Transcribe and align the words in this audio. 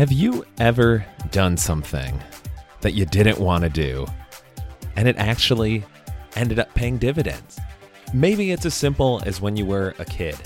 Have 0.00 0.12
you 0.12 0.46
ever 0.58 1.04
done 1.30 1.58
something 1.58 2.18
that 2.80 2.92
you 2.92 3.04
didn't 3.04 3.38
want 3.38 3.64
to 3.64 3.68
do 3.68 4.06
and 4.96 5.06
it 5.06 5.14
actually 5.18 5.84
ended 6.36 6.58
up 6.58 6.72
paying 6.72 6.96
dividends? 6.96 7.60
Maybe 8.14 8.50
it's 8.50 8.64
as 8.64 8.72
simple 8.72 9.20
as 9.26 9.42
when 9.42 9.58
you 9.58 9.66
were 9.66 9.94
a 9.98 10.06
kid 10.06 10.38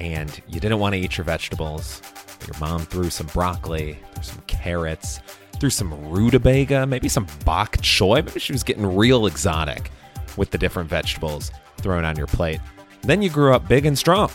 and 0.00 0.40
you 0.48 0.60
didn't 0.60 0.78
want 0.78 0.94
to 0.94 0.98
eat 0.98 1.18
your 1.18 1.26
vegetables. 1.26 2.00
Your 2.46 2.58
mom 2.58 2.86
threw 2.86 3.10
some 3.10 3.26
broccoli, 3.26 3.98
threw 4.14 4.22
some 4.22 4.42
carrots, 4.46 5.20
threw 5.60 5.68
some 5.68 6.08
rutabaga, 6.08 6.86
maybe 6.86 7.10
some 7.10 7.26
bok 7.44 7.76
choy. 7.82 8.24
Maybe 8.24 8.40
she 8.40 8.52
was 8.52 8.62
getting 8.62 8.96
real 8.96 9.26
exotic 9.26 9.90
with 10.38 10.52
the 10.52 10.56
different 10.56 10.88
vegetables 10.88 11.50
thrown 11.76 12.06
on 12.06 12.16
your 12.16 12.28
plate. 12.28 12.60
Then 13.02 13.20
you 13.20 13.28
grew 13.28 13.52
up 13.52 13.68
big 13.68 13.84
and 13.84 13.98
strong 13.98 14.30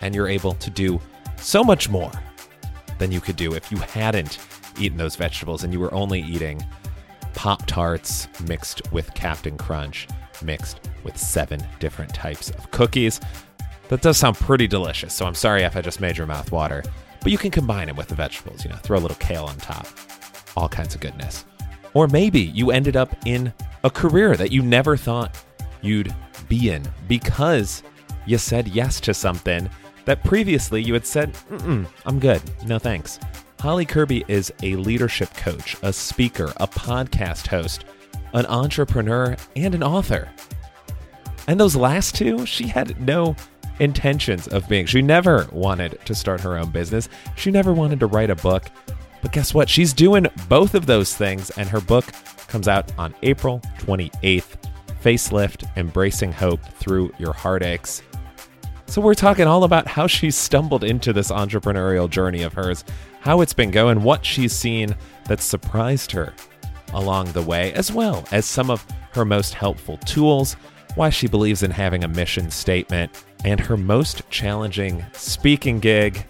and 0.00 0.14
you're 0.14 0.28
able 0.28 0.52
to 0.52 0.70
do 0.70 1.00
so 1.38 1.64
much 1.64 1.88
more 1.88 2.12
than 2.98 3.12
you 3.12 3.20
could 3.20 3.36
do 3.36 3.54
if 3.54 3.70
you 3.70 3.78
hadn't 3.78 4.38
eaten 4.78 4.98
those 4.98 5.16
vegetables 5.16 5.64
and 5.64 5.72
you 5.72 5.80
were 5.80 5.92
only 5.94 6.20
eating 6.22 6.64
Pop 7.34 7.66
Tarts 7.66 8.28
mixed 8.48 8.90
with 8.92 9.12
Captain 9.14 9.58
Crunch, 9.58 10.08
mixed 10.42 10.80
with 11.04 11.16
seven 11.16 11.60
different 11.80 12.14
types 12.14 12.50
of 12.50 12.70
cookies. 12.70 13.20
That 13.88 14.00
does 14.00 14.16
sound 14.16 14.36
pretty 14.36 14.66
delicious, 14.66 15.14
so 15.14 15.26
I'm 15.26 15.34
sorry 15.34 15.62
if 15.62 15.76
I 15.76 15.80
just 15.80 16.00
made 16.00 16.16
your 16.16 16.26
mouth 16.26 16.50
water. 16.50 16.82
But 17.20 17.32
you 17.32 17.38
can 17.38 17.50
combine 17.50 17.88
it 17.88 17.96
with 17.96 18.08
the 18.08 18.14
vegetables, 18.14 18.64
you 18.64 18.70
know, 18.70 18.76
throw 18.76 18.98
a 18.98 19.00
little 19.00 19.16
kale 19.18 19.44
on 19.44 19.56
top. 19.56 19.86
All 20.56 20.68
kinds 20.68 20.94
of 20.94 21.00
goodness. 21.00 21.44
Or 21.92 22.08
maybe 22.08 22.40
you 22.40 22.70
ended 22.70 22.96
up 22.96 23.14
in 23.26 23.52
a 23.84 23.90
career 23.90 24.36
that 24.36 24.50
you 24.50 24.62
never 24.62 24.96
thought 24.96 25.36
you'd 25.82 26.14
be 26.48 26.70
in 26.70 26.82
because 27.08 27.82
you 28.26 28.38
said 28.38 28.68
yes 28.68 29.00
to 29.00 29.14
something 29.14 29.68
that 30.06 30.24
previously 30.24 30.82
you 30.82 30.94
had 30.94 31.06
said, 31.06 31.36
I'm 32.06 32.18
good. 32.18 32.40
No 32.66 32.78
thanks. 32.78 33.20
Holly 33.60 33.86
Curby 33.86 34.24
is 34.28 34.52
a 34.62 34.76
leadership 34.76 35.32
coach, 35.34 35.76
a 35.82 35.92
speaker, 35.92 36.52
a 36.56 36.66
podcast 36.66 37.46
host, 37.46 37.84
an 38.32 38.46
entrepreneur, 38.46 39.36
and 39.54 39.74
an 39.74 39.82
author. 39.82 40.28
And 41.48 41.60
those 41.60 41.76
last 41.76 42.14
two, 42.14 42.44
she 42.46 42.66
had 42.66 43.00
no 43.00 43.36
intentions 43.78 44.48
of 44.48 44.68
being. 44.68 44.86
She 44.86 45.02
never 45.02 45.48
wanted 45.52 45.98
to 46.04 46.14
start 46.14 46.40
her 46.40 46.56
own 46.56 46.70
business. 46.70 47.08
She 47.36 47.50
never 47.50 47.72
wanted 47.72 48.00
to 48.00 48.06
write 48.06 48.30
a 48.30 48.36
book. 48.36 48.64
But 49.22 49.32
guess 49.32 49.54
what? 49.54 49.68
She's 49.68 49.92
doing 49.92 50.26
both 50.48 50.74
of 50.74 50.86
those 50.86 51.14
things, 51.14 51.50
and 51.50 51.68
her 51.68 51.80
book 51.80 52.06
comes 52.48 52.68
out 52.68 52.96
on 52.98 53.14
April 53.22 53.60
28th 53.78 54.56
Facelift 55.02 55.76
Embracing 55.76 56.32
Hope 56.32 56.60
Through 56.64 57.12
Your 57.18 57.32
Heartaches. 57.32 58.02
So, 58.88 59.02
we're 59.02 59.14
talking 59.14 59.46
all 59.46 59.64
about 59.64 59.88
how 59.88 60.06
she 60.06 60.30
stumbled 60.30 60.84
into 60.84 61.12
this 61.12 61.30
entrepreneurial 61.30 62.08
journey 62.08 62.42
of 62.42 62.52
hers, 62.52 62.84
how 63.20 63.40
it's 63.40 63.52
been 63.52 63.72
going, 63.72 64.02
what 64.02 64.24
she's 64.24 64.52
seen 64.52 64.94
that 65.26 65.40
surprised 65.40 66.12
her 66.12 66.32
along 66.92 67.32
the 67.32 67.42
way, 67.42 67.72
as 67.72 67.90
well 67.92 68.24
as 68.30 68.46
some 68.46 68.70
of 68.70 68.86
her 69.12 69.24
most 69.24 69.54
helpful 69.54 69.96
tools, 69.98 70.54
why 70.94 71.10
she 71.10 71.26
believes 71.26 71.64
in 71.64 71.70
having 71.70 72.04
a 72.04 72.08
mission 72.08 72.50
statement, 72.50 73.24
and 73.44 73.58
her 73.58 73.76
most 73.76 74.28
challenging 74.30 75.04
speaking 75.12 75.80
gig, 75.80 76.24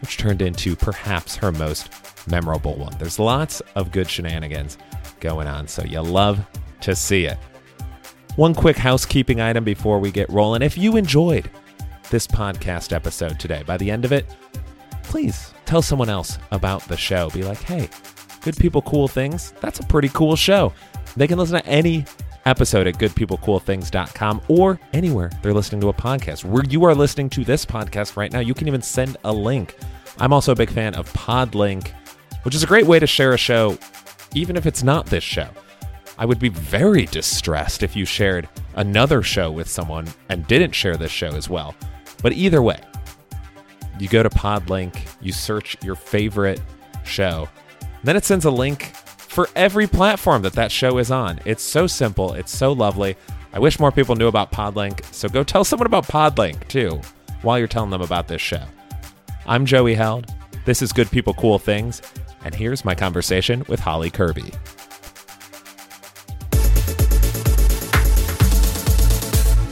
which 0.00 0.16
turned 0.16 0.40
into 0.40 0.74
perhaps 0.76 1.36
her 1.36 1.52
most 1.52 1.90
memorable 2.26 2.74
one. 2.76 2.96
There's 2.98 3.18
lots 3.18 3.60
of 3.74 3.92
good 3.92 4.08
shenanigans 4.08 4.78
going 5.20 5.46
on, 5.46 5.68
so 5.68 5.84
you 5.84 6.00
love 6.00 6.44
to 6.80 6.96
see 6.96 7.26
it. 7.26 7.38
One 8.36 8.54
quick 8.54 8.76
housekeeping 8.76 9.40
item 9.40 9.62
before 9.62 9.98
we 9.98 10.10
get 10.10 10.28
rolling. 10.30 10.62
If 10.62 10.76
you 10.76 10.96
enjoyed 10.96 11.50
this 12.10 12.26
podcast 12.26 12.92
episode 12.92 13.38
today. 13.38 13.62
By 13.66 13.76
the 13.76 13.90
end 13.90 14.04
of 14.04 14.12
it, 14.12 14.26
please 15.02 15.52
tell 15.64 15.82
someone 15.82 16.08
else 16.08 16.38
about 16.50 16.82
the 16.88 16.96
show. 16.96 17.30
Be 17.30 17.42
like, 17.42 17.62
hey, 17.62 17.88
Good 18.42 18.56
People 18.56 18.82
Cool 18.82 19.08
Things, 19.08 19.52
that's 19.60 19.80
a 19.80 19.84
pretty 19.84 20.08
cool 20.10 20.36
show. 20.36 20.72
They 21.16 21.26
can 21.26 21.38
listen 21.38 21.60
to 21.60 21.66
any 21.66 22.04
episode 22.44 22.86
at 22.86 22.94
goodpeoplecoolthings.com 22.94 24.42
or 24.48 24.78
anywhere 24.92 25.30
they're 25.42 25.52
listening 25.52 25.80
to 25.80 25.88
a 25.88 25.94
podcast. 25.94 26.44
Where 26.44 26.64
you 26.64 26.84
are 26.84 26.94
listening 26.94 27.28
to 27.30 27.44
this 27.44 27.66
podcast 27.66 28.16
right 28.16 28.32
now, 28.32 28.40
you 28.40 28.54
can 28.54 28.68
even 28.68 28.82
send 28.82 29.16
a 29.24 29.32
link. 29.32 29.76
I'm 30.18 30.32
also 30.32 30.52
a 30.52 30.56
big 30.56 30.70
fan 30.70 30.94
of 30.94 31.12
Podlink, 31.12 31.92
which 32.42 32.54
is 32.54 32.62
a 32.62 32.66
great 32.66 32.86
way 32.86 32.98
to 32.98 33.06
share 33.06 33.32
a 33.32 33.38
show, 33.38 33.76
even 34.34 34.56
if 34.56 34.66
it's 34.66 34.82
not 34.82 35.06
this 35.06 35.24
show. 35.24 35.48
I 36.18 36.24
would 36.24 36.38
be 36.38 36.48
very 36.48 37.04
distressed 37.06 37.82
if 37.82 37.94
you 37.94 38.06
shared 38.06 38.48
another 38.76 39.22
show 39.22 39.50
with 39.50 39.68
someone 39.68 40.06
and 40.28 40.46
didn't 40.46 40.72
share 40.72 40.96
this 40.96 41.10
show 41.10 41.28
as 41.28 41.50
well. 41.50 41.74
But 42.22 42.32
either 42.32 42.62
way, 42.62 42.80
you 43.98 44.08
go 44.08 44.22
to 44.22 44.30
Podlink, 44.30 45.06
you 45.20 45.32
search 45.32 45.76
your 45.82 45.94
favorite 45.94 46.60
show, 47.04 47.48
then 48.04 48.16
it 48.16 48.24
sends 48.24 48.44
a 48.44 48.50
link 48.50 48.94
for 49.16 49.48
every 49.54 49.86
platform 49.86 50.42
that 50.42 50.54
that 50.54 50.72
show 50.72 50.98
is 50.98 51.10
on. 51.10 51.40
It's 51.44 51.62
so 51.62 51.86
simple, 51.86 52.34
it's 52.34 52.56
so 52.56 52.72
lovely. 52.72 53.16
I 53.52 53.58
wish 53.58 53.78
more 53.78 53.92
people 53.92 54.16
knew 54.16 54.28
about 54.28 54.52
Podlink, 54.52 55.04
so 55.12 55.28
go 55.28 55.44
tell 55.44 55.64
someone 55.64 55.86
about 55.86 56.06
Podlink 56.06 56.68
too 56.68 57.00
while 57.42 57.58
you're 57.58 57.68
telling 57.68 57.90
them 57.90 58.02
about 58.02 58.28
this 58.28 58.40
show. 58.40 58.64
I'm 59.46 59.66
Joey 59.66 59.94
Held. 59.94 60.32
This 60.64 60.82
is 60.82 60.92
Good 60.92 61.10
People 61.10 61.34
Cool 61.34 61.58
Things, 61.58 62.02
and 62.44 62.54
here's 62.54 62.84
my 62.84 62.94
conversation 62.94 63.64
with 63.68 63.78
Holly 63.78 64.10
Curby. 64.10 64.54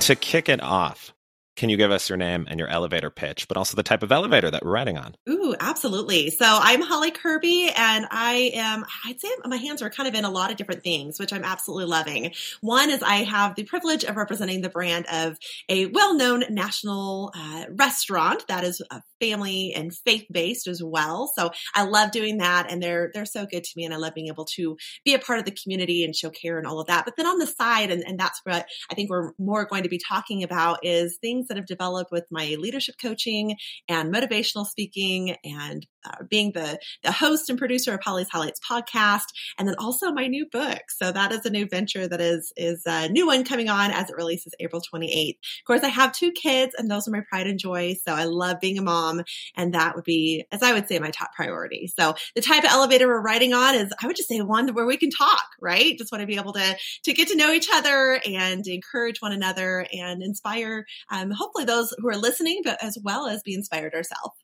To 0.01 0.15
kick 0.15 0.51
it 0.51 0.63
off, 0.63 1.14
can 1.57 1.69
you 1.69 1.77
give 1.77 1.91
us 1.91 2.09
your 2.09 2.19
name 2.19 2.47
and 2.51 2.59
your 2.59 2.69
elevator 2.69 3.11
pitch, 3.11 3.47
but 3.47 3.57
also 3.57 3.77
the 3.77 3.83
type 3.83 4.03
of 4.03 4.11
elevator 4.11 4.51
that 4.51 4.65
we're 4.65 4.73
riding 4.73 4.99
on? 4.99 5.15
Ooh, 5.29 5.55
absolutely. 5.61 6.31
So 6.31 6.45
I'm 6.47 6.81
Holly 6.81 7.13
Curby, 7.13 7.71
and 7.77 8.07
I 8.11 8.51
am, 8.55 8.85
I'd 9.05 9.21
say 9.21 9.29
my 9.45 9.57
hands 9.57 9.81
are 9.81 9.91
kind 9.91 10.09
of 10.09 10.15
in 10.15 10.25
a 10.25 10.31
lot 10.31 10.51
of 10.51 10.57
different 10.57 10.83
things, 10.83 11.21
which 11.21 11.33
I'm 11.33 11.45
absolutely 11.45 11.87
loving. 11.87 12.33
One 12.61 12.91
is 12.91 13.03
I 13.03 13.17
have 13.25 13.55
the 13.55 13.65
privilege 13.65 14.05
of 14.05 14.17
representing 14.17 14.63
the 14.63 14.69
brand 14.69 15.07
of 15.07 15.39
a 15.69 15.87
well 15.87 16.15
known 16.15 16.45
national 16.51 17.33
uh, 17.37 17.67
restaurant 17.71 18.45
that 18.49 18.65
is 18.65 18.83
uh, 18.91 19.01
family 19.21 19.73
and 19.75 19.95
faith 19.95 20.27
based 20.33 20.67
as 20.67 20.83
well. 20.83 21.31
So 21.37 21.51
I 21.75 21.85
love 21.85 22.11
doing 22.11 22.39
that, 22.39 22.71
and 22.71 22.83
they're, 22.83 23.11
they're 23.15 23.25
so 23.27 23.47
good 23.47 23.63
to 23.63 23.71
me, 23.77 23.85
and 23.85 23.95
I 23.95 23.99
love 23.99 24.15
being 24.15 24.29
able 24.29 24.47
to 24.57 24.77
be 25.05 25.15
a 25.15 25.21
part 25.21 25.39
of 25.39 25.45
the 25.45 25.53
community 25.53 26.05
and 26.05 26.17
show 26.17 26.31
care 26.31 26.59
and 26.59 26.67
all 26.67 26.81
of 26.81 26.89
that. 26.89 27.05
But 27.05 27.15
then 27.17 27.27
on 27.27 27.39
the 27.39 27.47
side, 27.47 27.93
and, 27.93 28.03
and 28.05 28.19
that's 28.19 28.41
what 28.45 28.67
I 28.91 28.95
think 28.95 29.09
we're 29.09 29.33
more 29.39 29.65
going 29.67 29.85
to 29.85 29.89
be 29.89 30.01
talking 30.01 30.43
about, 30.43 30.85
is 30.85 31.17
things 31.19 31.44
things 31.45 31.49
that 31.49 31.57
have 31.57 31.67
developed 31.67 32.11
with 32.11 32.25
my 32.31 32.57
leadership 32.59 32.97
coaching 33.01 33.57
and 33.89 34.13
motivational 34.13 34.67
speaking 34.67 35.37
and 35.45 35.87
uh, 36.05 36.25
being 36.29 36.53
the, 36.53 36.79
the 37.03 37.13
host 37.13 37.49
and 37.49 37.59
producer 37.59 37.95
of 37.95 38.01
Holly's 38.03 38.29
Highlights 38.29 38.61
podcast, 38.69 39.27
and 39.59 39.69
then 39.69 39.77
also 39.79 40.13
my 40.13 40.27
new 40.27 40.47
book. 40.47 40.81
So 40.89 41.13
that 41.13 41.33
is 41.33 41.45
a 41.45 41.51
new 41.51 41.67
venture 41.67 42.07
that 42.07 42.21
is 42.21 42.53
is 42.57 42.83
a 42.87 43.09
new 43.09 43.27
one 43.27 43.45
coming 43.45 43.69
on 43.69 43.91
as 43.91 44.11
it 44.11 44.17
releases 44.17 44.53
April 44.61 44.83
28th. 44.83 45.31
Of 45.31 45.67
course, 45.67 45.83
I 45.83 45.89
have 45.89 46.13
two 46.13 46.33
kids, 46.33 46.75
and 46.77 46.91
those 46.91 47.09
are 47.09 47.13
my 47.13 47.23
pride 47.29 47.47
and 47.47 47.59
joy. 47.59 47.95
So 48.07 48.13
I 48.15 48.25
love 48.25 48.61
being 48.61 48.79
a 48.79 48.83
mom, 48.83 49.23
and 49.57 49.75
that 49.75 49.95
would 49.95 50.05
be, 50.05 50.45
as 50.53 50.63
I 50.63 50.73
would 50.73 50.89
say, 50.89 50.99
my 50.99 51.11
top 51.11 51.33
priority. 51.35 51.91
So 51.99 52.15
the 52.35 52.41
type 52.41 52.65
of 52.65 52.71
elevator 52.71 53.07
we're 53.07 53.21
riding 53.21 53.53
on 53.53 53.75
is, 53.75 53.93
I 54.03 54.07
would 54.07 54.17
just 54.17 54.29
say, 54.29 54.41
one 54.41 54.69
where 54.75 54.87
we 54.87 54.97
can 54.97 55.11
talk, 55.11 55.45
right? 55.61 55.97
Just 55.97 56.13
want 56.13 56.23
to 56.23 56.27
be 56.27 56.37
able 56.37 56.53
to 56.55 56.77
to 57.05 57.13
get 57.13 57.29
to 57.29 57.37
know 57.37 57.53
each 57.53 57.69
other 57.73 58.21
and 58.27 58.67
encourage 58.67 59.21
one 59.21 59.33
another 59.33 59.87
and 59.93 60.23
inspire 60.23 60.87
um, 61.11 61.31
hopefully 61.31 61.65
those 61.65 61.95
who 61.99 62.09
are 62.09 62.17
listening, 62.17 62.61
but 62.65 62.83
as 62.83 62.99
well 63.03 63.27
as 63.27 63.43
be 63.43 63.55
inspired 63.55 63.95
ourselves. 63.95 64.35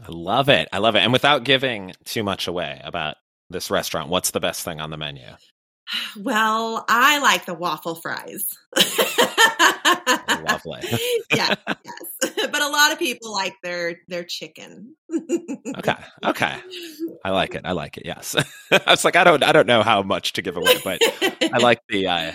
I 0.00 0.08
love 0.08 0.48
it. 0.48 0.68
I 0.72 0.78
love 0.78 0.96
it. 0.96 1.00
And 1.00 1.12
without 1.12 1.44
giving 1.44 1.92
too 2.04 2.22
much 2.22 2.46
away 2.46 2.80
about 2.84 3.16
this 3.50 3.70
restaurant, 3.70 4.08
what's 4.08 4.30
the 4.30 4.40
best 4.40 4.64
thing 4.64 4.80
on 4.80 4.90
the 4.90 4.96
menu? 4.96 5.26
Well, 6.18 6.84
I 6.88 7.18
like 7.18 7.44
the 7.44 7.54
waffle 7.54 7.96
fries. 7.96 8.46
Lovely. 10.42 10.80
yeah, 11.34 11.54
yes. 11.66 12.38
But 12.52 12.62
a 12.62 12.68
lot 12.68 12.92
of 12.92 12.98
people 12.98 13.32
like 13.32 13.54
their 13.62 13.96
their 14.08 14.24
chicken. 14.24 14.94
okay. 15.78 15.96
Okay. 16.24 16.56
I 17.24 17.30
like 17.30 17.54
it. 17.54 17.62
I 17.64 17.72
like 17.72 17.96
it. 17.96 18.04
Yes. 18.04 18.36
I 18.70 18.80
was 18.86 19.04
like, 19.04 19.16
I 19.16 19.24
don't 19.24 19.42
I 19.42 19.52
don't 19.52 19.66
know 19.66 19.82
how 19.82 20.02
much 20.02 20.34
to 20.34 20.42
give 20.42 20.56
away, 20.56 20.76
but 20.84 21.00
I 21.52 21.58
like 21.58 21.80
the 21.88 22.08
uh, 22.08 22.32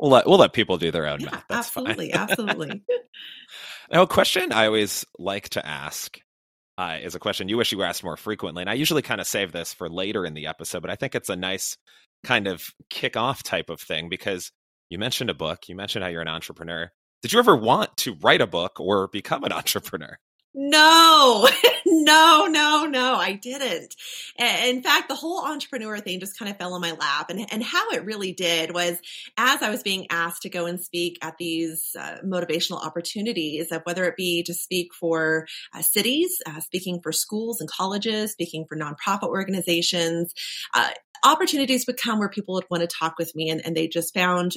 We'll 0.00 0.10
let 0.10 0.26
we'll 0.26 0.38
let 0.38 0.52
people 0.52 0.78
do 0.78 0.90
their 0.90 1.06
own 1.06 1.24
math. 1.24 1.44
That's 1.48 1.68
absolutely, 1.68 2.12
fine. 2.12 2.20
absolutely. 2.20 2.82
now, 3.92 4.02
a 4.02 4.06
question 4.06 4.52
I 4.52 4.66
always 4.66 5.04
like 5.18 5.48
to 5.50 5.66
ask 5.66 6.20
uh, 6.78 6.96
is 7.02 7.14
a 7.14 7.18
question 7.18 7.48
you 7.48 7.56
wish 7.56 7.72
you 7.72 7.78
were 7.78 7.84
asked 7.84 8.04
more 8.04 8.16
frequently, 8.16 8.62
and 8.62 8.70
I 8.70 8.74
usually 8.74 9.02
kind 9.02 9.20
of 9.20 9.26
save 9.26 9.52
this 9.52 9.74
for 9.74 9.88
later 9.90 10.24
in 10.24 10.34
the 10.34 10.46
episode, 10.46 10.80
but 10.80 10.90
I 10.90 10.96
think 10.96 11.14
it's 11.14 11.28
a 11.28 11.36
nice 11.36 11.76
kind 12.24 12.46
of 12.46 12.62
kick-off 12.88 13.42
type 13.42 13.68
of 13.68 13.80
thing 13.80 14.08
because 14.08 14.52
you 14.88 14.98
mentioned 14.98 15.28
a 15.28 15.34
book, 15.34 15.68
you 15.68 15.74
mentioned 15.74 16.04
how 16.04 16.08
you're 16.08 16.22
an 16.22 16.28
entrepreneur. 16.28 16.90
Did 17.20 17.32
you 17.32 17.40
ever 17.40 17.56
want 17.56 17.96
to 17.98 18.14
write 18.22 18.40
a 18.40 18.46
book 18.46 18.78
or 18.78 19.08
become 19.08 19.42
an 19.44 19.52
entrepreneur? 19.60 20.18
No, 20.54 21.48
no, 21.86 22.46
no, 22.46 22.86
no, 22.86 23.14
I 23.14 23.34
didn't. 23.34 23.94
In 24.38 24.82
fact, 24.82 25.08
the 25.08 25.14
whole 25.14 25.44
entrepreneur 25.44 25.98
thing 25.98 26.20
just 26.20 26.38
kind 26.38 26.50
of 26.50 26.56
fell 26.56 26.74
in 26.74 26.80
my 26.80 26.92
lap. 26.92 27.30
And, 27.30 27.46
and 27.52 27.62
how 27.62 27.90
it 27.90 28.04
really 28.04 28.32
did 28.32 28.72
was 28.72 28.98
as 29.36 29.62
I 29.62 29.70
was 29.70 29.82
being 29.82 30.06
asked 30.10 30.42
to 30.42 30.48
go 30.48 30.66
and 30.66 30.80
speak 30.80 31.18
at 31.22 31.36
these 31.38 31.94
uh, 31.98 32.18
motivational 32.24 32.84
opportunities, 32.84 33.70
of 33.70 33.82
whether 33.84 34.04
it 34.06 34.16
be 34.16 34.42
to 34.44 34.54
speak 34.54 34.94
for 34.94 35.46
uh, 35.74 35.82
cities, 35.82 36.30
uh, 36.46 36.60
speaking 36.60 37.00
for 37.02 37.12
schools 37.12 37.60
and 37.60 37.70
colleges, 37.70 38.32
speaking 38.32 38.64
for 38.68 38.76
nonprofit 38.76 39.28
organizations, 39.28 40.32
uh, 40.74 40.90
opportunities 41.24 41.86
would 41.86 42.00
come 42.00 42.18
where 42.18 42.28
people 42.28 42.54
would 42.54 42.66
want 42.70 42.80
to 42.80 42.86
talk 42.86 43.14
with 43.18 43.34
me 43.34 43.50
and, 43.50 43.64
and 43.64 43.76
they 43.76 43.88
just 43.88 44.14
found 44.14 44.56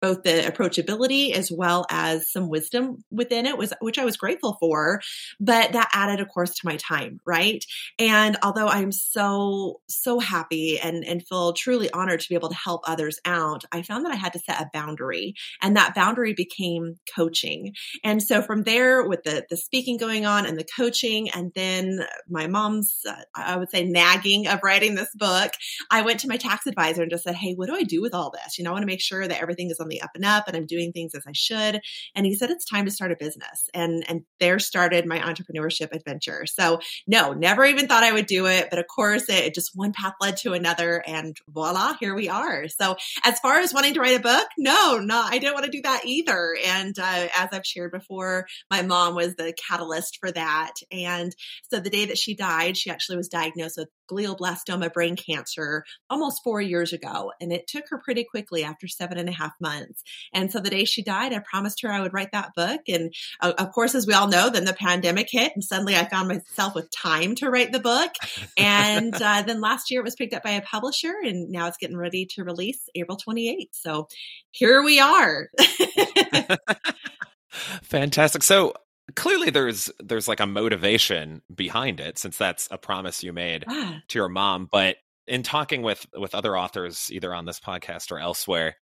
both 0.00 0.22
the 0.22 0.30
approachability 0.30 1.32
as 1.32 1.50
well 1.50 1.86
as 1.90 2.30
some 2.30 2.48
wisdom 2.48 3.04
within 3.10 3.46
it 3.46 3.58
was 3.58 3.72
which 3.80 3.98
I 3.98 4.04
was 4.04 4.16
grateful 4.16 4.56
for 4.60 5.00
but 5.40 5.72
that 5.72 5.90
added 5.92 6.20
of 6.20 6.28
course 6.28 6.54
to 6.56 6.66
my 6.66 6.76
time 6.76 7.20
right? 7.26 7.64
And 7.98 8.36
although 8.42 8.68
I'm 8.68 8.92
so 8.92 9.80
so 9.88 10.18
happy 10.18 10.78
and 10.78 11.04
and 11.04 11.26
feel 11.26 11.52
truly 11.52 11.90
honored 11.92 12.20
to 12.20 12.28
be 12.28 12.34
able 12.34 12.48
to 12.48 12.54
help 12.54 12.82
others 12.86 13.18
out 13.24 13.64
I 13.72 13.82
found 13.82 14.04
that 14.04 14.12
I 14.12 14.16
had 14.16 14.32
to 14.34 14.38
set 14.38 14.60
a 14.60 14.70
boundary 14.72 15.34
and 15.62 15.76
that 15.76 15.94
boundary 15.94 16.34
became 16.34 16.98
coaching. 17.14 17.74
And 18.04 18.22
so 18.22 18.42
from 18.42 18.62
there 18.62 19.06
with 19.06 19.24
the 19.24 19.44
the 19.50 19.56
speaking 19.56 19.96
going 19.96 20.26
on 20.26 20.46
and 20.46 20.58
the 20.58 20.66
coaching 20.76 21.30
and 21.30 21.52
then 21.54 22.00
my 22.28 22.46
mom's 22.46 23.00
uh, 23.08 23.22
I 23.34 23.56
would 23.56 23.70
say 23.70 23.84
nagging 23.84 24.46
of 24.46 24.60
writing 24.62 24.94
this 24.94 25.10
book 25.14 25.52
I 25.90 26.02
went 26.02 26.20
to 26.20 26.28
my 26.28 26.36
tax 26.36 26.66
advisor 26.66 27.02
and 27.02 27.10
just 27.10 27.24
said 27.24 27.34
hey 27.34 27.54
what 27.54 27.66
do 27.66 27.74
I 27.74 27.82
do 27.82 28.00
with 28.00 28.14
all 28.14 28.30
this? 28.30 28.58
You 28.58 28.64
know 28.64 28.70
I 28.70 28.74
want 28.74 28.82
to 28.82 28.86
make 28.86 29.00
sure 29.00 29.26
that 29.26 29.40
everything 29.40 29.70
is 29.70 29.80
on 29.80 29.87
on 29.88 29.96
the 29.96 30.02
up 30.02 30.10
and 30.14 30.24
up 30.24 30.46
and 30.46 30.56
I'm 30.56 30.66
doing 30.66 30.92
things 30.92 31.14
as 31.14 31.24
I 31.26 31.32
should. 31.32 31.80
And 32.14 32.26
he 32.26 32.34
said, 32.34 32.50
it's 32.50 32.64
time 32.64 32.84
to 32.84 32.90
start 32.90 33.12
a 33.12 33.16
business. 33.16 33.68
And, 33.74 34.04
and 34.08 34.22
there 34.40 34.58
started 34.58 35.06
my 35.06 35.18
entrepreneurship 35.18 35.92
adventure. 35.92 36.46
So 36.46 36.80
no, 37.06 37.32
never 37.32 37.64
even 37.64 37.88
thought 37.88 38.04
I 38.04 38.12
would 38.12 38.26
do 38.26 38.46
it. 38.46 38.68
But 38.70 38.78
of 38.78 38.86
course 38.86 39.28
it, 39.28 39.54
just 39.54 39.70
one 39.74 39.92
path 39.92 40.14
led 40.20 40.36
to 40.38 40.52
another 40.52 41.02
and 41.06 41.36
voila, 41.48 41.94
here 42.00 42.14
we 42.14 42.28
are. 42.28 42.68
So 42.68 42.96
as 43.24 43.38
far 43.40 43.58
as 43.58 43.72
wanting 43.72 43.94
to 43.94 44.00
write 44.00 44.18
a 44.18 44.22
book, 44.22 44.46
no, 44.58 44.98
no, 44.98 45.22
I 45.24 45.38
didn't 45.38 45.54
want 45.54 45.66
to 45.66 45.72
do 45.72 45.82
that 45.82 46.02
either. 46.04 46.56
And 46.66 46.98
uh, 46.98 47.28
as 47.36 47.48
I've 47.52 47.66
shared 47.66 47.92
before, 47.92 48.46
my 48.70 48.82
mom 48.82 49.14
was 49.14 49.34
the 49.34 49.54
catalyst 49.68 50.18
for 50.20 50.30
that. 50.32 50.72
And 50.92 51.34
so 51.70 51.80
the 51.80 51.90
day 51.90 52.06
that 52.06 52.18
she 52.18 52.34
died, 52.34 52.76
she 52.76 52.90
actually 52.90 53.16
was 53.16 53.28
diagnosed 53.28 53.76
with 53.78 53.88
glioblastoma 54.08 54.92
brain 54.92 55.16
cancer 55.16 55.84
almost 56.10 56.42
four 56.42 56.60
years 56.60 56.92
ago. 56.92 57.32
And 57.40 57.52
it 57.52 57.66
took 57.66 57.84
her 57.90 57.98
pretty 57.98 58.24
quickly 58.24 58.64
after 58.64 58.88
seven 58.88 59.18
and 59.18 59.28
a 59.28 59.32
half 59.32 59.52
months. 59.60 60.02
And 60.32 60.50
so 60.50 60.60
the 60.60 60.70
day 60.70 60.84
she 60.84 61.02
died, 61.02 61.32
I 61.32 61.40
promised 61.40 61.82
her 61.82 61.90
I 61.90 62.00
would 62.00 62.14
write 62.14 62.32
that 62.32 62.54
book. 62.56 62.80
And 62.88 63.12
uh, 63.40 63.52
of 63.58 63.72
course, 63.72 63.94
as 63.94 64.06
we 64.06 64.14
all 64.14 64.28
know, 64.28 64.50
then 64.50 64.64
the 64.64 64.72
pandemic 64.72 65.28
hit 65.30 65.52
and 65.54 65.62
suddenly 65.62 65.96
I 65.96 66.08
found 66.08 66.28
myself 66.28 66.74
with 66.74 66.90
time 66.90 67.34
to 67.36 67.50
write 67.50 67.72
the 67.72 67.80
book. 67.80 68.10
And 68.56 69.14
uh, 69.22 69.42
then 69.42 69.60
last 69.60 69.90
year 69.90 70.00
it 70.00 70.04
was 70.04 70.16
picked 70.16 70.34
up 70.34 70.42
by 70.42 70.52
a 70.52 70.62
publisher 70.62 71.14
and 71.22 71.50
now 71.50 71.66
it's 71.66 71.78
getting 71.78 71.96
ready 71.96 72.26
to 72.34 72.44
release 72.44 72.88
April 72.94 73.18
28th. 73.18 73.68
So 73.72 74.08
here 74.50 74.82
we 74.82 75.00
are. 75.00 75.48
Fantastic. 77.82 78.42
So 78.42 78.74
clearly 79.14 79.50
there's 79.50 79.90
there's 80.00 80.28
like 80.28 80.40
a 80.40 80.46
motivation 80.46 81.42
behind 81.54 82.00
it 82.00 82.18
since 82.18 82.36
that's 82.36 82.68
a 82.70 82.78
promise 82.78 83.22
you 83.22 83.32
made 83.32 83.64
ah. 83.68 84.00
to 84.08 84.18
your 84.18 84.28
mom 84.28 84.68
but 84.70 84.96
in 85.26 85.42
talking 85.42 85.82
with 85.82 86.06
with 86.16 86.34
other 86.34 86.56
authors 86.56 87.08
either 87.12 87.34
on 87.34 87.44
this 87.44 87.60
podcast 87.60 88.10
or 88.10 88.18
elsewhere 88.18 88.76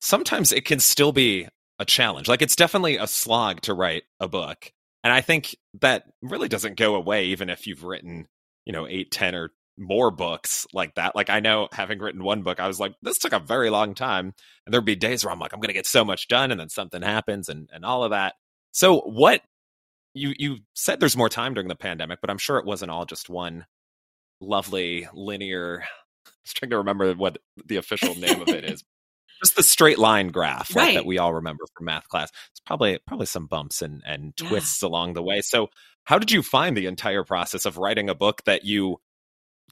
sometimes 0.00 0.52
it 0.52 0.64
can 0.64 0.80
still 0.80 1.12
be 1.12 1.46
a 1.78 1.84
challenge. 1.84 2.28
Like 2.28 2.42
it's 2.42 2.56
definitely 2.56 2.96
a 2.96 3.06
slog 3.06 3.62
to 3.62 3.74
write 3.74 4.04
a 4.20 4.28
book 4.28 4.72
and 5.04 5.12
i 5.12 5.20
think 5.20 5.56
that 5.80 6.04
really 6.20 6.48
doesn't 6.48 6.76
go 6.76 6.94
away 6.94 7.26
even 7.26 7.50
if 7.50 7.66
you've 7.66 7.84
written 7.84 8.26
you 8.64 8.72
know 8.72 8.86
8 8.86 9.10
10 9.10 9.34
or 9.34 9.50
more 9.78 10.10
books 10.10 10.66
like 10.74 10.94
that. 10.96 11.16
Like 11.16 11.30
i 11.30 11.40
know 11.40 11.68
having 11.72 11.98
written 11.98 12.22
one 12.22 12.42
book 12.42 12.60
i 12.60 12.68
was 12.68 12.78
like 12.78 12.94
this 13.02 13.18
took 13.18 13.32
a 13.32 13.38
very 13.38 13.70
long 13.70 13.94
time 13.94 14.34
and 14.66 14.72
there'd 14.72 14.84
be 14.84 14.96
days 14.96 15.24
where 15.24 15.32
i'm 15.32 15.40
like 15.40 15.52
i'm 15.52 15.60
gonna 15.60 15.72
get 15.72 15.86
so 15.86 16.04
much 16.04 16.28
done 16.28 16.50
and 16.50 16.60
then 16.60 16.68
something 16.68 17.02
happens 17.02 17.48
and 17.48 17.68
and 17.72 17.84
all 17.84 18.04
of 18.04 18.10
that. 18.10 18.34
So 18.72 19.00
what 19.00 19.42
you 20.14 20.34
you 20.38 20.58
said 20.74 21.00
there's 21.00 21.16
more 21.16 21.28
time 21.28 21.54
during 21.54 21.68
the 21.68 21.74
pandemic, 21.74 22.20
but 22.20 22.30
I'm 22.30 22.38
sure 22.38 22.58
it 22.58 22.66
wasn't 22.66 22.90
all 22.90 23.04
just 23.04 23.28
one 23.28 23.66
lovely 24.40 25.08
linear. 25.12 25.84
I 26.26 26.30
was 26.44 26.52
trying 26.52 26.70
to 26.70 26.78
remember 26.78 27.12
what 27.14 27.38
the 27.64 27.76
official 27.76 28.14
name 28.14 28.40
of 28.40 28.48
it 28.48 28.64
is. 28.70 28.84
Just 29.42 29.56
the 29.56 29.62
straight 29.62 29.98
line 29.98 30.28
graph 30.28 30.74
right. 30.74 30.94
that 30.94 31.06
we 31.06 31.18
all 31.18 31.34
remember 31.34 31.64
from 31.76 31.86
math 31.86 32.08
class. 32.08 32.30
It's 32.50 32.60
probably 32.60 32.98
probably 33.06 33.26
some 33.26 33.46
bumps 33.46 33.82
and 33.82 34.02
and 34.06 34.36
twists 34.36 34.82
yeah. 34.82 34.88
along 34.88 35.14
the 35.14 35.22
way. 35.22 35.40
So, 35.40 35.68
how 36.04 36.18
did 36.18 36.30
you 36.30 36.42
find 36.42 36.76
the 36.76 36.86
entire 36.86 37.24
process 37.24 37.64
of 37.64 37.78
writing 37.78 38.08
a 38.08 38.14
book 38.14 38.42
that 38.44 38.64
you 38.64 38.98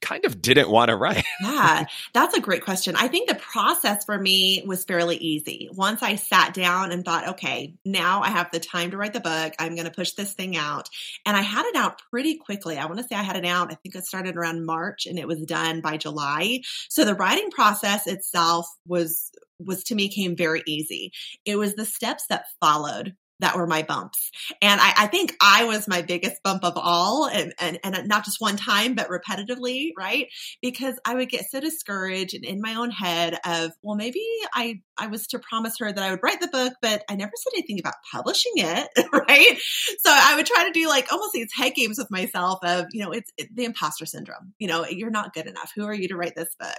kind 0.00 0.24
of 0.24 0.40
didn't 0.40 0.70
want 0.70 0.88
to 0.88 0.96
write? 0.96 1.24
yeah, 1.42 1.86
that's 2.12 2.36
a 2.36 2.40
great 2.40 2.64
question. 2.64 2.96
I 2.96 3.08
think 3.08 3.28
the 3.28 3.34
process 3.34 4.04
for 4.04 4.18
me 4.18 4.62
was 4.66 4.84
fairly 4.84 5.16
easy. 5.16 5.68
Once 5.72 6.02
I 6.02 6.16
sat 6.16 6.54
down 6.54 6.92
and 6.92 7.04
thought, 7.04 7.28
okay, 7.30 7.74
now 7.84 8.22
I 8.22 8.28
have 8.28 8.50
the 8.50 8.60
time 8.60 8.90
to 8.90 8.96
write 8.96 9.12
the 9.12 9.20
book, 9.20 9.54
I'm 9.58 9.74
going 9.74 9.86
to 9.86 9.92
push 9.92 10.12
this 10.12 10.32
thing 10.32 10.56
out. 10.56 10.88
And 11.26 11.36
I 11.36 11.42
had 11.42 11.66
it 11.66 11.76
out 11.76 12.00
pretty 12.10 12.36
quickly. 12.36 12.78
I 12.78 12.86
want 12.86 12.98
to 12.98 13.06
say 13.06 13.16
I 13.16 13.22
had 13.22 13.36
it 13.36 13.46
out, 13.46 13.72
I 13.72 13.76
think 13.76 13.94
it 13.94 14.04
started 14.04 14.36
around 14.36 14.66
March 14.66 15.06
and 15.06 15.18
it 15.18 15.28
was 15.28 15.40
done 15.40 15.80
by 15.80 15.96
July. 15.96 16.60
So 16.88 17.04
the 17.04 17.14
writing 17.14 17.50
process 17.50 18.06
itself 18.06 18.66
was 18.86 19.30
was 19.58 19.84
to 19.84 19.94
me 19.94 20.08
came 20.08 20.36
very 20.36 20.62
easy. 20.66 21.12
It 21.44 21.56
was 21.56 21.74
the 21.74 21.84
steps 21.84 22.24
that 22.30 22.46
followed 22.60 23.14
that 23.40 23.56
were 23.56 23.66
my 23.66 23.82
bumps. 23.82 24.30
And 24.62 24.80
I, 24.80 24.92
I, 24.96 25.06
think 25.06 25.34
I 25.40 25.64
was 25.64 25.88
my 25.88 26.02
biggest 26.02 26.42
bump 26.42 26.64
of 26.64 26.74
all 26.76 27.26
and, 27.26 27.52
and, 27.60 27.78
and 27.82 28.08
not 28.08 28.24
just 28.24 28.40
one 28.40 28.56
time, 28.56 28.94
but 28.94 29.08
repetitively, 29.08 29.90
right? 29.98 30.28
Because 30.62 30.98
I 31.04 31.14
would 31.14 31.28
get 31.28 31.50
so 31.50 31.60
discouraged 31.60 32.34
and 32.34 32.44
in 32.44 32.60
my 32.60 32.74
own 32.74 32.90
head 32.90 33.38
of, 33.44 33.72
well, 33.82 33.96
maybe 33.96 34.24
I, 34.54 34.80
I 35.00 35.06
was 35.06 35.26
to 35.28 35.38
promise 35.38 35.78
her 35.78 35.90
that 35.90 36.02
I 36.02 36.10
would 36.10 36.22
write 36.22 36.40
the 36.40 36.48
book, 36.48 36.74
but 36.82 37.02
I 37.08 37.16
never 37.16 37.32
said 37.34 37.52
anything 37.56 37.80
about 37.80 37.94
publishing 38.12 38.52
it, 38.56 38.88
right? 39.12 39.58
So 40.00 40.10
I 40.12 40.36
would 40.36 40.46
try 40.46 40.64
to 40.64 40.72
do 40.72 40.88
like 40.88 41.10
almost 41.10 41.32
these 41.32 41.52
head 41.54 41.74
games 41.74 41.98
with 41.98 42.10
myself 42.10 42.60
of, 42.62 42.86
you 42.92 43.02
know, 43.02 43.12
it's 43.12 43.32
it, 43.38 43.54
the 43.54 43.64
imposter 43.64 44.04
syndrome. 44.04 44.52
You 44.58 44.68
know, 44.68 44.86
you're 44.86 45.10
not 45.10 45.32
good 45.32 45.46
enough. 45.46 45.72
Who 45.74 45.86
are 45.86 45.94
you 45.94 46.08
to 46.08 46.16
write 46.16 46.34
this 46.36 46.54
book? 46.58 46.70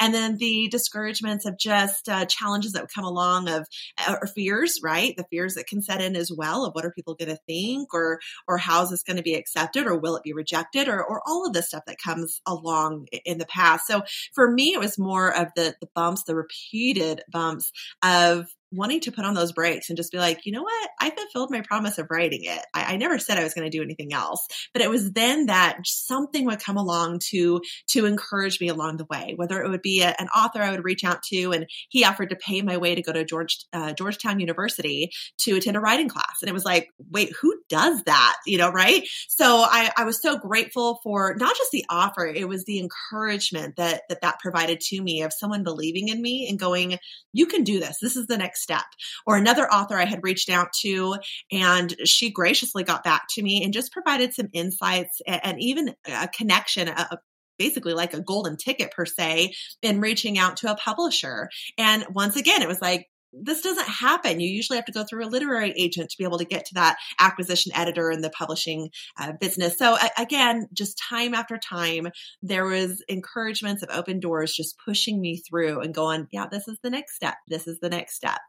And 0.00 0.12
then 0.12 0.36
the 0.36 0.68
discouragements 0.68 1.46
of 1.46 1.56
just 1.56 2.08
uh, 2.08 2.26
challenges 2.26 2.72
that 2.72 2.82
would 2.82 2.92
come 2.92 3.04
along 3.04 3.48
of, 3.48 3.66
uh, 4.06 4.16
or 4.20 4.26
fears, 4.26 4.80
right? 4.82 5.16
The 5.16 5.26
fears 5.30 5.54
that 5.54 5.68
can 5.68 5.80
set 5.80 6.00
in 6.00 6.16
as 6.16 6.32
well 6.32 6.64
of 6.64 6.74
what 6.74 6.84
are 6.84 6.92
people 6.92 7.14
going 7.14 7.30
to 7.30 7.40
think 7.46 7.94
or 7.94 8.18
or 8.48 8.58
how 8.58 8.82
is 8.82 8.90
this 8.90 9.02
going 9.04 9.16
to 9.16 9.22
be 9.22 9.34
accepted 9.34 9.86
or 9.86 9.96
will 9.96 10.16
it 10.16 10.22
be 10.24 10.32
rejected 10.32 10.88
or 10.88 11.04
or 11.04 11.22
all 11.26 11.46
of 11.46 11.52
the 11.52 11.62
stuff 11.62 11.84
that 11.86 11.98
comes 12.02 12.40
along 12.46 13.06
in 13.24 13.38
the 13.38 13.46
past. 13.46 13.86
So 13.86 14.02
for 14.34 14.50
me 14.50 14.72
it 14.74 14.80
was 14.80 14.98
more 14.98 15.34
of 15.34 15.48
the 15.54 15.74
the 15.80 15.88
bumps, 15.94 16.24
the 16.24 16.34
repeated 16.34 17.22
bumps 17.30 17.67
of 18.02 18.48
wanting 18.72 19.00
to 19.00 19.12
put 19.12 19.24
on 19.24 19.34
those 19.34 19.52
brakes 19.52 19.88
and 19.88 19.96
just 19.96 20.12
be 20.12 20.18
like, 20.18 20.44
you 20.44 20.52
know 20.52 20.62
what? 20.62 20.90
I 21.00 21.10
fulfilled 21.10 21.50
my 21.50 21.62
promise 21.62 21.98
of 21.98 22.08
writing 22.10 22.44
it. 22.44 22.60
I, 22.74 22.94
I 22.94 22.96
never 22.96 23.18
said 23.18 23.38
I 23.38 23.44
was 23.44 23.54
going 23.54 23.70
to 23.70 23.76
do 23.76 23.82
anything 23.82 24.12
else, 24.12 24.46
but 24.72 24.82
it 24.82 24.90
was 24.90 25.12
then 25.12 25.46
that 25.46 25.78
something 25.84 26.44
would 26.46 26.60
come 26.62 26.76
along 26.76 27.20
to, 27.30 27.60
to 27.88 28.06
encourage 28.06 28.60
me 28.60 28.68
along 28.68 28.98
the 28.98 29.06
way, 29.10 29.34
whether 29.36 29.62
it 29.62 29.70
would 29.70 29.82
be 29.82 30.02
a, 30.02 30.14
an 30.18 30.28
author 30.28 30.62
I 30.62 30.70
would 30.70 30.84
reach 30.84 31.04
out 31.04 31.22
to 31.24 31.52
and 31.52 31.66
he 31.88 32.04
offered 32.04 32.30
to 32.30 32.36
pay 32.36 32.62
my 32.62 32.76
way 32.76 32.94
to 32.94 33.02
go 33.02 33.12
to 33.12 33.24
George, 33.24 33.64
uh, 33.72 33.92
Georgetown 33.92 34.40
University 34.40 35.10
to 35.38 35.56
attend 35.56 35.76
a 35.76 35.80
writing 35.80 36.08
class. 36.08 36.36
And 36.42 36.48
it 36.48 36.54
was 36.54 36.64
like, 36.64 36.88
wait, 37.10 37.32
who 37.40 37.54
does 37.68 38.02
that? 38.04 38.36
You 38.46 38.58
know, 38.58 38.70
right? 38.70 39.06
So 39.28 39.46
I, 39.46 39.90
I 39.96 40.04
was 40.04 40.20
so 40.20 40.38
grateful 40.38 41.00
for 41.02 41.34
not 41.38 41.56
just 41.56 41.70
the 41.70 41.84
offer, 41.88 42.26
it 42.26 42.48
was 42.48 42.64
the 42.64 42.78
encouragement 42.78 43.76
that, 43.76 44.02
that 44.08 44.20
that 44.20 44.40
provided 44.40 44.80
to 44.80 45.00
me 45.00 45.22
of 45.22 45.32
someone 45.32 45.62
believing 45.62 46.08
in 46.08 46.20
me 46.20 46.48
and 46.48 46.58
going, 46.58 46.98
you 47.32 47.46
can 47.46 47.64
do 47.64 47.80
this. 47.80 47.98
This 48.00 48.16
is 48.16 48.26
the 48.26 48.36
next 48.36 48.57
next 48.58 48.62
step. 48.62 48.84
Or 49.26 49.36
another 49.36 49.70
author 49.70 49.96
I 49.96 50.04
had 50.04 50.20
reached 50.22 50.50
out 50.50 50.68
to, 50.82 51.16
and 51.50 51.94
she 52.04 52.30
graciously 52.30 52.84
got 52.84 53.04
back 53.04 53.26
to 53.30 53.42
me 53.42 53.62
and 53.64 53.72
just 53.72 53.92
provided 53.92 54.34
some 54.34 54.48
insights 54.52 55.20
and, 55.26 55.40
and 55.44 55.60
even 55.60 55.94
a 56.06 56.28
connection, 56.28 56.88
a, 56.88 57.18
basically 57.58 57.92
like 57.92 58.14
a 58.14 58.20
golden 58.20 58.56
ticket 58.56 58.92
per 58.92 59.04
se 59.04 59.52
in 59.82 60.00
reaching 60.00 60.38
out 60.38 60.58
to 60.58 60.70
a 60.70 60.76
publisher. 60.76 61.48
And 61.76 62.06
once 62.10 62.36
again, 62.36 62.62
it 62.62 62.68
was 62.68 62.80
like, 62.80 63.06
this 63.32 63.60
doesn't 63.60 63.88
happen. 63.88 64.40
You 64.40 64.48
usually 64.48 64.76
have 64.78 64.86
to 64.86 64.92
go 64.92 65.04
through 65.04 65.24
a 65.24 65.28
literary 65.28 65.72
agent 65.76 66.10
to 66.10 66.18
be 66.18 66.24
able 66.24 66.38
to 66.38 66.44
get 66.44 66.64
to 66.66 66.74
that 66.74 66.96
acquisition 67.18 67.72
editor 67.74 68.10
in 68.10 68.22
the 68.22 68.30
publishing 68.30 68.90
uh, 69.18 69.32
business. 69.40 69.76
So 69.76 69.96
again, 70.16 70.66
just 70.72 70.98
time 70.98 71.34
after 71.34 71.58
time, 71.58 72.08
there 72.42 72.64
was 72.64 73.02
encouragements 73.08 73.82
of 73.82 73.90
open 73.92 74.20
doors 74.20 74.54
just 74.54 74.76
pushing 74.84 75.20
me 75.20 75.42
through 75.48 75.80
and 75.80 75.94
going, 75.94 76.28
yeah, 76.32 76.46
this 76.50 76.68
is 76.68 76.78
the 76.82 76.90
next 76.90 77.14
step. 77.14 77.34
This 77.48 77.66
is 77.66 77.78
the 77.80 77.90
next 77.90 78.14
step. 78.16 78.40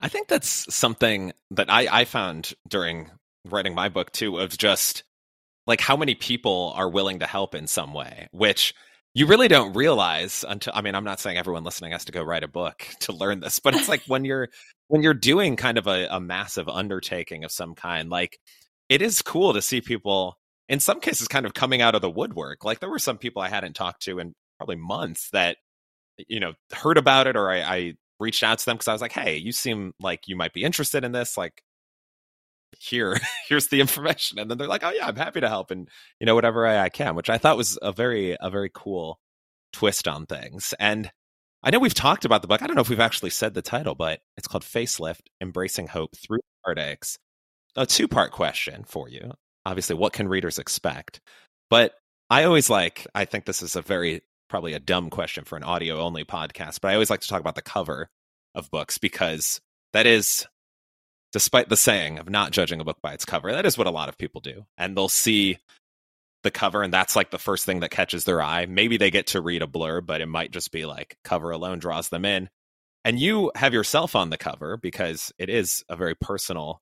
I 0.00 0.08
think 0.08 0.28
that's 0.28 0.72
something 0.74 1.32
that 1.52 1.70
I, 1.70 1.88
I 1.90 2.04
found 2.04 2.52
during 2.68 3.10
writing 3.46 3.74
my 3.74 3.88
book 3.88 4.12
too, 4.12 4.38
of 4.38 4.56
just 4.56 5.04
like 5.66 5.80
how 5.80 5.96
many 5.96 6.14
people 6.14 6.72
are 6.76 6.88
willing 6.88 7.20
to 7.20 7.26
help 7.26 7.54
in 7.54 7.66
some 7.66 7.94
way, 7.94 8.28
which 8.32 8.74
you 9.16 9.26
really 9.26 9.48
don't 9.48 9.74
realize 9.74 10.44
until 10.48 10.72
i 10.76 10.80
mean 10.82 10.94
i'm 10.94 11.04
not 11.04 11.20
saying 11.20 11.36
everyone 11.36 11.64
listening 11.64 11.92
has 11.92 12.04
to 12.04 12.12
go 12.12 12.22
write 12.22 12.44
a 12.44 12.48
book 12.48 12.86
to 13.00 13.12
learn 13.12 13.40
this 13.40 13.58
but 13.58 13.74
it's 13.74 13.88
like 13.88 14.02
when 14.06 14.24
you're 14.24 14.48
when 14.88 15.02
you're 15.02 15.14
doing 15.14 15.56
kind 15.56 15.78
of 15.78 15.86
a, 15.86 16.06
a 16.10 16.20
massive 16.20 16.68
undertaking 16.68 17.44
of 17.44 17.50
some 17.50 17.74
kind 17.74 18.10
like 18.10 18.38
it 18.88 19.02
is 19.02 19.22
cool 19.22 19.52
to 19.54 19.62
see 19.62 19.80
people 19.80 20.36
in 20.68 20.80
some 20.80 21.00
cases 21.00 21.28
kind 21.28 21.46
of 21.46 21.54
coming 21.54 21.82
out 21.82 21.94
of 21.94 22.02
the 22.02 22.10
woodwork. 22.10 22.64
Like 22.64 22.80
there 22.80 22.90
were 22.90 22.98
some 22.98 23.18
people 23.18 23.42
I 23.42 23.48
hadn't 23.48 23.74
talked 23.74 24.02
to 24.02 24.18
in 24.18 24.34
probably 24.58 24.76
months 24.76 25.30
that 25.30 25.58
you 26.28 26.40
know 26.40 26.54
heard 26.72 26.98
about 26.98 27.26
it 27.26 27.36
or 27.36 27.50
I, 27.50 27.60
I 27.60 27.94
reached 28.18 28.42
out 28.42 28.58
to 28.58 28.64
them 28.64 28.76
because 28.76 28.88
I 28.88 28.92
was 28.92 29.02
like, 29.02 29.12
hey, 29.12 29.36
you 29.36 29.52
seem 29.52 29.92
like 30.00 30.20
you 30.26 30.36
might 30.36 30.52
be 30.52 30.62
interested 30.62 31.04
in 31.04 31.12
this. 31.12 31.36
Like 31.36 31.62
here, 32.78 33.18
here's 33.48 33.68
the 33.68 33.80
information. 33.80 34.38
And 34.38 34.50
then 34.50 34.58
they're 34.58 34.68
like, 34.68 34.84
oh 34.84 34.90
yeah, 34.90 35.06
I'm 35.06 35.16
happy 35.16 35.40
to 35.40 35.48
help 35.48 35.70
and 35.70 35.88
you 36.20 36.26
know 36.26 36.34
whatever 36.34 36.66
I, 36.66 36.84
I 36.84 36.88
can, 36.88 37.14
which 37.14 37.30
I 37.30 37.38
thought 37.38 37.56
was 37.56 37.78
a 37.82 37.92
very 37.92 38.36
a 38.40 38.50
very 38.50 38.70
cool 38.72 39.18
twist 39.72 40.08
on 40.08 40.26
things. 40.26 40.74
And 40.78 41.10
I 41.62 41.70
know 41.70 41.78
we've 41.78 41.94
talked 41.94 42.24
about 42.24 42.42
the 42.42 42.48
book. 42.48 42.62
I 42.62 42.66
don't 42.66 42.76
know 42.76 42.82
if 42.82 42.90
we've 42.90 43.00
actually 43.00 43.30
said 43.30 43.54
the 43.54 43.62
title, 43.62 43.94
but 43.94 44.20
it's 44.36 44.48
called 44.48 44.64
Facelift: 44.64 45.22
Embracing 45.40 45.88
Hope 45.88 46.16
Through 46.16 46.40
Heartaches. 46.64 47.18
A 47.76 47.86
two 47.86 48.08
part 48.08 48.32
question 48.32 48.84
for 48.84 49.08
you. 49.08 49.32
Obviously, 49.64 49.96
what 49.96 50.12
can 50.12 50.28
readers 50.28 50.58
expect? 50.58 51.20
But 51.68 51.94
I 52.30 52.44
always 52.44 52.70
like. 52.70 53.06
I 53.14 53.24
think 53.24 53.44
this 53.44 53.62
is 53.62 53.76
a 53.76 53.82
very 53.82 54.22
probably 54.48 54.74
a 54.74 54.80
dumb 54.80 55.10
question 55.10 55.44
for 55.44 55.56
an 55.56 55.64
audio 55.64 56.00
only 56.00 56.24
podcast, 56.24 56.80
but 56.80 56.90
I 56.90 56.94
always 56.94 57.10
like 57.10 57.20
to 57.20 57.28
talk 57.28 57.40
about 57.40 57.54
the 57.56 57.62
cover 57.62 58.08
of 58.54 58.70
books 58.70 58.98
because 58.98 59.60
that 59.92 60.06
is, 60.06 60.46
despite 61.36 61.68
the 61.68 61.76
saying 61.76 62.18
of 62.18 62.30
not 62.30 62.50
judging 62.50 62.80
a 62.80 62.84
book 62.84 62.96
by 63.02 63.12
its 63.12 63.26
cover, 63.26 63.52
that 63.52 63.66
is 63.66 63.76
what 63.76 63.86
a 63.86 63.90
lot 63.90 64.08
of 64.08 64.16
people 64.16 64.40
do. 64.40 64.64
And 64.78 64.96
they'll 64.96 65.06
see 65.06 65.58
the 66.42 66.50
cover 66.50 66.82
and 66.82 66.90
that's 66.90 67.14
like 67.14 67.30
the 67.30 67.38
first 67.38 67.66
thing 67.66 67.80
that 67.80 67.90
catches 67.90 68.24
their 68.24 68.40
eye. 68.40 68.64
Maybe 68.64 68.96
they 68.96 69.10
get 69.10 69.26
to 69.28 69.42
read 69.42 69.60
a 69.60 69.66
blurb, 69.66 70.06
but 70.06 70.22
it 70.22 70.28
might 70.28 70.50
just 70.50 70.72
be 70.72 70.86
like 70.86 71.18
cover 71.24 71.50
alone 71.50 71.78
draws 71.78 72.08
them 72.08 72.24
in. 72.24 72.48
And 73.04 73.20
you 73.20 73.52
have 73.54 73.74
yourself 73.74 74.16
on 74.16 74.30
the 74.30 74.38
cover 74.38 74.78
because 74.78 75.30
it 75.36 75.50
is 75.50 75.84
a 75.90 75.94
very 75.94 76.14
personal 76.14 76.80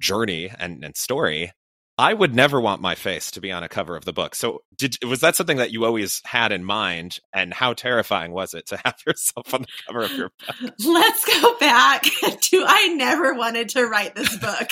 journey 0.00 0.50
and, 0.58 0.82
and 0.82 0.96
story. 0.96 1.52
I 1.98 2.12
would 2.12 2.34
never 2.34 2.60
want 2.60 2.82
my 2.82 2.94
face 2.94 3.30
to 3.32 3.40
be 3.40 3.50
on 3.50 3.62
a 3.62 3.70
cover 3.70 3.96
of 3.96 4.04
the 4.04 4.12
book. 4.12 4.34
So, 4.34 4.62
did 4.76 5.02
was 5.02 5.20
that 5.20 5.34
something 5.34 5.56
that 5.56 5.72
you 5.72 5.86
always 5.86 6.20
had 6.26 6.52
in 6.52 6.62
mind? 6.62 7.20
And 7.32 7.54
how 7.54 7.72
terrifying 7.72 8.32
was 8.32 8.52
it 8.52 8.66
to 8.66 8.76
have 8.84 8.96
yourself 9.06 9.54
on 9.54 9.62
the 9.62 9.68
cover 9.86 10.04
of 10.04 10.12
your 10.12 10.30
book? 10.46 10.74
Let's 10.84 11.24
go 11.40 11.58
back 11.58 12.02
to 12.40 12.64
I 12.66 12.88
never 12.88 13.32
wanted 13.32 13.70
to 13.70 13.86
write 13.86 14.14
this 14.14 14.36
book. 14.36 14.68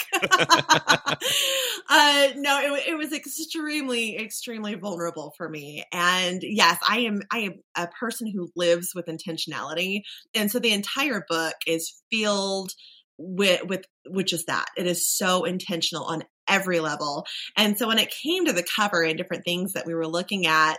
uh, 1.88 2.28
no, 2.37 2.61
it, 2.61 2.88
it 2.88 2.99
was 2.99 3.14
extremely, 3.14 4.19
extremely 4.19 4.75
vulnerable 4.75 5.33
for 5.38 5.49
me. 5.49 5.83
And 5.93 6.43
yes, 6.43 6.78
I 6.87 7.00
am 7.00 7.23
I 7.31 7.38
am 7.38 7.54
a 7.75 7.87
person 7.88 8.31
who 8.31 8.50
lives 8.54 8.93
with 8.95 9.07
intentionality, 9.07 10.02
and 10.35 10.50
so 10.50 10.59
the 10.59 10.75
entire 10.75 11.25
book 11.26 11.54
is 11.66 12.02
filled 12.11 12.75
with 13.18 13.64
with 13.66 13.85
which 14.09 14.33
is 14.33 14.44
that 14.47 14.66
it 14.76 14.87
is 14.87 15.09
so 15.09 15.44
intentional 15.44 16.04
on 16.04 16.25
every 16.49 16.80
level 16.80 17.25
and 17.56 17.78
so 17.78 17.88
when 17.88 17.99
it 17.99 18.12
came 18.23 18.44
to 18.44 18.52
the 18.52 18.66
cover 18.76 19.02
and 19.02 19.16
different 19.16 19.44
things 19.44 19.73
that 19.73 19.87
we 19.87 19.94
were 19.94 20.06
looking 20.06 20.47
at 20.47 20.78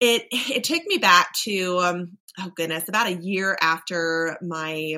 it 0.00 0.22
it 0.30 0.64
took 0.64 0.84
me 0.86 0.98
back 0.98 1.28
to 1.44 1.78
um 1.78 2.18
oh 2.40 2.50
goodness 2.56 2.88
about 2.88 3.06
a 3.06 3.18
year 3.22 3.56
after 3.60 4.36
my 4.42 4.96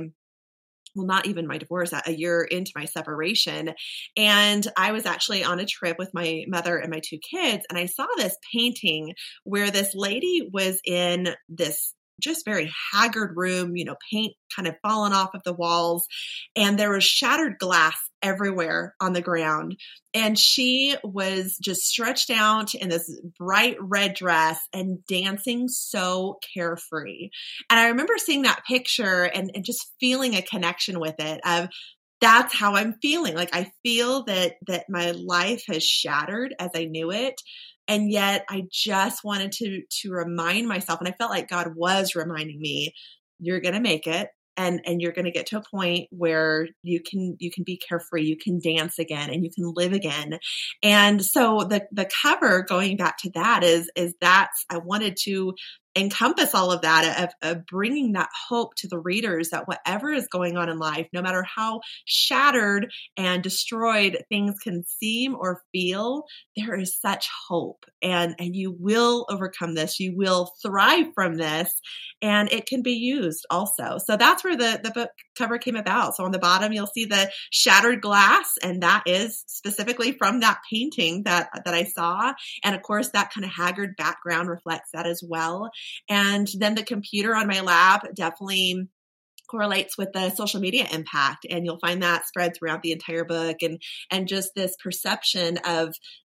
well, 0.97 1.07
not 1.07 1.27
even 1.27 1.47
my 1.47 1.59
divorce, 1.59 1.93
a 1.93 2.11
year 2.11 2.43
into 2.43 2.73
my 2.75 2.87
separation. 2.87 3.75
And 4.17 4.67
I 4.77 4.93
was 4.93 5.05
actually 5.05 5.45
on 5.45 5.61
a 5.61 5.67
trip 5.67 5.99
with 5.99 6.15
my 6.15 6.45
mother 6.49 6.79
and 6.79 6.91
my 6.91 7.01
two 7.07 7.19
kids, 7.19 7.65
and 7.69 7.79
I 7.79 7.87
saw 7.87 8.07
this 8.17 8.37
painting 8.53 9.13
where 9.45 9.71
this 9.71 9.95
lady 9.95 10.49
was 10.51 10.81
in 10.85 11.35
this 11.49 11.93
just 12.21 12.45
very 12.45 12.73
haggard 12.93 13.33
room, 13.37 13.77
you 13.77 13.85
know, 13.85 13.97
paint 14.13 14.35
kind 14.55 14.69
of 14.69 14.77
fallen 14.83 15.13
off 15.13 15.35
of 15.35 15.43
the 15.45 15.53
walls. 15.53 16.07
And 16.55 16.79
there 16.79 16.91
was 16.91 17.05
shattered 17.05 17.59
glass 17.59 17.97
everywhere 18.23 18.95
on 19.01 19.13
the 19.13 19.21
ground. 19.21 19.79
And 20.15 20.39
she 20.39 20.97
was 21.05 21.57
just 21.63 21.83
stretched 21.83 22.31
out 22.31 22.75
in 22.75 22.89
this 22.89 23.21
bright 23.39 23.77
red 23.81 24.15
dress 24.15 24.59
and 24.73 25.05
dancing 25.07 25.69
so 25.69 26.39
carefree. 26.55 27.31
And 27.71 27.79
I 27.79 27.89
remember 27.89 28.15
seeing 28.17 28.43
that 28.43 28.65
picture 28.67 29.25
and, 29.25 29.51
and 29.55 29.65
just 29.65 29.93
feeling 30.01 30.35
a 30.35 30.43
connection 30.43 30.99
with 31.01 31.17
it 31.19 31.41
of 31.45 31.69
that's 32.21 32.55
how 32.55 32.75
I'm 32.75 32.95
feeling. 33.03 33.35
Like 33.35 33.55
I 33.55 33.71
feel 33.83 34.25
that 34.25 34.55
that 34.67 34.87
my 34.89 35.11
life 35.11 35.65
has 35.69 35.85
shattered 35.85 36.55
as 36.59 36.71
I 36.75 36.87
knew 36.87 37.11
it, 37.11 37.35
and 37.89 38.11
yet 38.11 38.45
i 38.49 38.63
just 38.71 39.25
wanted 39.25 39.53
to 39.53 39.83
to 39.91 40.11
remind 40.11 40.69
myself 40.69 41.01
and 41.01 41.09
i 41.09 41.13
felt 41.13 41.31
like 41.31 41.49
god 41.49 41.73
was 41.75 42.15
reminding 42.15 42.61
me 42.61 42.93
you're 43.39 43.61
going 43.61 43.75
to 43.75 43.81
make 43.81 44.07
it 44.07 44.29
and 44.57 44.81
and 44.87 45.01
you're 45.01 45.13
going 45.13 45.25
to 45.25 45.31
get 45.31 45.47
to 45.47 45.59
a 45.59 45.63
point 45.71 46.09
where 46.11 46.69
you 46.83 47.01
can 47.01 47.37
you 47.39 47.51
can 47.51 47.65
be 47.65 47.81
carefree 47.89 48.25
you 48.25 48.37
can 48.37 48.61
dance 48.63 48.99
again 48.99 49.31
and 49.31 49.45
you 49.45 49.51
can 49.55 49.73
live 49.75 49.93
again. 49.93 50.39
And 50.83 51.25
so 51.25 51.67
the 51.69 51.87
the 51.93 52.09
cover 52.23 52.63
going 52.63 52.97
back 52.97 53.19
to 53.19 53.31
that 53.35 53.63
is 53.63 53.91
is 53.97 54.15
that's 54.21 54.65
i 54.71 54.79
wanted 54.79 55.17
to 55.25 55.55
encompass 55.97 56.55
all 56.55 56.71
of 56.71 56.83
that 56.83 57.33
of, 57.43 57.51
of, 57.51 57.67
bringing 57.67 58.13
that 58.13 58.29
hope 58.49 58.75
to 58.77 58.87
the 58.89 58.99
readers 58.99 59.51
that 59.51 59.67
whatever 59.67 60.13
is 60.13 60.29
going 60.29 60.57
on 60.57 60.69
in 60.69 60.79
life 60.79 61.07
no 61.13 61.23
matter 61.23 61.43
how 61.43 61.81
shattered 62.05 62.93
and 63.17 63.43
destroyed 63.43 64.23
things 64.29 64.55
can 64.63 64.85
seem 64.85 65.35
or 65.35 65.63
feel 65.73 66.25
there 66.57 66.79
is 66.79 66.99
such 67.01 67.29
hope. 67.49 67.85
And 68.03 68.35
and 68.39 68.55
you 68.55 68.75
will 68.79 69.27
overcome 69.29 69.75
this. 69.75 70.01
You 70.01 70.17
will 70.17 70.53
thrive 70.63 71.07
from 71.15 71.37
this. 71.37 71.73
And 72.23 72.51
it 72.53 72.67
can 72.67 72.83
be 72.83 72.93
used 72.93 73.47
also. 73.51 73.99
So 74.05 74.17
that's 74.17 74.45
where 74.45 74.57
the 74.57 74.81
the 74.83 74.91
book 74.91 75.11
cover 75.37 75.59
came 75.59 75.77
about. 75.77 76.17
So 76.17 76.25
on 76.25 76.33
the 76.33 76.39
bottom 76.39 76.73
you'll 76.73 76.87
see 76.87 77.05
the 77.05 77.31
shattered 77.51 78.01
glass 78.01 78.55
and 78.63 78.83
that 78.83 79.05
is 79.07 79.45
specifically 79.47 80.13
from 80.13 80.41
that 80.41 80.61
painting 80.71 81.25
that 81.25 81.49
that 81.65 81.75
I 81.75 81.85
saw. 81.85 82.33
And 82.65 82.75
of 82.75 82.83
course 82.83 83.11
that 83.11 83.33
kind 83.33 83.45
of 83.45 83.51
haggard 83.51 83.97
background 83.97 84.49
reflects 84.49 84.91
that 84.93 85.07
as 85.07 85.23
well 85.27 85.71
and 86.09 86.49
then 86.59 86.75
the 86.75 86.85
computer 86.85 87.35
on 87.35 87.47
my 87.47 87.61
lap 87.61 88.07
definitely 88.15 88.89
correlates 89.49 89.97
with 89.97 90.13
the 90.13 90.31
social 90.31 90.61
media 90.61 90.87
impact 90.93 91.47
and 91.49 91.65
you'll 91.65 91.79
find 91.79 92.03
that 92.03 92.27
spread 92.27 92.53
throughout 92.57 92.83
the 92.83 92.91
entire 92.91 93.25
book 93.25 93.59
and 93.63 93.81
and 94.11 94.27
just 94.27 94.51
this 94.57 94.75
perception 94.83 95.59
of 95.65 95.95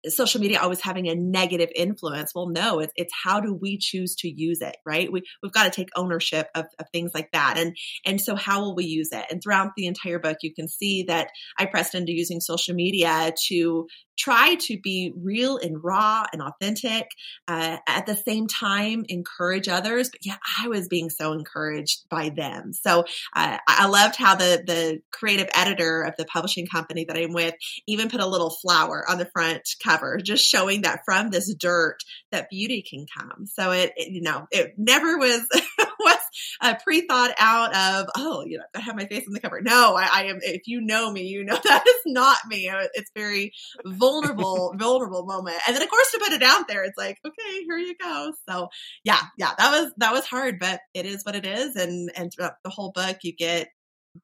social 0.08 0.39
media 0.39 0.60
always 0.62 0.82
having 0.82 1.08
a 1.08 1.15
negative 1.15 1.70
influence. 1.75 2.32
Well, 2.34 2.50
no, 2.50 2.79
it's, 2.79 2.94
it's 2.96 3.13
how 3.24 3.41
do 3.41 3.53
we 3.53 3.77
choose 3.77 4.15
to 4.20 4.29
use 4.29 4.62
it, 4.62 4.77
right? 4.86 5.12
We, 5.12 5.24
we've 5.44 5.51
got 5.51 5.65
to 5.65 5.72
take 5.72 5.89
ownership 5.96 6.48
of, 6.56 6.65
of 6.79 6.86
things 6.91 7.12
like 7.13 7.32
that. 7.34 7.58
And, 7.58 7.75
and 8.06 8.22
so 8.22 8.36
how 8.36 8.62
will 8.62 8.75
we 8.75 8.86
use 8.86 9.10
it? 9.12 9.25
And 9.29 9.41
throughout 9.44 9.72
the 9.75 9.88
entire 9.88 10.20
book, 10.20 10.38
you 10.41 10.53
can 10.53 10.68
see 10.68 11.03
that 11.08 11.29
I 11.58 11.65
pressed 11.65 11.96
into 11.96 12.13
using 12.13 12.39
social 12.39 12.75
media 12.75 13.34
to 13.48 13.88
try 14.19 14.55
to 14.55 14.77
be 14.77 15.13
real 15.15 15.57
and 15.57 15.83
raw 15.83 16.25
and 16.31 16.41
authentic. 16.41 17.07
Uh, 17.47 17.77
at 17.88 18.05
the 18.05 18.15
same 18.15 18.47
time, 18.47 19.05
encourage 19.07 19.67
others. 19.67 20.09
But 20.09 20.25
yeah, 20.25 20.38
I 20.61 20.67
was 20.67 20.88
being 20.88 21.09
so 21.09 21.31
encouraged 21.31 22.03
by 22.09 22.29
them. 22.29 22.73
So 22.73 23.05
uh, 23.35 23.57
I 23.67 23.88
loved 23.88 24.15
how 24.17 24.35
the 24.35 24.61
the 24.65 25.01
creative 25.11 25.49
editor 25.53 26.03
of 26.03 26.15
the 26.17 26.25
publishing 26.25 26.67
company 26.67 27.05
that 27.05 27.17
I'm 27.17 27.33
with 27.33 27.55
even 27.88 28.09
put 28.09 28.19
a 28.19 28.27
little 28.27 28.49
flower 28.49 29.03
on 29.09 29.17
the 29.17 29.29
front 29.33 29.61
cover, 29.83 30.17
just 30.17 30.45
showing 30.45 30.81
that 30.81 31.01
from 31.05 31.29
this 31.29 31.53
dirt 31.53 31.97
that 32.31 32.49
beauty 32.49 32.83
can 32.88 33.05
come. 33.17 33.45
So 33.45 33.71
it, 33.71 33.93
it 33.95 34.11
you 34.11 34.21
know, 34.21 34.47
it 34.51 34.73
never 34.77 35.17
was 35.17 35.47
was 35.99 36.18
uh, 36.62 36.75
pre-thought 36.83 37.31
out 37.38 37.75
of 37.75 38.07
oh 38.15 38.43
you 38.45 38.57
know 38.57 38.63
I 38.75 38.81
have 38.81 38.95
my 38.95 39.05
face 39.05 39.25
on 39.27 39.33
the 39.33 39.39
cover. 39.39 39.62
No, 39.62 39.95
I, 39.95 40.09
I, 40.12 40.24
am. 40.25 40.39
If 40.41 40.67
you 40.67 40.81
know 40.81 41.12
me, 41.12 41.24
you 41.24 41.43
know 41.43 41.59
that 41.63 41.83
is 41.88 42.01
not 42.05 42.38
me. 42.48 42.69
It's 42.93 43.12
very 43.15 43.53
vulnerable, 43.86 44.74
vulnerable 44.77 45.25
moment. 45.25 45.57
And 45.67 45.75
then 45.75 45.83
of 45.83 45.89
course 45.89 46.12
to 46.12 46.19
put 46.24 46.33
it 46.33 46.43
out 46.43 46.67
there, 46.67 46.83
it's 46.83 46.98
like 46.98 47.17
okay, 47.25 47.63
here 47.63 47.77
you 47.77 47.95
go. 48.01 48.33
So 48.48 48.69
yeah, 49.03 49.21
yeah, 49.38 49.51
that 49.57 49.71
was 49.71 49.93
that 49.98 50.13
was 50.13 50.25
hard, 50.25 50.59
but 50.59 50.79
it 50.93 51.05
is 51.05 51.24
what 51.24 51.36
it 51.36 51.45
is. 51.45 51.75
And 51.75 52.12
and 52.15 52.31
throughout 52.31 52.53
the 52.63 52.69
whole 52.69 52.91
book, 52.91 53.17
you 53.24 53.36
get 53.36 53.69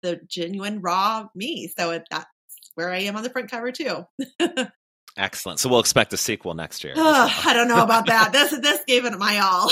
the 0.01 0.19
genuine 0.27 0.81
raw 0.81 1.27
me. 1.35 1.71
So 1.77 1.91
it, 1.91 2.03
that's 2.09 2.25
where 2.75 2.91
I 2.91 2.99
am 3.01 3.15
on 3.15 3.23
the 3.23 3.29
front 3.29 3.49
cover 3.49 3.71
too. 3.71 4.05
Excellent. 5.17 5.59
So 5.59 5.69
we'll 5.69 5.79
expect 5.79 6.11
a 6.11 6.17
sequel 6.17 6.55
next 6.55 6.83
year. 6.83 6.93
Oh, 6.95 7.43
I 7.45 7.53
don't 7.53 7.69
know 7.69 7.81
about 7.81 8.07
that. 8.07 8.33
This 8.33 8.51
this 8.51 8.81
gave 8.85 9.05
it 9.05 9.17
my 9.17 9.39
all. 9.39 9.71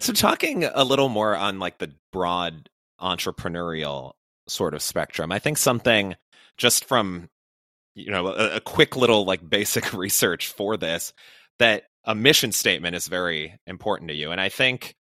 So 0.00 0.12
talking 0.12 0.64
a 0.64 0.84
little 0.84 1.08
more 1.08 1.36
on 1.36 1.58
like 1.58 1.78
the 1.78 1.92
broad 2.12 2.68
entrepreneurial 3.00 4.12
sort 4.46 4.74
of 4.74 4.82
spectrum, 4.82 5.32
I 5.32 5.38
think 5.38 5.58
something 5.58 6.16
just 6.56 6.84
from 6.84 7.28
you 7.94 8.10
know 8.10 8.28
a, 8.28 8.56
a 8.56 8.60
quick 8.60 8.96
little 8.96 9.24
like 9.24 9.48
basic 9.48 9.92
research 9.94 10.48
for 10.48 10.76
this 10.76 11.12
that 11.58 11.84
a 12.04 12.14
mission 12.14 12.52
statement 12.52 12.94
is 12.96 13.08
very 13.08 13.58
important 13.66 14.08
to 14.08 14.14
you, 14.14 14.30
and 14.30 14.40
I 14.40 14.48
think 14.48 14.94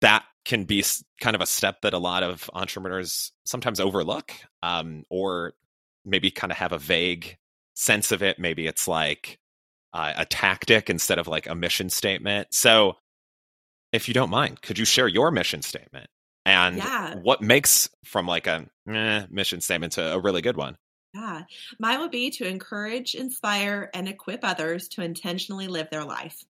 that 0.00 0.24
can 0.44 0.64
be 0.64 0.84
kind 1.20 1.34
of 1.34 1.40
a 1.40 1.46
step 1.46 1.80
that 1.82 1.94
a 1.94 1.98
lot 1.98 2.22
of 2.22 2.50
entrepreneurs 2.52 3.32
sometimes 3.46 3.80
overlook 3.80 4.32
um, 4.62 5.04
or 5.08 5.54
maybe 6.04 6.30
kind 6.30 6.52
of 6.52 6.58
have 6.58 6.72
a 6.72 6.78
vague 6.78 7.38
sense 7.74 8.12
of 8.12 8.22
it. 8.22 8.38
Maybe 8.38 8.66
it's 8.66 8.86
like 8.86 9.38
uh, 9.92 10.12
a 10.16 10.26
tactic 10.26 10.90
instead 10.90 11.18
of 11.18 11.28
like 11.28 11.46
a 11.48 11.54
mission 11.54 11.88
statement. 11.88 12.48
So, 12.52 12.96
if 13.94 14.08
you 14.08 14.14
don't 14.14 14.30
mind, 14.30 14.62
could 14.62 14.78
you 14.78 14.84
share 14.84 15.08
your 15.08 15.30
mission 15.30 15.62
statement 15.62 16.08
And 16.46 16.76
Yeah. 16.76 17.14
what 17.14 17.40
makes 17.42 17.88
from 18.04 18.26
like 18.26 18.46
a 18.46 18.68
eh, 18.88 19.26
mission 19.30 19.60
statement 19.62 19.94
to 19.94 20.14
a 20.14 20.20
really 20.20 20.42
good 20.42 20.56
one? 20.56 20.76
Yeah. 21.14 21.42
Mine 21.78 22.00
would 22.00 22.10
be 22.10 22.30
to 22.30 22.46
encourage, 22.48 23.14
inspire, 23.14 23.90
and 23.94 24.08
equip 24.08 24.40
others 24.42 24.88
to 24.90 25.02
intentionally 25.02 25.68
live 25.68 25.88
their 25.90 26.04
life. 26.04 26.42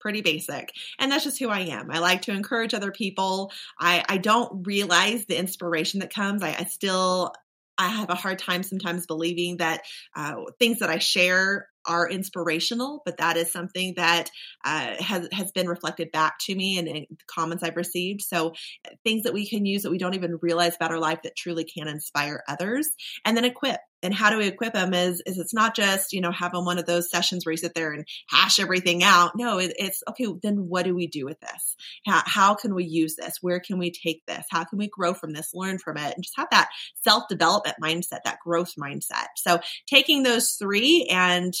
Pretty 0.00 0.22
basic. 0.22 0.72
And 0.98 1.12
that's 1.12 1.24
just 1.24 1.38
who 1.38 1.50
I 1.50 1.60
am. 1.60 1.90
I 1.90 2.00
like 2.00 2.22
to 2.22 2.32
encourage 2.32 2.74
other 2.74 2.92
people. 2.92 3.52
I, 3.80 4.04
I 4.08 4.18
don't 4.18 4.66
realize 4.66 5.26
the 5.26 5.38
inspiration 5.38 6.00
that 6.00 6.14
comes. 6.14 6.42
I, 6.42 6.50
I 6.58 6.64
still 6.64 7.34
I 7.78 7.88
have 7.88 8.10
a 8.10 8.14
hard 8.16 8.38
time 8.38 8.62
sometimes 8.62 9.06
believing 9.06 9.58
that 9.58 9.82
uh, 10.16 10.36
things 10.58 10.80
that 10.80 10.90
I 10.90 10.98
share 10.98 11.68
are 11.86 12.08
inspirational, 12.08 13.02
but 13.04 13.18
that 13.18 13.36
is 13.36 13.52
something 13.52 13.94
that 13.96 14.30
uh, 14.64 14.94
has 14.98 15.28
has 15.32 15.52
been 15.52 15.68
reflected 15.68 16.10
back 16.12 16.38
to 16.40 16.54
me 16.54 16.78
and, 16.78 16.88
and 16.88 17.06
comments 17.26 17.62
I've 17.62 17.76
received. 17.76 18.22
So 18.22 18.50
uh, 18.84 18.90
things 19.04 19.24
that 19.24 19.34
we 19.34 19.48
can 19.48 19.64
use 19.64 19.82
that 19.82 19.90
we 19.90 19.98
don't 19.98 20.14
even 20.14 20.38
realize 20.42 20.76
about 20.76 20.90
our 20.90 20.98
life 20.98 21.22
that 21.22 21.36
truly 21.36 21.64
can 21.64 21.88
inspire 21.88 22.42
others, 22.48 22.88
and 23.24 23.36
then 23.36 23.44
equip. 23.44 23.80
And 24.02 24.14
how 24.14 24.30
do 24.30 24.36
we 24.36 24.46
equip 24.46 24.74
them? 24.74 24.94
Is 24.94 25.22
is 25.26 25.38
it's 25.38 25.54
not 25.54 25.74
just 25.74 26.12
you 26.12 26.20
know 26.20 26.30
having 26.30 26.64
one 26.64 26.78
of 26.78 26.86
those 26.86 27.10
sessions 27.10 27.44
where 27.44 27.52
you 27.52 27.56
sit 27.56 27.74
there 27.74 27.92
and 27.92 28.06
hash 28.28 28.58
everything 28.58 29.02
out. 29.02 29.32
No, 29.36 29.58
it, 29.58 29.72
it's 29.78 30.02
okay. 30.10 30.26
Then 30.42 30.68
what 30.68 30.84
do 30.84 30.94
we 30.94 31.06
do 31.06 31.24
with 31.24 31.40
this? 31.40 31.76
How, 32.06 32.22
how 32.24 32.54
can 32.54 32.74
we 32.74 32.84
use 32.84 33.16
this? 33.16 33.38
Where 33.40 33.58
can 33.58 33.78
we 33.78 33.90
take 33.90 34.24
this? 34.26 34.44
How 34.50 34.64
can 34.64 34.78
we 34.78 34.88
grow 34.88 35.14
from 35.14 35.32
this? 35.32 35.50
Learn 35.54 35.78
from 35.78 35.96
it, 35.96 36.14
and 36.14 36.22
just 36.22 36.36
have 36.36 36.48
that 36.50 36.68
self 37.02 37.24
development 37.28 37.76
mindset, 37.82 38.20
that 38.24 38.38
growth 38.44 38.74
mindset. 38.78 39.26
So 39.36 39.60
taking 39.86 40.22
those 40.22 40.52
three 40.52 41.08
and 41.10 41.54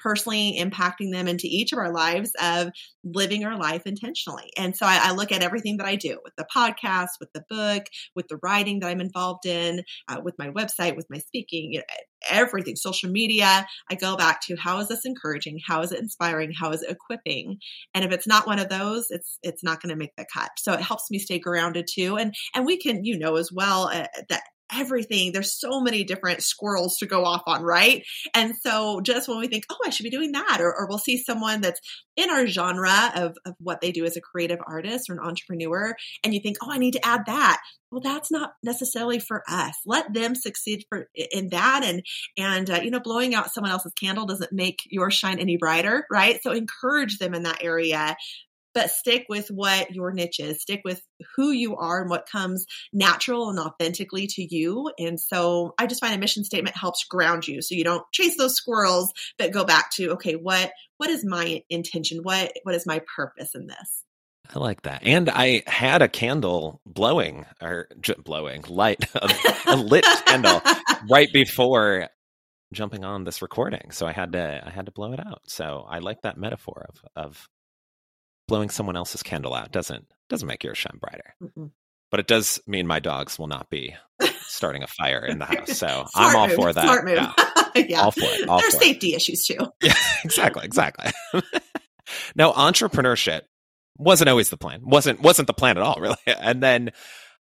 personally 0.00 0.58
impacting 0.58 1.12
them 1.12 1.28
into 1.28 1.46
each 1.46 1.72
of 1.72 1.78
our 1.78 1.92
lives 1.92 2.32
of 2.40 2.70
living 3.04 3.44
our 3.44 3.58
life 3.58 3.82
intentionally. 3.86 4.50
And 4.56 4.76
so 4.76 4.86
I, 4.86 4.98
I, 5.02 5.12
look 5.12 5.32
at 5.32 5.42
everything 5.42 5.76
that 5.76 5.86
I 5.86 5.96
do 5.96 6.18
with 6.24 6.34
the 6.36 6.46
podcast, 6.54 7.20
with 7.20 7.32
the 7.32 7.44
book, 7.48 7.84
with 8.16 8.28
the 8.28 8.38
writing 8.42 8.80
that 8.80 8.88
I'm 8.88 9.00
involved 9.00 9.46
in, 9.46 9.82
uh, 10.08 10.20
with 10.22 10.34
my 10.38 10.48
website, 10.48 10.96
with 10.96 11.06
my 11.10 11.18
speaking, 11.18 11.72
you 11.72 11.78
know, 11.80 11.84
everything, 12.28 12.76
social 12.76 13.10
media. 13.10 13.66
I 13.90 13.94
go 13.94 14.16
back 14.16 14.40
to 14.46 14.56
how 14.56 14.78
is 14.80 14.88
this 14.88 15.04
encouraging? 15.04 15.58
How 15.66 15.82
is 15.82 15.92
it 15.92 16.00
inspiring? 16.00 16.52
How 16.58 16.70
is 16.72 16.82
it 16.82 16.90
equipping? 16.90 17.58
And 17.94 18.04
if 18.04 18.12
it's 18.12 18.26
not 18.26 18.46
one 18.46 18.58
of 18.58 18.68
those, 18.68 19.06
it's 19.10 19.38
it's 19.42 19.62
not 19.62 19.82
going 19.82 19.90
to 19.90 19.98
make 19.98 20.16
the 20.16 20.26
cut. 20.32 20.50
So 20.58 20.72
it 20.72 20.80
helps 20.80 21.10
me 21.10 21.18
stay 21.18 21.38
grounded 21.38 21.86
too. 21.92 22.16
And 22.16 22.34
and 22.54 22.66
we 22.66 22.78
can, 22.78 23.04
you 23.04 23.18
know, 23.18 23.36
as 23.36 23.50
well 23.52 23.84
uh, 23.92 24.06
that 24.28 24.42
everything. 24.72 25.32
There's 25.32 25.58
so 25.58 25.80
many 25.80 26.04
different 26.04 26.42
squirrels 26.42 26.96
to 26.98 27.06
go 27.06 27.24
off 27.24 27.42
on, 27.46 27.62
right? 27.62 28.04
And 28.34 28.54
so 28.56 29.00
just 29.00 29.28
when 29.28 29.38
we 29.38 29.48
think, 29.48 29.64
oh, 29.70 29.78
I 29.84 29.90
should 29.90 30.04
be 30.04 30.10
doing 30.10 30.32
that, 30.32 30.58
or, 30.60 30.74
or 30.74 30.86
we'll 30.88 30.98
see 30.98 31.18
someone 31.18 31.60
that's 31.60 31.80
in 32.16 32.30
our 32.30 32.46
genre 32.46 33.12
of, 33.14 33.36
of 33.44 33.54
what 33.58 33.80
they 33.80 33.92
do 33.92 34.04
as 34.04 34.16
a 34.16 34.20
creative 34.20 34.58
artist 34.66 35.08
or 35.08 35.14
an 35.14 35.20
entrepreneur, 35.20 35.94
and 36.24 36.34
you 36.34 36.40
think, 36.40 36.56
oh, 36.62 36.70
I 36.70 36.78
need 36.78 36.92
to 36.92 37.06
add 37.06 37.22
that. 37.26 37.60
Well, 37.90 38.00
that's 38.00 38.30
not 38.30 38.52
necessarily 38.62 39.18
for 39.18 39.42
us. 39.48 39.74
Let 39.84 40.12
them 40.12 40.36
succeed 40.36 40.84
for 40.88 41.08
in 41.14 41.48
that, 41.48 41.82
and 41.84 42.02
and 42.38 42.70
uh, 42.70 42.80
you 42.82 42.90
know, 42.90 43.00
blowing 43.00 43.34
out 43.34 43.52
someone 43.52 43.72
else's 43.72 43.92
candle 44.00 44.26
doesn't 44.26 44.52
make 44.52 44.78
yours 44.86 45.14
shine 45.14 45.40
any 45.40 45.56
brighter, 45.56 46.06
right? 46.08 46.38
So 46.42 46.52
encourage 46.52 47.18
them 47.18 47.34
in 47.34 47.42
that 47.42 47.64
area, 47.64 48.16
but 48.74 48.90
stick 48.90 49.26
with 49.28 49.48
what 49.48 49.90
your 49.94 50.12
niche 50.12 50.40
is, 50.40 50.62
stick 50.62 50.82
with 50.84 51.02
who 51.36 51.50
you 51.50 51.76
are 51.76 52.00
and 52.00 52.10
what 52.10 52.28
comes 52.28 52.66
natural 52.92 53.50
and 53.50 53.58
authentically 53.58 54.26
to 54.28 54.42
you. 54.42 54.90
And 54.98 55.18
so 55.18 55.74
I 55.78 55.86
just 55.86 56.00
find 56.00 56.14
a 56.14 56.18
mission 56.18 56.44
statement 56.44 56.76
helps 56.76 57.04
ground 57.04 57.48
you 57.48 57.62
so 57.62 57.74
you 57.74 57.84
don't 57.84 58.04
chase 58.12 58.36
those 58.36 58.54
squirrels, 58.54 59.12
but 59.38 59.52
go 59.52 59.64
back 59.64 59.90
to, 59.96 60.12
okay, 60.12 60.34
what 60.34 60.70
what 60.96 61.10
is 61.10 61.24
my 61.24 61.62
intention? 61.70 62.20
What 62.22 62.52
what 62.62 62.74
is 62.74 62.86
my 62.86 63.00
purpose 63.16 63.54
in 63.54 63.66
this? 63.66 64.04
I 64.54 64.58
like 64.58 64.82
that. 64.82 65.02
And 65.04 65.30
I 65.30 65.62
had 65.66 66.02
a 66.02 66.08
candle 66.08 66.80
blowing 66.84 67.46
or 67.60 67.88
j- 68.00 68.14
blowing 68.22 68.64
light, 68.68 69.04
a, 69.14 69.30
a 69.66 69.76
lit 69.76 70.04
candle 70.26 70.60
right 71.10 71.28
before 71.32 72.08
jumping 72.72 73.04
on 73.04 73.24
this 73.24 73.42
recording. 73.42 73.90
So 73.90 74.06
I 74.06 74.12
had 74.12 74.32
to 74.32 74.62
I 74.66 74.70
had 74.70 74.86
to 74.86 74.92
blow 74.92 75.12
it 75.12 75.20
out. 75.20 75.42
So 75.46 75.86
I 75.88 75.98
like 75.98 76.22
that 76.22 76.36
metaphor 76.36 76.86
of 76.88 77.24
of 77.24 77.48
blowing 78.50 78.68
someone 78.68 78.96
else's 78.96 79.22
candle 79.22 79.54
out 79.54 79.70
doesn't 79.70 80.06
doesn't 80.28 80.48
make 80.48 80.64
yours 80.64 80.76
shine 80.76 80.98
brighter. 81.00 81.34
Mm-mm. 81.42 81.70
But 82.10 82.20
it 82.20 82.26
does 82.26 82.60
mean 82.66 82.88
my 82.88 82.98
dogs 82.98 83.38
will 83.38 83.46
not 83.46 83.70
be 83.70 83.94
starting 84.40 84.82
a 84.82 84.88
fire 84.88 85.24
in 85.24 85.38
the 85.38 85.44
house. 85.44 85.78
So 85.78 86.04
I'm 86.14 86.36
all 86.36 86.48
move. 86.48 86.56
for 86.56 86.72
that. 86.72 86.82
Smart 86.82 87.04
move. 87.04 87.14
Yeah. 87.14 87.32
yeah. 87.88 88.00
All 88.02 88.10
for 88.10 88.22
it. 88.24 88.48
All 88.48 88.58
There's 88.58 88.74
for 88.74 88.80
safety 88.80 89.12
it. 89.12 89.16
issues 89.16 89.46
too. 89.46 89.58
Yeah, 89.80 89.94
exactly, 90.24 90.64
exactly. 90.64 91.12
now, 92.34 92.52
entrepreneurship 92.52 93.42
wasn't 93.96 94.28
always 94.28 94.50
the 94.50 94.56
plan. 94.56 94.80
wasn't 94.82 95.20
wasn't 95.20 95.46
the 95.46 95.54
plan 95.54 95.76
at 95.76 95.84
all, 95.84 95.96
really. 96.00 96.16
And 96.26 96.60
then 96.60 96.90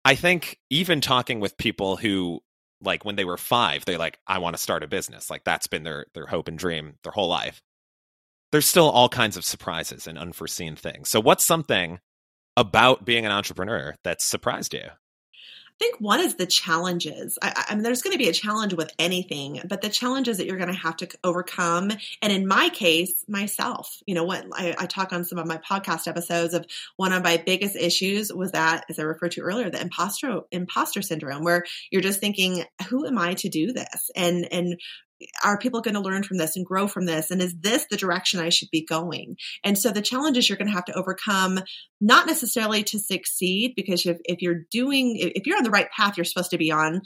I 0.05 0.17
think 0.17 0.59
even 0.69 1.01
talking 1.01 1.39
with 1.39 1.57
people 1.57 1.97
who 1.97 2.41
like 2.81 3.05
when 3.05 3.15
they 3.15 3.25
were 3.25 3.37
five, 3.37 3.85
they're 3.85 3.99
like, 3.99 4.19
I 4.27 4.39
want 4.39 4.57
to 4.57 4.63
start 4.63 4.83
a 4.83 4.89
business. 4.89 5.31
Like 5.31 5.45
that's 5.45 5.69
been 5.69 5.85
their 5.85 6.07
their 6.15 6.27
hope 6.27 6.49
and 6.49 6.59
dream 6.59 6.95
their 7.05 7.13
whole 7.13 7.29
life 7.29 7.63
there's 8.53 8.67
still 8.67 8.89
all 8.89 9.09
kinds 9.09 9.37
of 9.37 9.45
surprises 9.45 10.07
and 10.07 10.19
unforeseen 10.19 10.77
things. 10.77 11.09
So, 11.09 11.21
what's 11.21 11.45
something 11.45 12.01
about 12.57 13.05
being 13.05 13.25
an 13.25 13.33
entrepreneur 13.33 13.95
that's 14.03 14.25
surprised 14.25 14.75
you? 14.75 14.89
I 15.81 15.85
think 15.85 16.01
one 16.01 16.19
is 16.19 16.35
the 16.35 16.47
challenges. 16.47 17.39
I, 17.41 17.67
I 17.69 17.75
mean, 17.75 17.85
there's 17.85 18.03
going 18.03 18.13
to 18.13 18.19
be 18.19 18.29
a 18.29 18.33
challenge 18.33 18.75
with 18.75 18.91
anything, 18.99 19.63
but 19.69 19.81
the 19.81 19.89
challenges 19.89 20.39
that 20.39 20.47
you're 20.47 20.57
going 20.57 20.73
to 20.73 20.75
have 20.75 20.97
to 20.97 21.09
overcome. 21.23 21.93
And 22.21 22.33
in 22.33 22.49
my 22.49 22.69
case, 22.71 23.25
myself, 23.29 24.03
you 24.05 24.17
know, 24.17 24.25
what 24.25 24.45
I, 24.53 24.75
I, 24.77 24.87
talk 24.87 25.13
on 25.13 25.23
some 25.25 25.39
of 25.39 25.47
my 25.47 25.59
podcast 25.59 26.09
episodes 26.09 26.53
of 26.53 26.67
one 26.97 27.13
of 27.13 27.23
my 27.23 27.37
biggest 27.37 27.77
issues 27.77 28.33
was 28.33 28.51
that, 28.53 28.87
as 28.89 28.99
I 28.99 29.03
referred 29.03 29.33
to 29.33 29.43
earlier, 29.43 29.71
the 29.71 29.81
imposter 29.81 30.41
imposter 30.51 31.01
syndrome, 31.01 31.45
where 31.45 31.65
you're 31.93 32.03
just 32.03 32.19
thinking, 32.19 32.65
who 32.89 33.07
am 33.07 33.17
I 33.17 33.35
to 33.35 33.49
do 33.49 33.73
this? 33.73 34.11
And 34.17 34.53
and 34.53 34.81
are 35.45 35.59
people 35.59 35.81
going 35.81 35.95
to 35.95 36.01
learn 36.01 36.23
from 36.23 36.39
this 36.39 36.57
and 36.57 36.65
grow 36.65 36.87
from 36.87 37.07
this? 37.07 37.31
And 37.31 37.43
is 37.43 37.55
this 37.61 37.87
the 37.91 37.97
direction 37.97 38.41
I 38.41 38.51
should 38.51 38.71
be 38.71 38.85
going? 38.85 39.37
And 39.65 39.77
so 39.77 39.91
the 39.91 40.03
challenges 40.03 40.49
you're 40.49 40.59
going 40.59 40.69
to 40.69 40.75
have 40.75 40.85
to 40.87 40.95
overcome, 40.97 41.61
not 42.01 42.27
necessarily 42.27 42.83
to 42.85 42.99
succeed, 42.99 43.75
because 43.77 44.07
if, 44.07 44.19
if 44.25 44.43
you're 44.43 44.63
doing, 44.71 45.17
if 45.19 45.47
you're 45.47 45.57
on 45.57 45.65
the 45.65 45.71
right 45.71 45.91
path 45.91 46.17
you're 46.17 46.25
supposed 46.25 46.51
to 46.51 46.59
be 46.59 46.71
on, 46.71 47.03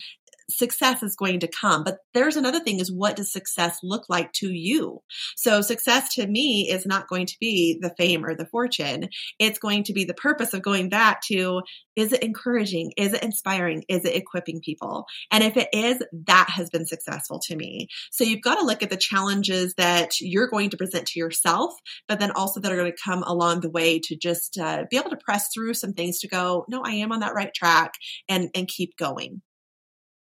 success 0.56 1.02
is 1.02 1.16
going 1.16 1.40
to 1.40 1.48
come. 1.48 1.84
But 1.84 1.98
there's 2.14 2.36
another 2.36 2.60
thing 2.60 2.80
is 2.80 2.92
what 2.92 3.16
does 3.16 3.32
success 3.32 3.78
look 3.82 4.04
like 4.08 4.32
to 4.34 4.52
you? 4.52 5.00
So 5.36 5.60
success 5.60 6.14
to 6.14 6.26
me 6.26 6.68
is 6.70 6.86
not 6.86 7.08
going 7.08 7.26
to 7.26 7.36
be 7.40 7.78
the 7.80 7.94
fame 7.96 8.24
or 8.24 8.34
the 8.34 8.46
fortune. 8.46 9.08
It's 9.38 9.58
going 9.58 9.84
to 9.84 9.92
be 9.92 10.04
the 10.04 10.14
purpose 10.14 10.54
of 10.54 10.62
going 10.62 10.88
back 10.88 11.22
to 11.28 11.62
is 11.94 12.12
it 12.12 12.22
encouraging? 12.22 12.92
Is 12.96 13.12
it 13.12 13.22
inspiring? 13.22 13.84
Is 13.88 14.04
it 14.04 14.16
equipping 14.16 14.60
people? 14.60 15.04
And 15.30 15.44
if 15.44 15.56
it 15.56 15.68
is, 15.72 16.02
that 16.26 16.48
has 16.50 16.70
been 16.70 16.86
successful 16.86 17.40
to 17.46 17.56
me. 17.56 17.88
So 18.10 18.24
you've 18.24 18.40
got 18.40 18.56
to 18.56 18.64
look 18.64 18.82
at 18.82 18.90
the 18.90 18.96
challenges 18.96 19.74
that 19.74 20.20
you're 20.20 20.48
going 20.48 20.70
to 20.70 20.76
present 20.76 21.06
to 21.08 21.18
yourself, 21.18 21.72
but 22.08 22.18
then 22.18 22.30
also 22.30 22.60
that 22.60 22.72
are 22.72 22.76
going 22.76 22.90
to 22.90 22.98
come 23.04 23.22
along 23.22 23.60
the 23.60 23.70
way 23.70 23.98
to 24.04 24.16
just 24.16 24.58
uh, 24.58 24.84
be 24.90 24.96
able 24.96 25.10
to 25.10 25.16
press 25.16 25.48
through 25.52 25.74
some 25.74 25.92
things 25.92 26.20
to 26.20 26.28
go, 26.28 26.64
no, 26.68 26.82
I 26.84 26.92
am 26.92 27.12
on 27.12 27.20
that 27.20 27.34
right 27.34 27.52
track 27.54 27.92
and, 28.28 28.48
and 28.54 28.68
keep 28.68 28.96
going. 28.96 29.42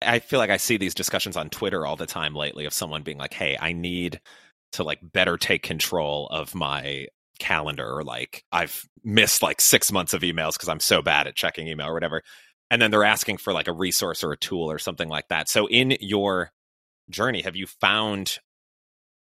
I 0.02 0.20
feel 0.20 0.40
like 0.40 0.50
I 0.50 0.58
see 0.58 0.78
these 0.78 0.96
discussions 0.96 1.38
on 1.38 1.50
Twitter 1.50 1.86
all 1.86 1.96
the 1.96 2.06
time 2.06 2.36
lately 2.36 2.66
of 2.66 2.74
someone 2.74 3.04
being 3.04 3.18
like, 3.18 3.34
"Hey, 3.34 3.58
I 3.60 3.74
need 3.74 4.20
to 4.74 4.84
like 4.84 5.00
better 5.04 5.38
take 5.38 5.64
control 5.64 6.28
of 6.30 6.56
my 6.56 7.08
calendar 7.40 7.88
or 7.98 8.04
like 8.04 8.44
I've 8.52 8.86
missed 9.04 9.42
like 9.44 9.62
6 9.62 9.92
months 9.92 10.14
of 10.14 10.22
emails 10.22 10.54
because 10.54 10.70
I'm 10.70 10.80
so 10.80 11.02
bad 11.02 11.28
at 11.28 11.36
checking 11.36 11.68
email 11.68 11.88
or 11.88 11.94
whatever." 11.94 12.24
And 12.72 12.82
then 12.82 12.92
they're 12.92 13.04
asking 13.04 13.38
for 13.38 13.54
like 13.54 13.68
a 13.68 13.74
resource 13.74 14.24
or 14.24 14.32
a 14.32 14.38
tool 14.38 14.72
or 14.72 14.80
something 14.80 15.10
like 15.10 15.28
that. 15.30 15.50
So 15.50 15.68
in 15.68 15.98
your 16.02 16.52
journey, 17.10 17.42
have 17.44 17.56
you 17.58 17.68
found 17.68 18.40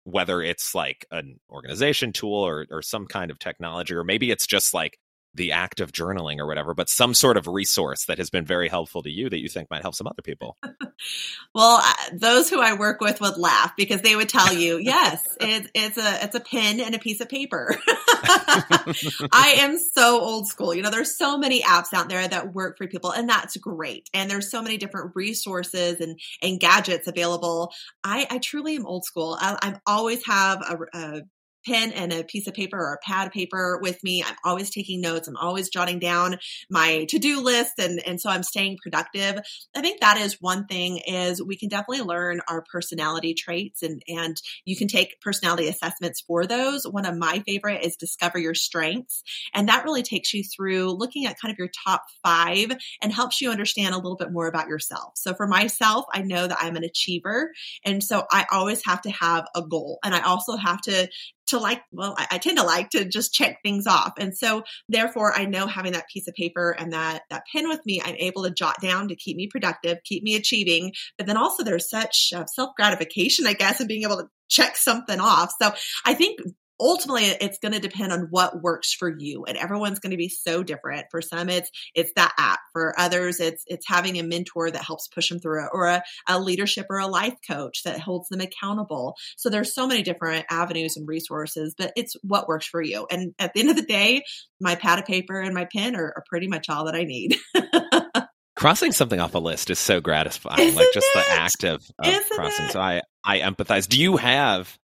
whether 0.04 0.42
it's 0.42 0.74
like 0.74 1.06
an 1.10 1.38
organization 1.50 2.12
tool 2.12 2.34
or 2.46 2.66
or 2.70 2.82
some 2.82 3.06
kind 3.06 3.30
of 3.30 3.38
technology 3.38 3.94
or 3.94 4.04
maybe 4.04 4.30
it's 4.30 4.46
just 4.46 4.74
like 4.74 4.98
the 5.34 5.52
act 5.52 5.80
of 5.80 5.92
journaling 5.92 6.38
or 6.38 6.46
whatever, 6.46 6.74
but 6.74 6.88
some 6.88 7.14
sort 7.14 7.36
of 7.36 7.46
resource 7.46 8.06
that 8.06 8.18
has 8.18 8.30
been 8.30 8.44
very 8.44 8.68
helpful 8.68 9.02
to 9.02 9.10
you 9.10 9.30
that 9.30 9.40
you 9.40 9.48
think 9.48 9.70
might 9.70 9.82
help 9.82 9.94
some 9.94 10.06
other 10.06 10.22
people. 10.22 10.56
well, 11.54 11.80
uh, 11.82 11.94
those 12.12 12.50
who 12.50 12.60
I 12.60 12.74
work 12.74 13.00
with 13.00 13.20
would 13.20 13.36
laugh 13.36 13.72
because 13.76 14.02
they 14.02 14.16
would 14.16 14.28
tell 14.28 14.52
you, 14.52 14.78
yes, 14.82 15.22
it's 15.40 15.68
it's 15.74 15.98
a 15.98 16.24
it's 16.24 16.34
a 16.34 16.40
pen 16.40 16.80
and 16.80 16.94
a 16.94 16.98
piece 16.98 17.20
of 17.20 17.28
paper. 17.28 17.76
I 17.86 19.54
am 19.58 19.78
so 19.78 20.20
old 20.20 20.48
school. 20.48 20.74
You 20.74 20.82
know, 20.82 20.90
there's 20.90 21.16
so 21.16 21.38
many 21.38 21.62
apps 21.62 21.92
out 21.92 22.08
there 22.08 22.26
that 22.26 22.52
work 22.52 22.76
for 22.76 22.88
people, 22.88 23.12
and 23.12 23.28
that's 23.28 23.56
great. 23.56 24.10
And 24.12 24.30
there's 24.30 24.50
so 24.50 24.62
many 24.62 24.78
different 24.78 25.12
resources 25.14 26.00
and 26.00 26.18
and 26.42 26.58
gadgets 26.58 27.06
available. 27.06 27.72
I, 28.02 28.26
I 28.30 28.38
truly 28.38 28.76
am 28.76 28.86
old 28.86 29.04
school. 29.04 29.36
I, 29.40 29.56
I 29.62 29.74
always 29.86 30.26
have 30.26 30.60
a, 30.62 30.78
a 30.98 31.22
pen 31.66 31.92
and 31.92 32.12
a 32.12 32.24
piece 32.24 32.46
of 32.46 32.54
paper 32.54 32.78
or 32.78 32.94
a 32.94 33.06
pad 33.06 33.28
of 33.28 33.32
paper 33.32 33.78
with 33.82 34.02
me. 34.02 34.22
I'm 34.22 34.36
always 34.44 34.70
taking 34.70 35.00
notes. 35.00 35.28
I'm 35.28 35.36
always 35.36 35.68
jotting 35.68 35.98
down 35.98 36.38
my 36.70 37.04
to-do 37.08 37.40
list 37.40 37.72
and 37.78 38.00
and 38.06 38.20
so 38.20 38.30
I'm 38.30 38.42
staying 38.42 38.78
productive. 38.82 39.40
I 39.74 39.80
think 39.80 40.00
that 40.00 40.18
is 40.18 40.38
one 40.40 40.66
thing 40.66 40.98
is 40.98 41.42
we 41.42 41.56
can 41.56 41.68
definitely 41.68 42.04
learn 42.04 42.40
our 42.48 42.64
personality 42.70 43.34
traits 43.34 43.82
and 43.82 44.02
and 44.08 44.36
you 44.64 44.76
can 44.76 44.88
take 44.88 45.20
personality 45.20 45.68
assessments 45.68 46.20
for 46.20 46.46
those. 46.46 46.84
One 46.84 47.06
of 47.06 47.16
my 47.16 47.40
favorite 47.40 47.84
is 47.84 47.96
discover 47.96 48.38
your 48.38 48.54
strengths 48.54 49.22
and 49.54 49.68
that 49.68 49.84
really 49.84 50.02
takes 50.02 50.32
you 50.32 50.42
through 50.44 50.92
looking 50.92 51.26
at 51.26 51.38
kind 51.40 51.52
of 51.52 51.58
your 51.58 51.70
top 51.84 52.04
5 52.22 52.72
and 53.02 53.12
helps 53.12 53.40
you 53.40 53.50
understand 53.50 53.94
a 53.94 53.98
little 53.98 54.16
bit 54.16 54.32
more 54.32 54.46
about 54.46 54.68
yourself. 54.68 55.12
So 55.16 55.34
for 55.34 55.46
myself, 55.46 56.06
I 56.12 56.22
know 56.22 56.46
that 56.46 56.58
I'm 56.60 56.76
an 56.76 56.84
achiever 56.84 57.52
and 57.84 58.02
so 58.02 58.26
I 58.30 58.46
always 58.50 58.84
have 58.86 59.02
to 59.02 59.10
have 59.10 59.46
a 59.54 59.62
goal 59.62 59.98
and 60.04 60.14
I 60.14 60.20
also 60.20 60.56
have 60.56 60.80
to 60.82 61.08
to 61.50 61.58
like, 61.58 61.82
well, 61.92 62.14
I, 62.18 62.26
I, 62.32 62.38
tend 62.38 62.58
to 62.58 62.64
like 62.64 62.90
to 62.90 63.04
just 63.04 63.32
check 63.32 63.58
things 63.62 63.86
off. 63.86 64.12
And 64.18 64.36
so 64.36 64.62
therefore 64.88 65.32
I 65.32 65.44
know 65.44 65.66
having 65.66 65.92
that 65.92 66.08
piece 66.12 66.26
of 66.26 66.34
paper 66.34 66.70
and 66.70 66.92
that, 66.92 67.22
that 67.30 67.44
pen 67.52 67.68
with 67.68 67.80
me, 67.86 68.00
I'm 68.02 68.16
able 68.16 68.44
to 68.44 68.50
jot 68.50 68.80
down 68.80 69.08
to 69.08 69.16
keep 69.16 69.36
me 69.36 69.48
productive, 69.48 69.98
keep 70.04 70.22
me 70.22 70.34
achieving. 70.34 70.92
But 71.18 71.26
then 71.26 71.36
also 71.36 71.62
there's 71.62 71.90
such 71.90 72.32
uh, 72.34 72.46
self 72.46 72.74
gratification, 72.76 73.46
I 73.46 73.52
guess, 73.52 73.80
of 73.80 73.88
being 73.88 74.04
able 74.04 74.16
to 74.16 74.28
check 74.48 74.76
something 74.76 75.20
off. 75.20 75.52
So 75.60 75.72
I 76.04 76.14
think 76.14 76.40
ultimately 76.80 77.24
it's 77.24 77.58
going 77.58 77.72
to 77.72 77.78
depend 77.78 78.12
on 78.12 78.28
what 78.30 78.62
works 78.62 78.92
for 78.92 79.08
you 79.08 79.44
and 79.44 79.56
everyone's 79.56 80.00
going 80.00 80.10
to 80.10 80.16
be 80.16 80.28
so 80.28 80.62
different. 80.62 81.06
For 81.10 81.20
some 81.22 81.48
it's 81.48 81.70
it's 81.94 82.12
that 82.16 82.32
app. 82.38 82.60
For 82.72 82.98
others 82.98 83.38
it's 83.38 83.62
it's 83.66 83.86
having 83.86 84.18
a 84.18 84.22
mentor 84.22 84.70
that 84.70 84.84
helps 84.84 85.08
push 85.08 85.28
them 85.28 85.38
through 85.38 85.64
it 85.64 85.70
or 85.72 85.86
a, 85.86 86.02
a 86.26 86.40
leadership 86.40 86.86
or 86.90 86.98
a 86.98 87.06
life 87.06 87.36
coach 87.48 87.82
that 87.84 88.00
holds 88.00 88.28
them 88.28 88.40
accountable. 88.40 89.14
So 89.36 89.50
there's 89.50 89.74
so 89.74 89.86
many 89.86 90.02
different 90.02 90.46
avenues 90.50 90.96
and 90.96 91.06
resources 91.06 91.74
but 91.76 91.92
it's 91.96 92.16
what 92.22 92.48
works 92.48 92.66
for 92.66 92.82
you. 92.82 93.06
And 93.10 93.34
at 93.38 93.52
the 93.54 93.60
end 93.60 93.70
of 93.70 93.76
the 93.76 93.82
day 93.82 94.22
my 94.60 94.74
pad 94.74 94.98
of 94.98 95.04
paper 95.04 95.40
and 95.40 95.54
my 95.54 95.66
pen 95.66 95.94
are, 95.96 96.12
are 96.16 96.24
pretty 96.28 96.48
much 96.48 96.68
all 96.68 96.86
that 96.86 96.94
i 96.94 97.04
need. 97.04 97.36
Crossing 98.56 98.92
something 98.92 99.18
off 99.20 99.34
a 99.34 99.38
list 99.38 99.70
is 99.70 99.78
so 99.78 100.00
gratifying 100.02 100.60
Isn't 100.60 100.76
like 100.76 100.88
just 100.92 101.06
it? 101.14 101.14
the 101.14 101.32
act 101.32 101.64
of, 101.64 101.82
of 101.98 102.30
crossing. 102.30 102.66
it? 102.66 102.72
so 102.72 102.80
i 102.80 103.00
i 103.24 103.38
empathize. 103.38 103.88
Do 103.88 103.98
you 103.98 104.16
have 104.18 104.78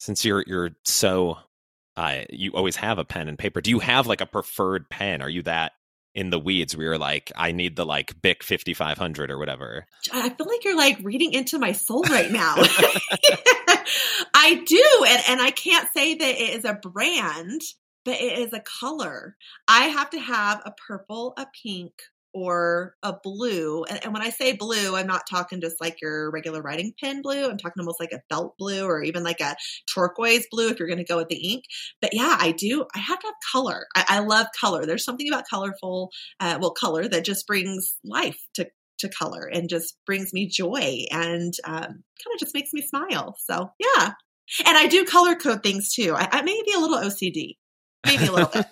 since 0.00 0.24
you're 0.24 0.42
you're 0.46 0.70
so 0.84 1.38
uh, 1.96 2.22
you 2.30 2.52
always 2.52 2.76
have 2.76 2.98
a 2.98 3.04
pen 3.04 3.28
and 3.28 3.38
paper. 3.38 3.60
Do 3.60 3.70
you 3.70 3.78
have 3.78 4.06
like 4.06 4.20
a 4.20 4.26
preferred 4.26 4.88
pen? 4.88 5.22
Are 5.22 5.28
you 5.28 5.42
that 5.42 5.72
in 6.14 6.30
the 6.30 6.38
weeds 6.38 6.76
where 6.76 6.86
you're 6.86 6.98
like, 6.98 7.30
I 7.36 7.52
need 7.52 7.76
the 7.76 7.86
like 7.86 8.20
Bic 8.20 8.42
5500 8.42 9.30
or 9.30 9.38
whatever? 9.38 9.86
I 10.12 10.30
feel 10.30 10.46
like 10.46 10.64
you're 10.64 10.76
like 10.76 10.98
reading 11.02 11.34
into 11.34 11.58
my 11.58 11.72
soul 11.72 12.02
right 12.04 12.30
now. 12.30 12.54
I 14.34 14.62
do. 14.66 15.04
And, 15.08 15.22
and 15.28 15.42
I 15.42 15.50
can't 15.50 15.88
say 15.92 16.14
that 16.14 16.34
it 16.40 16.58
is 16.58 16.64
a 16.64 16.74
brand, 16.74 17.60
but 18.04 18.14
it 18.14 18.38
is 18.38 18.52
a 18.52 18.60
color. 18.80 19.36
I 19.68 19.84
have 19.84 20.10
to 20.10 20.18
have 20.18 20.62
a 20.64 20.72
purple, 20.88 21.34
a 21.36 21.46
pink, 21.62 21.92
or 22.32 22.94
a 23.02 23.14
blue. 23.22 23.84
And, 23.84 24.04
and, 24.04 24.12
when 24.12 24.22
I 24.22 24.30
say 24.30 24.52
blue, 24.52 24.94
I'm 24.94 25.06
not 25.06 25.28
talking 25.28 25.60
just 25.60 25.80
like 25.80 26.00
your 26.00 26.30
regular 26.30 26.62
writing 26.62 26.92
pen 27.00 27.22
blue. 27.22 27.48
I'm 27.48 27.58
talking 27.58 27.80
almost 27.80 28.00
like 28.00 28.12
a 28.12 28.22
felt 28.28 28.56
blue 28.58 28.84
or 28.84 29.02
even 29.02 29.22
like 29.22 29.40
a 29.40 29.56
turquoise 29.92 30.46
blue 30.50 30.68
if 30.68 30.78
you're 30.78 30.88
going 30.88 30.98
to 30.98 31.04
go 31.04 31.16
with 31.16 31.28
the 31.28 31.52
ink. 31.52 31.64
But 32.00 32.14
yeah, 32.14 32.36
I 32.38 32.52
do. 32.52 32.86
I 32.94 32.98
have 32.98 33.18
to 33.20 33.26
have 33.26 33.34
color. 33.52 33.86
I, 33.96 34.04
I 34.08 34.18
love 34.20 34.46
color. 34.58 34.86
There's 34.86 35.04
something 35.04 35.28
about 35.28 35.48
colorful, 35.48 36.10
uh, 36.38 36.58
well, 36.60 36.72
color 36.72 37.08
that 37.08 37.24
just 37.24 37.46
brings 37.46 37.96
life 38.04 38.40
to 38.54 38.70
to 38.98 39.08
color 39.08 39.48
and 39.50 39.70
just 39.70 39.96
brings 40.04 40.32
me 40.32 40.46
joy 40.46 41.06
and 41.10 41.54
um, 41.64 41.82
kind 41.82 42.34
of 42.34 42.38
just 42.38 42.54
makes 42.54 42.72
me 42.72 42.82
smile. 42.82 43.34
So 43.40 43.70
yeah, 43.78 44.12
and 44.64 44.76
I 44.76 44.86
do 44.86 45.04
color 45.04 45.34
code 45.34 45.62
things 45.62 45.92
too. 45.94 46.14
I, 46.14 46.28
I 46.30 46.42
may 46.42 46.60
be 46.64 46.74
a 46.74 46.78
little 46.78 46.98
OCD, 46.98 47.56
maybe 48.06 48.26
a 48.26 48.32
little 48.32 48.48
bit. 48.48 48.66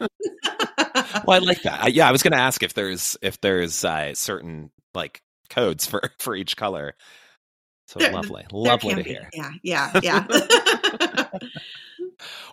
well, 1.24 1.40
I 1.40 1.44
like 1.44 1.62
that. 1.62 1.84
I, 1.84 1.86
yeah, 1.88 2.08
I 2.08 2.12
was 2.12 2.22
going 2.22 2.32
to 2.32 2.38
ask 2.38 2.62
if 2.62 2.74
there's 2.74 3.16
if 3.22 3.40
there's 3.40 3.84
uh, 3.84 4.14
certain 4.14 4.70
like 4.94 5.22
codes 5.50 5.86
for 5.86 6.02
for 6.18 6.34
each 6.34 6.56
color. 6.56 6.94
So 7.86 7.98
there, 7.98 8.12
lovely, 8.12 8.44
lovely 8.52 8.94
to 8.96 9.02
be. 9.02 9.10
hear. 9.10 9.30
Yeah, 9.32 9.50
yeah, 9.62 10.00
yeah. 10.02 11.28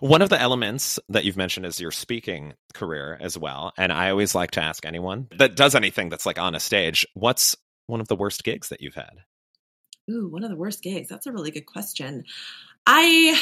One 0.00 0.22
of 0.22 0.30
the 0.30 0.40
elements 0.40 0.98
that 1.08 1.24
you've 1.24 1.36
mentioned 1.36 1.66
is 1.66 1.80
your 1.80 1.90
speaking 1.90 2.54
career 2.72 3.18
as 3.20 3.36
well, 3.36 3.72
and 3.76 3.92
I 3.92 4.10
always 4.10 4.34
like 4.34 4.52
to 4.52 4.62
ask 4.62 4.86
anyone 4.86 5.28
that 5.36 5.56
does 5.56 5.74
anything 5.74 6.08
that's 6.08 6.24
like 6.24 6.38
on 6.38 6.54
a 6.54 6.60
stage, 6.60 7.06
what's 7.14 7.56
one 7.86 8.00
of 8.00 8.08
the 8.08 8.16
worst 8.16 8.44
gigs 8.44 8.68
that 8.68 8.80
you've 8.80 8.94
had? 8.94 9.24
Ooh, 10.10 10.28
one 10.28 10.44
of 10.44 10.50
the 10.50 10.56
worst 10.56 10.82
gigs. 10.82 11.08
That's 11.08 11.26
a 11.26 11.32
really 11.32 11.50
good 11.50 11.66
question. 11.66 12.24
I 12.86 13.38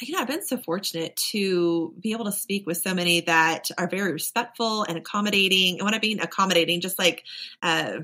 you 0.00 0.14
know, 0.14 0.20
I've 0.20 0.28
been 0.28 0.46
so 0.46 0.56
fortunate 0.56 1.16
to 1.32 1.94
be 2.00 2.12
able 2.12 2.24
to 2.26 2.32
speak 2.32 2.66
with 2.66 2.78
so 2.78 2.94
many 2.94 3.20
that 3.22 3.68
are 3.78 3.88
very 3.88 4.12
respectful 4.12 4.84
and 4.84 4.96
accommodating. 4.96 5.78
And 5.78 5.84
when 5.84 5.94
I 5.94 5.98
mean 5.98 6.20
accommodating, 6.20 6.80
just 6.80 6.98
like, 6.98 7.24
uh, 7.62 8.00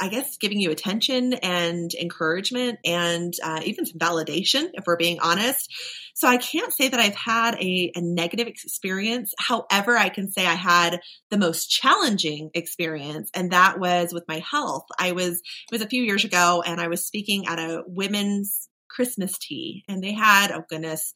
I 0.00 0.08
guess 0.08 0.36
giving 0.38 0.58
you 0.58 0.70
attention 0.70 1.34
and 1.34 1.92
encouragement 1.94 2.78
and 2.84 3.34
uh, 3.42 3.60
even 3.64 3.84
some 3.84 3.98
validation, 3.98 4.70
if 4.74 4.84
we're 4.86 4.96
being 4.96 5.20
honest. 5.20 5.70
So 6.14 6.28
I 6.28 6.36
can't 6.36 6.72
say 6.72 6.88
that 6.88 7.00
I've 7.00 7.14
had 7.14 7.56
a, 7.56 7.92
a, 7.94 8.00
negative 8.00 8.46
experience. 8.46 9.34
However, 9.38 9.96
I 9.96 10.08
can 10.08 10.30
say 10.30 10.46
I 10.46 10.54
had 10.54 11.00
the 11.30 11.38
most 11.38 11.66
challenging 11.66 12.50
experience, 12.54 13.30
and 13.34 13.50
that 13.52 13.78
was 13.78 14.12
with 14.12 14.24
my 14.28 14.38
health. 14.38 14.86
I 14.98 15.12
was, 15.12 15.34
it 15.34 15.72
was 15.72 15.82
a 15.82 15.88
few 15.88 16.02
years 16.02 16.24
ago, 16.24 16.62
and 16.64 16.80
I 16.80 16.88
was 16.88 17.06
speaking 17.06 17.46
at 17.46 17.58
a 17.58 17.82
women's 17.86 18.68
Christmas 18.94 19.38
tea 19.38 19.84
and 19.88 20.02
they 20.02 20.12
had, 20.12 20.50
oh 20.50 20.64
goodness, 20.68 21.14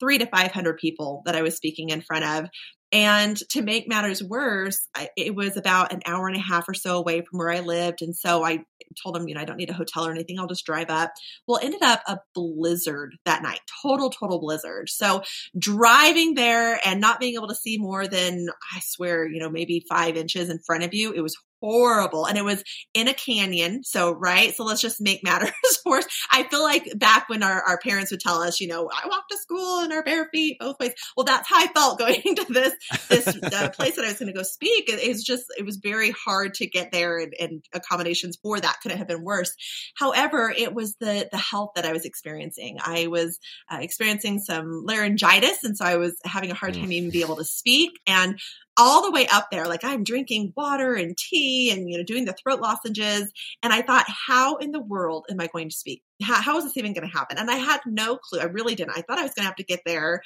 three 0.00 0.18
to 0.18 0.26
500 0.26 0.78
people 0.78 1.22
that 1.26 1.36
I 1.36 1.42
was 1.42 1.56
speaking 1.56 1.90
in 1.90 2.02
front 2.02 2.24
of. 2.24 2.50
And 2.90 3.38
to 3.50 3.62
make 3.62 3.88
matters 3.88 4.22
worse, 4.22 4.86
I, 4.94 5.08
it 5.16 5.34
was 5.34 5.56
about 5.56 5.94
an 5.94 6.02
hour 6.04 6.28
and 6.28 6.36
a 6.36 6.40
half 6.40 6.68
or 6.68 6.74
so 6.74 6.98
away 6.98 7.22
from 7.22 7.38
where 7.38 7.50
I 7.50 7.60
lived. 7.60 8.02
And 8.02 8.14
so 8.14 8.44
I 8.44 8.64
told 9.02 9.14
them, 9.14 9.26
you 9.26 9.34
know, 9.34 9.40
I 9.40 9.46
don't 9.46 9.56
need 9.56 9.70
a 9.70 9.74
hotel 9.74 10.06
or 10.06 10.10
anything. 10.10 10.38
I'll 10.38 10.46
just 10.46 10.66
drive 10.66 10.90
up. 10.90 11.10
Well, 11.48 11.58
ended 11.62 11.82
up 11.82 12.02
a 12.06 12.18
blizzard 12.34 13.14
that 13.24 13.42
night, 13.42 13.60
total, 13.82 14.10
total 14.10 14.40
blizzard. 14.40 14.90
So 14.90 15.22
driving 15.58 16.34
there 16.34 16.78
and 16.84 17.00
not 17.00 17.18
being 17.18 17.34
able 17.34 17.48
to 17.48 17.54
see 17.54 17.78
more 17.78 18.06
than, 18.06 18.48
I 18.74 18.80
swear, 18.84 19.26
you 19.26 19.40
know, 19.40 19.48
maybe 19.48 19.86
five 19.88 20.16
inches 20.16 20.50
in 20.50 20.58
front 20.58 20.84
of 20.84 20.92
you, 20.92 21.12
it 21.12 21.22
was 21.22 21.36
horrible. 21.62 22.26
And 22.26 22.36
it 22.36 22.44
was 22.44 22.62
in 22.92 23.08
a 23.08 23.14
canyon. 23.14 23.84
So, 23.84 24.12
right. 24.12 24.54
So 24.54 24.64
let's 24.64 24.80
just 24.80 25.00
make 25.00 25.22
matters 25.24 25.52
worse. 25.86 26.06
I 26.30 26.42
feel 26.44 26.62
like 26.62 26.92
back 26.96 27.28
when 27.28 27.42
our, 27.42 27.62
our 27.62 27.78
parents 27.78 28.10
would 28.10 28.20
tell 28.20 28.42
us, 28.42 28.60
you 28.60 28.68
know, 28.68 28.90
I 28.92 29.08
walked 29.08 29.30
to 29.30 29.38
school 29.38 29.84
in 29.84 29.92
our 29.92 30.02
bare 30.02 30.28
feet 30.32 30.58
both 30.58 30.78
ways. 30.78 30.92
Well, 31.16 31.24
that's 31.24 31.48
how 31.48 31.58
I 31.58 31.68
felt 31.68 31.98
going 31.98 32.20
to 32.22 32.46
this, 32.48 32.74
this 33.08 33.26
uh, 33.28 33.70
place 33.74 33.96
that 33.96 34.04
I 34.04 34.08
was 34.08 34.18
going 34.18 34.32
to 34.32 34.38
go 34.38 34.42
speak. 34.42 34.88
It, 34.88 35.00
it, 35.00 35.08
was 35.08 35.22
just, 35.22 35.44
it 35.56 35.64
was 35.64 35.76
very 35.76 36.10
hard 36.10 36.54
to 36.54 36.66
get 36.66 36.90
there 36.92 37.18
and, 37.18 37.34
and 37.38 37.64
accommodations 37.72 38.36
for 38.42 38.58
that 38.58 38.78
couldn't 38.82 38.98
have 38.98 39.08
been 39.08 39.22
worse. 39.22 39.54
However, 39.96 40.52
it 40.56 40.74
was 40.74 40.96
the, 40.96 41.28
the 41.30 41.38
health 41.38 41.72
that 41.76 41.86
I 41.86 41.92
was 41.92 42.04
experiencing. 42.04 42.78
I 42.84 43.06
was 43.06 43.38
uh, 43.70 43.78
experiencing 43.80 44.40
some 44.40 44.84
laryngitis. 44.84 45.64
And 45.64 45.76
so 45.76 45.84
I 45.84 45.96
was 45.96 46.16
having 46.24 46.50
a 46.50 46.54
hard 46.54 46.74
time 46.74 46.92
even 46.92 47.10
be 47.10 47.22
able 47.22 47.36
to 47.36 47.44
speak. 47.44 47.92
And 48.06 48.38
all 48.76 49.02
the 49.02 49.10
way 49.10 49.26
up 49.26 49.48
there. 49.50 49.66
Like 49.66 49.84
I'm 49.84 50.04
drinking 50.04 50.52
water 50.56 50.94
and 50.94 51.16
tea 51.16 51.70
and, 51.70 51.88
you 51.88 51.98
know, 51.98 52.04
doing 52.04 52.24
the 52.24 52.32
throat 52.32 52.60
lozenges. 52.60 53.30
And 53.62 53.72
I 53.72 53.82
thought, 53.82 54.06
how 54.08 54.56
in 54.56 54.72
the 54.72 54.80
world 54.80 55.26
am 55.30 55.40
I 55.40 55.48
going 55.48 55.68
to 55.68 55.76
speak? 55.76 56.02
how, 56.22 56.40
how 56.40 56.58
is 56.58 56.64
this 56.64 56.76
even 56.76 56.94
going 56.94 57.08
to 57.08 57.16
happen? 57.16 57.38
And 57.38 57.50
I 57.50 57.56
had 57.56 57.80
no 57.86 58.16
clue. 58.16 58.40
I 58.40 58.44
really 58.44 58.74
didn't. 58.74 58.96
I 58.96 59.02
thought 59.02 59.18
I 59.18 59.22
was 59.22 59.34
going 59.34 59.44
to 59.44 59.48
have 59.48 59.56
to 59.56 59.64
get 59.64 59.80
there, 59.84 60.22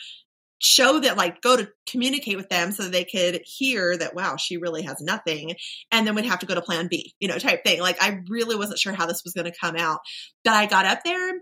show 0.58 1.00
that, 1.00 1.16
like, 1.16 1.40
go 1.40 1.56
to 1.56 1.68
communicate 1.88 2.36
with 2.36 2.48
them 2.48 2.72
so 2.72 2.84
they 2.84 3.04
could 3.04 3.40
hear 3.44 3.96
that, 3.96 4.14
wow, 4.14 4.36
she 4.36 4.56
really 4.56 4.82
has 4.82 5.00
nothing. 5.00 5.54
And 5.90 6.06
then 6.06 6.14
we'd 6.14 6.26
have 6.26 6.40
to 6.40 6.46
go 6.46 6.54
to 6.54 6.62
plan 6.62 6.88
B, 6.88 7.14
you 7.18 7.28
know, 7.28 7.38
type 7.38 7.64
thing. 7.64 7.80
Like, 7.80 8.02
I 8.02 8.20
really 8.28 8.56
wasn't 8.56 8.78
sure 8.78 8.92
how 8.92 9.06
this 9.06 9.22
was 9.24 9.34
going 9.34 9.50
to 9.50 9.58
come 9.58 9.76
out. 9.76 10.00
But 10.44 10.54
I 10.54 10.66
got 10.66 10.86
up 10.86 11.00
there 11.04 11.40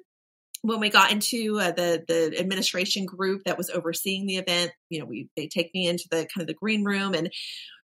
when 0.64 0.80
we 0.80 0.88
got 0.88 1.12
into 1.12 1.60
uh, 1.60 1.72
the 1.72 2.02
the 2.08 2.38
administration 2.40 3.04
group 3.04 3.42
that 3.44 3.58
was 3.58 3.68
overseeing 3.68 4.26
the 4.26 4.38
event, 4.38 4.72
you 4.88 4.98
know, 4.98 5.04
we 5.04 5.28
they 5.36 5.46
take 5.46 5.70
me 5.74 5.86
into 5.86 6.08
the 6.10 6.26
kind 6.34 6.40
of 6.40 6.46
the 6.46 6.54
green 6.54 6.84
room 6.84 7.12
and 7.12 7.30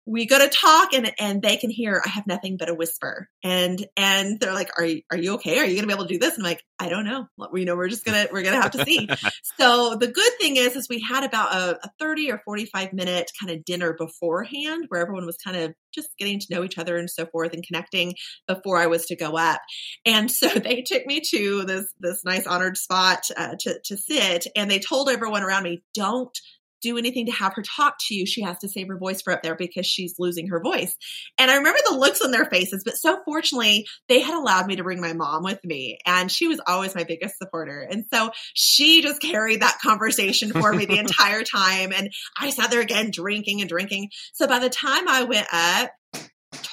we 0.08 0.26
go 0.26 0.38
to 0.38 0.48
talk 0.48 0.94
and 0.94 1.12
and 1.18 1.42
they 1.42 1.56
can 1.56 1.70
hear 1.70 2.02
I 2.04 2.08
have 2.08 2.26
nothing 2.26 2.56
but 2.58 2.70
a 2.70 2.74
whisper. 2.74 3.28
And 3.44 3.84
and 3.96 4.40
they're 4.40 4.54
like 4.54 4.70
are 4.78 4.84
you, 4.84 5.02
are 5.10 5.18
you 5.18 5.34
okay? 5.34 5.58
Are 5.58 5.66
you 5.66 5.74
gonna 5.74 5.86
be 5.86 5.92
able 5.92 6.06
to 6.06 6.14
do 6.14 6.18
this? 6.18 6.34
And 6.34 6.46
I'm 6.46 6.50
like 6.50 6.62
I 6.78 6.88
don't 6.88 7.04
know. 7.04 7.26
You 7.52 7.64
know 7.66 7.76
we're 7.76 7.88
just 7.88 8.04
gonna 8.04 8.26
we're 8.32 8.42
gonna 8.42 8.62
have 8.62 8.72
to 8.72 8.84
see. 8.84 9.08
So 9.58 9.96
the 9.96 10.06
good 10.06 10.32
thing 10.40 10.56
is 10.56 10.76
is 10.76 10.88
we 10.88 11.00
had 11.00 11.24
about 11.24 11.52
a, 11.52 11.78
a 11.84 11.90
30 11.98 12.30
or 12.30 12.40
45 12.44 12.92
minute 12.92 13.30
kind 13.40 13.50
of 13.50 13.64
dinner 13.64 13.94
beforehand 13.98 14.84
where 14.88 15.00
everyone 15.00 15.26
was 15.26 15.36
kind 15.36 15.56
of 15.56 15.74
just 15.92 16.08
getting 16.16 16.38
to 16.38 16.46
know 16.50 16.62
each 16.62 16.78
other 16.78 16.96
and 16.96 17.10
so 17.10 17.26
forth 17.26 17.52
and 17.52 17.64
connecting 17.66 18.14
before 18.46 18.78
I 18.78 18.86
was 18.86 19.06
to 19.06 19.16
go 19.16 19.36
up. 19.36 19.60
And 20.06 20.30
so 20.30 20.48
they 20.48 20.82
took 20.82 21.06
me 21.06 21.20
to 21.32 21.64
this 21.64 21.92
this 21.98 22.24
nice 22.24 22.46
honored 22.46 22.76
spot 22.76 23.24
uh, 23.36 23.56
to 23.60 23.80
to 23.86 23.96
sit 23.96 24.46
and 24.56 24.70
they 24.70 24.78
told 24.78 25.10
everyone 25.10 25.42
around 25.42 25.64
me 25.64 25.82
don't 25.94 26.36
do 26.80 26.98
anything 26.98 27.26
to 27.26 27.32
have 27.32 27.54
her 27.54 27.62
talk 27.62 27.96
to 28.06 28.14
you, 28.14 28.26
she 28.26 28.42
has 28.42 28.58
to 28.58 28.68
save 28.68 28.88
her 28.88 28.98
voice 28.98 29.22
for 29.22 29.32
up 29.32 29.42
there 29.42 29.54
because 29.54 29.86
she's 29.86 30.14
losing 30.18 30.48
her 30.48 30.60
voice. 30.60 30.96
And 31.38 31.50
I 31.50 31.56
remember 31.56 31.78
the 31.88 31.96
looks 31.96 32.20
on 32.22 32.30
their 32.30 32.46
faces, 32.46 32.82
but 32.84 32.96
so 32.96 33.20
fortunately, 33.24 33.86
they 34.08 34.20
had 34.20 34.34
allowed 34.34 34.66
me 34.66 34.76
to 34.76 34.82
bring 34.82 35.00
my 35.00 35.12
mom 35.12 35.42
with 35.42 35.64
me, 35.64 35.98
and 36.06 36.30
she 36.30 36.48
was 36.48 36.60
always 36.66 36.94
my 36.94 37.04
biggest 37.04 37.38
supporter. 37.38 37.80
And 37.80 38.04
so 38.12 38.30
she 38.54 39.02
just 39.02 39.20
carried 39.20 39.62
that 39.62 39.78
conversation 39.82 40.52
for 40.52 40.72
me 40.72 40.86
the 40.86 40.98
entire 40.98 41.42
time. 41.42 41.92
And 41.92 42.10
I 42.38 42.50
sat 42.50 42.70
there 42.70 42.80
again 42.80 43.10
drinking 43.10 43.60
and 43.60 43.68
drinking. 43.68 44.10
So 44.32 44.46
by 44.46 44.58
the 44.58 44.70
time 44.70 45.08
I 45.08 45.24
went 45.24 45.46
up, 45.52 45.90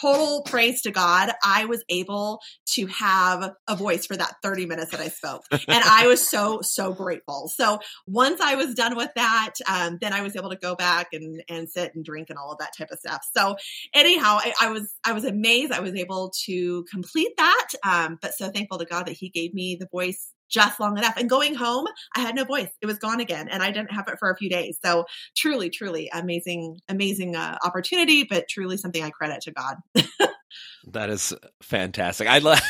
total 0.02 0.44
praise 0.44 0.82
to 0.84 0.92
God, 0.92 1.32
I 1.44 1.66
was 1.66 1.84
able 1.90 2.42
to 2.74 2.88
have 2.88 3.54
a 3.68 3.76
voice 3.76 4.06
for 4.06 4.16
that 4.16 4.36
30 4.44 4.66
minutes 4.66 4.92
that 4.92 5.00
I 5.00 5.10
spoke. 5.10 5.44
And 5.52 5.84
I 5.84 6.08
was 6.08 6.28
so, 6.28 6.62
so 6.62 6.94
grateful. 6.94 7.50
So 7.54 7.80
once 8.08 8.42
I 8.42 8.56
was 8.56 8.74
done 8.74 8.96
with 8.96 9.12
that, 9.16 9.54
um, 9.68 9.98
then 10.02 10.14
I 10.14 10.22
was 10.22 10.36
able 10.36 10.50
to 10.50 10.56
go 10.56 10.76
back 10.76 11.08
and, 11.14 11.44
and 11.50 11.70
sit 11.70 11.94
and 11.96 12.04
drink 12.04 12.30
and 12.30 12.38
all 12.38 12.52
of 12.52 12.60
that 12.60 12.76
type 12.78 12.90
of 12.92 13.00
stuff. 13.00 13.26
So 13.36 13.56
anyhow, 13.94 14.38
I, 14.40 14.54
I 14.62 14.70
was, 14.70 14.94
I 15.04 15.14
was 15.14 15.26
amazed 15.26 15.72
I 15.72 15.80
was 15.80 15.96
able 15.96 16.32
to 16.46 16.84
complete 16.92 17.34
that. 17.38 17.68
Um, 17.84 18.18
but 18.22 18.34
so 18.34 18.50
thankful 18.50 18.78
to 18.80 18.86
God 18.86 19.08
that 19.08 19.14
he 19.14 19.30
gave 19.30 19.54
me 19.54 19.76
the 19.80 19.88
voice 19.88 20.32
just 20.56 20.80
long 20.80 20.98
enough. 20.98 21.18
And 21.18 21.30
going 21.30 21.54
home, 21.54 21.86
I 22.16 22.22
had 22.22 22.34
no 22.34 22.46
voice. 22.46 22.70
It 22.82 22.86
was 22.86 22.98
gone 22.98 23.20
again, 23.20 23.50
and 23.50 23.62
I 23.62 23.72
didn't 23.72 23.92
have 23.92 24.08
it 24.08 24.18
for 24.18 24.32
a 24.32 24.38
few 24.38 24.50
days. 24.50 24.80
So 24.84 25.06
truly, 25.36 25.70
truly 25.70 26.10
amazing, 26.14 26.80
amazing 26.88 27.36
uh, 27.36 27.58
opportunity, 27.64 28.24
but 28.24 28.48
truly 28.50 28.78
something 28.78 29.04
I 29.04 29.10
credit 29.10 29.42
to 29.42 29.52
God. 29.52 29.76
that 30.88 31.10
is 31.10 31.34
fantastic. 31.62 32.28
I 32.28 32.40
love. 32.40 32.62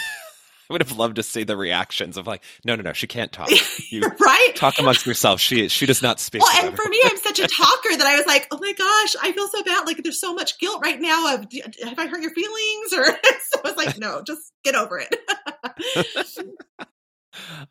I 0.67 0.74
would 0.74 0.82
have 0.82 0.98
loved 0.98 1.17
to 1.17 1.24
see 1.24 1.43
the 1.43 1.56
reactions 1.56 2.17
of 2.17 2.26
like, 2.26 2.43
no, 2.65 2.76
no, 2.76 2.82
no, 2.82 2.93
she 2.93 3.06
can't 3.06 3.32
talk. 3.32 3.50
You 3.91 4.02
right? 4.02 4.54
Talk 4.56 4.80
amongst 4.80 5.06
yourself. 5.06 5.39
She 5.39 5.67
she 5.67 5.86
does 5.86 6.02
not 6.02 6.19
speak. 6.19 6.41
Well, 6.41 6.65
and 6.65 6.76
for 6.76 6.89
me, 6.89 7.00
I'm 7.06 7.17
such 7.17 7.38
a 7.38 7.48
talker 7.48 7.95
that 7.95 8.06
I 8.06 8.15
was 8.17 8.26
like, 8.26 8.48
oh 8.50 8.58
my 8.60 8.74
gosh, 8.74 9.15
I 9.21 9.32
feel 9.32 9.48
so 9.48 9.63
bad. 9.63 9.86
Like 9.86 10.02
there's 10.02 10.19
so 10.19 10.34
much 10.34 10.58
guilt 10.60 10.82
right 10.82 11.00
now. 11.00 11.36
Of 11.36 11.45
have 11.84 12.00
I 12.00 12.08
hurt 12.08 12.21
your 12.21 12.34
feelings? 12.34 12.93
Or 12.93 13.06
so 13.06 13.60
I 13.63 13.69
was 13.69 13.78
like, 13.78 14.00
no, 14.00 14.24
just 14.24 14.41
get 14.63 14.74
over 14.74 15.00
it. 15.00 15.15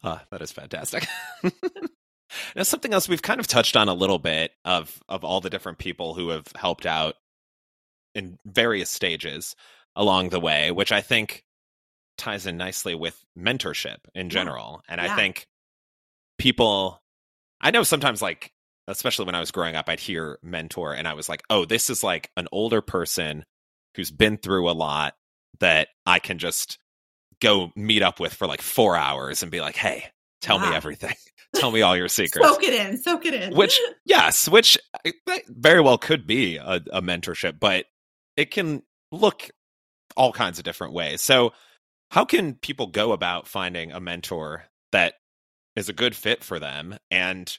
Oh, 0.03 0.21
that 0.31 0.43
is 0.43 0.53
fantastic. 0.53 1.07
now, 2.57 2.63
something 2.63 2.93
else 2.93 3.09
we've 3.09 3.23
kind 3.23 3.41
of 3.41 3.47
touched 3.47 3.77
on 3.77 3.89
a 3.89 3.95
little 3.95 4.19
bit 4.19 4.53
of 4.65 5.03
of 5.09 5.25
all 5.25 5.41
the 5.41 5.51
different 5.51 5.79
people 5.79 6.15
who 6.15 6.31
have 6.31 6.47
helped 6.57 6.87
out 6.87 7.15
in 8.15 8.39
various 8.45 8.91
stages 8.91 9.57
along 9.97 10.31
the 10.31 10.41
way, 10.41 10.71
which 10.71 10.93
I 10.93 11.01
think 11.01 11.45
ties 12.17 12.47
in 12.47 12.57
nicely 12.57 12.95
with 12.95 13.25
mentorship 13.39 13.99
in 14.15 14.31
general. 14.31 14.83
Yeah. 14.87 14.95
And 14.95 15.05
yeah. 15.05 15.13
I 15.13 15.17
think 15.17 15.47
people, 16.39 17.03
I 17.61 17.71
know 17.71 17.83
sometimes 17.83 18.23
like, 18.23 18.53
especially 18.87 19.27
when 19.27 19.35
I 19.35 19.41
was 19.41 19.51
growing 19.51 19.75
up, 19.75 19.89
I'd 19.89 20.01
hear 20.01 20.39
mentor 20.43 20.95
and 20.95 21.09
I 21.09 21.15
was 21.15 21.29
like, 21.29 21.43
oh, 21.51 21.65
this 21.65 21.91
is 21.91 22.05
like 22.05 22.31
an 22.37 22.49
older 22.53 22.81
person 22.81 23.45
who's 23.97 24.11
been 24.11 24.37
through 24.37 24.71
a 24.71 24.73
lot 24.73 25.15
that 25.61 25.89
I 26.05 26.19
can 26.19 26.39
just 26.39 26.79
go 27.45 27.71
meet 27.77 28.03
up 28.03 28.19
with 28.19 28.33
for 28.33 28.47
like 28.47 28.63
four 28.63 28.97
hours 28.97 29.43
and 29.43 29.53
be 29.53 29.61
like, 29.61 29.77
hey, 29.77 30.07
tell 30.41 30.59
wow. 30.59 30.71
me 30.71 30.77
everything. 30.77 31.15
tell 31.55 31.71
me 31.71 31.83
all 31.83 31.97
your 31.97 32.09
secrets. 32.09 32.47
Soak 32.49 32.63
it 32.63 32.75
in. 32.75 32.97
Soak 32.97 33.27
it 33.27 33.35
in. 33.35 33.55
Which, 33.55 33.79
yes, 34.05 34.49
which 34.49 34.79
uh, 35.05 35.11
very 35.49 35.81
well 35.81 35.99
could 35.99 36.27
be 36.27 36.57
a, 36.57 36.81
a 36.93 37.03
mentorship, 37.03 37.61
but 37.61 37.85
it 38.37 38.51
can 38.51 38.83
look 39.13 39.51
all 40.17 40.33
kinds 40.33 40.59
of 40.59 40.65
different 40.65 40.95
ways. 40.95 41.21
So, 41.21 41.53
how 42.11 42.25
can 42.25 42.55
people 42.55 42.87
go 42.87 43.13
about 43.13 43.49
finding 43.49 43.91
a 43.91 43.99
mentor 43.99 44.65
that 44.93 45.15
is 45.75 45.89
a 45.89 45.93
good 45.93 46.15
fit 46.15 46.45
for 46.45 46.61
them? 46.61 46.97
And 47.11 47.57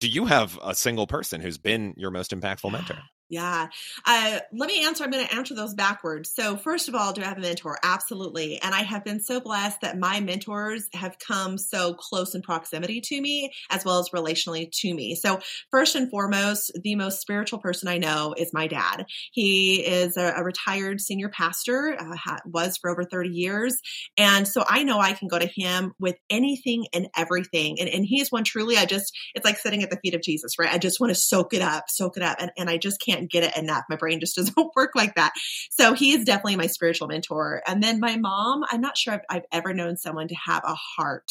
do 0.00 0.08
you 0.08 0.26
have 0.26 0.58
a 0.62 0.74
single 0.74 1.08
person 1.08 1.40
who's 1.40 1.58
been 1.58 1.94
your 1.96 2.12
most 2.12 2.30
impactful 2.30 2.70
mentor? 2.70 2.98
Yeah. 3.28 3.68
Uh, 4.04 4.38
let 4.52 4.68
me 4.68 4.84
answer. 4.84 5.02
I'm 5.02 5.10
going 5.10 5.26
to 5.26 5.34
answer 5.34 5.54
those 5.54 5.74
backwards. 5.74 6.32
So, 6.32 6.56
first 6.56 6.88
of 6.88 6.94
all, 6.94 7.12
do 7.12 7.22
I 7.22 7.24
have 7.24 7.38
a 7.38 7.40
mentor? 7.40 7.76
Absolutely. 7.82 8.60
And 8.62 8.72
I 8.72 8.82
have 8.82 9.04
been 9.04 9.20
so 9.20 9.40
blessed 9.40 9.80
that 9.80 9.98
my 9.98 10.20
mentors 10.20 10.84
have 10.92 11.18
come 11.18 11.58
so 11.58 11.94
close 11.94 12.36
in 12.36 12.42
proximity 12.42 13.00
to 13.00 13.20
me 13.20 13.52
as 13.70 13.84
well 13.84 13.98
as 13.98 14.10
relationally 14.10 14.70
to 14.80 14.94
me. 14.94 15.16
So, 15.16 15.40
first 15.72 15.96
and 15.96 16.08
foremost, 16.08 16.70
the 16.82 16.94
most 16.94 17.20
spiritual 17.20 17.58
person 17.58 17.88
I 17.88 17.98
know 17.98 18.34
is 18.36 18.52
my 18.52 18.68
dad. 18.68 19.06
He 19.32 19.84
is 19.84 20.16
a, 20.16 20.34
a 20.36 20.44
retired 20.44 21.00
senior 21.00 21.28
pastor, 21.28 21.96
uh, 21.98 22.16
ha- 22.16 22.40
was 22.44 22.76
for 22.76 22.90
over 22.90 23.02
30 23.02 23.30
years. 23.30 23.76
And 24.16 24.46
so 24.46 24.64
I 24.68 24.84
know 24.84 25.00
I 25.00 25.14
can 25.14 25.26
go 25.26 25.38
to 25.38 25.50
him 25.52 25.92
with 25.98 26.16
anything 26.30 26.86
and 26.92 27.08
everything. 27.16 27.80
And, 27.80 27.88
and 27.88 28.04
he 28.04 28.20
is 28.20 28.30
one 28.30 28.44
truly, 28.44 28.76
I 28.76 28.86
just, 28.86 29.12
it's 29.34 29.44
like 29.44 29.58
sitting 29.58 29.82
at 29.82 29.90
the 29.90 29.98
feet 29.98 30.14
of 30.14 30.22
Jesus, 30.22 30.52
right? 30.58 30.72
I 30.72 30.78
just 30.78 31.00
want 31.00 31.10
to 31.10 31.20
soak 31.20 31.54
it 31.54 31.62
up, 31.62 31.84
soak 31.88 32.16
it 32.16 32.22
up. 32.22 32.36
And, 32.40 32.52
and 32.56 32.70
I 32.70 32.76
just 32.76 33.00
can't 33.00 33.15
can't 33.16 33.30
get 33.30 33.44
it 33.44 33.56
enough. 33.56 33.84
My 33.88 33.96
brain 33.96 34.20
just 34.20 34.36
doesn't 34.36 34.56
work 34.74 34.92
like 34.94 35.14
that. 35.14 35.32
So 35.70 35.94
he 35.94 36.12
is 36.12 36.24
definitely 36.24 36.56
my 36.56 36.66
spiritual 36.66 37.08
mentor. 37.08 37.62
And 37.66 37.82
then 37.82 38.00
my 38.00 38.16
mom, 38.16 38.64
I'm 38.70 38.80
not 38.80 38.96
sure 38.96 39.14
I've, 39.14 39.20
I've 39.28 39.46
ever 39.52 39.72
known 39.72 39.96
someone 39.96 40.28
to 40.28 40.36
have 40.46 40.62
a 40.64 40.74
heart 40.74 41.30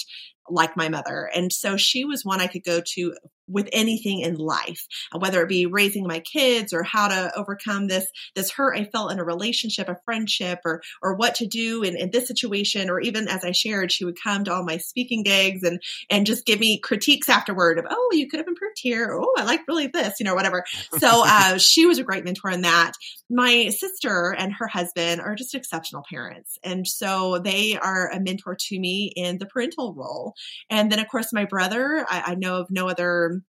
like 0.49 0.77
my 0.77 0.89
mother. 0.89 1.29
And 1.33 1.51
so 1.51 1.77
she 1.77 2.05
was 2.05 2.23
one 2.23 2.41
I 2.41 2.47
could 2.47 2.63
go 2.63 2.81
to 2.93 3.13
with 3.47 3.69
anything 3.71 4.21
in 4.21 4.35
life, 4.35 4.87
uh, 5.13 5.19
whether 5.19 5.41
it 5.41 5.49
be 5.49 5.65
raising 5.65 6.07
my 6.07 6.19
kids 6.19 6.73
or 6.73 6.83
how 6.83 7.07
to 7.07 7.31
overcome 7.37 7.87
this, 7.87 8.07
this 8.35 8.51
hurt 8.51 8.77
I 8.77 8.85
felt 8.85 9.11
in 9.11 9.19
a 9.19 9.23
relationship, 9.23 9.87
a 9.87 9.99
friendship, 10.05 10.59
or, 10.65 10.81
or 11.01 11.15
what 11.15 11.35
to 11.35 11.47
do 11.47 11.83
in, 11.83 11.95
in 11.95 12.11
this 12.11 12.27
situation. 12.27 12.89
Or 12.89 12.99
even 12.99 13.27
as 13.27 13.43
I 13.43 13.51
shared, 13.51 13.91
she 13.91 14.05
would 14.05 14.21
come 14.21 14.43
to 14.45 14.53
all 14.53 14.63
my 14.63 14.77
speaking 14.77 15.23
gigs 15.23 15.63
and, 15.63 15.81
and 16.09 16.25
just 16.25 16.45
give 16.45 16.59
me 16.59 16.79
critiques 16.79 17.29
afterward 17.29 17.77
of, 17.77 17.85
oh, 17.89 18.09
you 18.13 18.27
could 18.27 18.39
have 18.39 18.47
improved 18.47 18.79
here. 18.79 19.13
Oh, 19.13 19.33
I 19.37 19.43
like 19.43 19.61
really 19.67 19.87
this, 19.87 20.19
you 20.19 20.25
know, 20.25 20.35
whatever. 20.35 20.63
So, 20.97 21.23
uh, 21.25 21.57
she 21.57 21.85
was 21.85 21.99
a 21.99 22.03
great 22.03 22.25
mentor 22.25 22.49
in 22.49 22.61
that. 22.61 22.93
My 23.29 23.69
sister 23.69 24.35
and 24.37 24.53
her 24.53 24.67
husband 24.67 25.19
are 25.19 25.35
just 25.35 25.55
exceptional 25.55 26.03
parents. 26.09 26.59
And 26.63 26.87
so 26.87 27.39
they 27.39 27.75
are 27.77 28.11
a 28.11 28.19
mentor 28.19 28.55
to 28.55 28.79
me 28.79 29.11
in 29.15 29.39
the 29.39 29.47
parental 29.47 29.95
role. 29.95 30.33
And 30.69 30.91
then, 30.91 30.99
of 30.99 31.07
course, 31.07 31.33
my 31.33 31.45
brother, 31.45 32.05
I, 32.09 32.21
I 32.27 32.35
know 32.35 32.57
of 32.57 32.67
no 32.69 32.87
other 32.87 33.41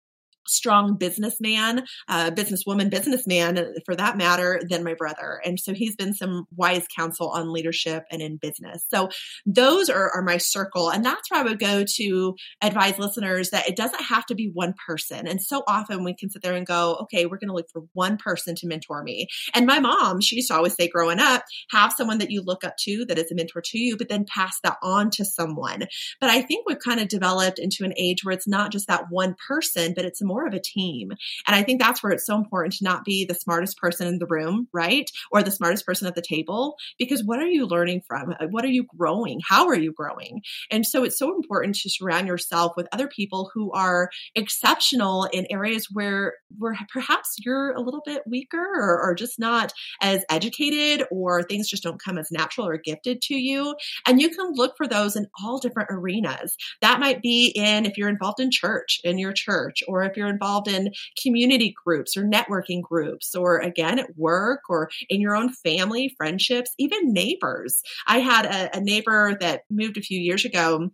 strong 0.46 0.96
businessman, 0.96 1.84
uh, 2.08 2.30
businesswoman, 2.30 2.90
businessman 2.90 3.74
for 3.84 3.94
that 3.96 4.16
matter, 4.16 4.60
than 4.68 4.84
my 4.84 4.94
brother. 4.94 5.40
And 5.44 5.58
so 5.58 5.72
he's 5.74 5.96
been 5.96 6.14
some 6.14 6.46
wise 6.54 6.86
counsel 6.96 7.30
on 7.30 7.52
leadership 7.52 8.04
and 8.10 8.20
in 8.22 8.36
business. 8.36 8.84
So 8.92 9.08
those 9.46 9.88
are, 9.88 10.10
are 10.10 10.22
my 10.22 10.38
circle. 10.38 10.90
And 10.90 11.04
that's 11.04 11.30
where 11.30 11.40
I 11.40 11.44
would 11.44 11.58
go 11.58 11.84
to 11.96 12.34
advise 12.62 12.98
listeners 12.98 13.50
that 13.50 13.68
it 13.68 13.76
doesn't 13.76 14.02
have 14.02 14.26
to 14.26 14.34
be 14.34 14.50
one 14.52 14.74
person. 14.86 15.26
And 15.26 15.40
so 15.40 15.62
often 15.66 16.04
we 16.04 16.14
can 16.14 16.30
sit 16.30 16.42
there 16.42 16.54
and 16.54 16.66
go, 16.66 16.96
okay, 17.02 17.26
we're 17.26 17.38
going 17.38 17.48
to 17.48 17.54
look 17.54 17.70
for 17.72 17.82
one 17.92 18.16
person 18.16 18.54
to 18.56 18.66
mentor 18.66 19.02
me. 19.02 19.28
And 19.54 19.66
my 19.66 19.80
mom, 19.80 20.20
she 20.20 20.36
used 20.36 20.48
to 20.48 20.56
always 20.56 20.74
say 20.74 20.88
growing 20.88 21.20
up, 21.20 21.44
have 21.70 21.92
someone 21.92 22.18
that 22.18 22.30
you 22.30 22.42
look 22.42 22.64
up 22.64 22.74
to 22.80 23.04
that 23.06 23.18
is 23.18 23.30
a 23.30 23.34
mentor 23.34 23.62
to 23.64 23.78
you, 23.78 23.96
but 23.96 24.08
then 24.08 24.24
pass 24.26 24.58
that 24.62 24.76
on 24.82 25.10
to 25.10 25.24
someone. 25.24 25.84
But 26.20 26.30
I 26.30 26.42
think 26.42 26.66
we've 26.66 26.78
kind 26.78 27.00
of 27.00 27.08
developed 27.08 27.58
into 27.58 27.84
an 27.84 27.94
age 27.96 28.24
where 28.24 28.34
it's 28.34 28.48
not 28.48 28.72
just 28.72 28.88
that 28.88 29.04
one 29.10 29.34
person, 29.48 29.92
but 29.94 30.04
it's 30.04 30.22
more 30.22 30.33
more 30.34 30.46
of 30.46 30.54
a 30.54 30.60
team. 30.60 31.10
And 31.46 31.54
I 31.54 31.62
think 31.62 31.80
that's 31.80 32.02
where 32.02 32.12
it's 32.12 32.26
so 32.26 32.36
important 32.36 32.74
to 32.74 32.84
not 32.84 33.04
be 33.04 33.24
the 33.24 33.34
smartest 33.34 33.78
person 33.78 34.08
in 34.08 34.18
the 34.18 34.26
room, 34.26 34.66
right? 34.72 35.08
Or 35.30 35.42
the 35.42 35.50
smartest 35.50 35.86
person 35.86 36.08
at 36.08 36.16
the 36.16 36.22
table, 36.22 36.74
because 36.98 37.22
what 37.24 37.38
are 37.38 37.46
you 37.46 37.66
learning 37.66 38.02
from? 38.08 38.34
Uh, 38.40 38.46
what 38.50 38.64
are 38.64 38.74
you 38.78 38.84
growing? 38.96 39.40
How 39.48 39.68
are 39.68 39.76
you 39.76 39.92
growing? 39.92 40.42
And 40.70 40.84
so 40.84 41.04
it's 41.04 41.18
so 41.18 41.34
important 41.34 41.76
to 41.76 41.90
surround 41.90 42.26
yourself 42.26 42.72
with 42.76 42.88
other 42.92 43.06
people 43.06 43.50
who 43.54 43.70
are 43.72 44.10
exceptional 44.34 45.28
in 45.32 45.46
areas 45.50 45.88
where, 45.92 46.34
where 46.58 46.76
perhaps 46.92 47.36
you're 47.38 47.72
a 47.72 47.80
little 47.80 48.02
bit 48.04 48.22
weaker 48.26 48.58
or, 48.58 49.00
or 49.00 49.14
just 49.14 49.38
not 49.38 49.72
as 50.02 50.24
educated 50.28 51.06
or 51.10 51.42
things 51.42 51.68
just 51.68 51.84
don't 51.84 52.02
come 52.02 52.18
as 52.18 52.32
natural 52.32 52.66
or 52.66 52.76
gifted 52.76 53.22
to 53.22 53.34
you. 53.34 53.74
And 54.06 54.20
you 54.20 54.30
can 54.30 54.52
look 54.54 54.74
for 54.76 54.88
those 54.88 55.16
in 55.16 55.26
all 55.40 55.58
different 55.58 55.90
arenas. 55.92 56.56
That 56.80 57.00
might 57.00 57.22
be 57.22 57.52
in 57.54 57.86
if 57.86 57.96
you're 57.96 58.08
involved 58.08 58.40
in 58.40 58.50
church, 58.50 59.00
in 59.04 59.18
your 59.18 59.32
church, 59.32 59.82
or 59.86 60.02
if 60.02 60.16
you're 60.16 60.23
you're 60.24 60.32
involved 60.32 60.68
in 60.68 60.92
community 61.22 61.74
groups 61.84 62.16
or 62.16 62.24
networking 62.24 62.82
groups, 62.82 63.34
or 63.34 63.58
again 63.58 63.98
at 63.98 64.16
work 64.16 64.60
or 64.68 64.90
in 65.08 65.20
your 65.20 65.36
own 65.36 65.52
family, 65.52 66.14
friendships, 66.16 66.70
even 66.78 67.12
neighbors. 67.12 67.82
I 68.06 68.18
had 68.18 68.46
a, 68.46 68.78
a 68.78 68.80
neighbor 68.80 69.36
that 69.40 69.62
moved 69.70 69.96
a 69.96 70.02
few 70.02 70.18
years 70.18 70.44
ago. 70.44 70.90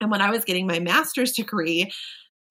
And 0.00 0.10
when 0.10 0.20
I 0.20 0.30
was 0.30 0.44
getting 0.44 0.66
my 0.66 0.80
master's 0.80 1.32
degree, 1.32 1.92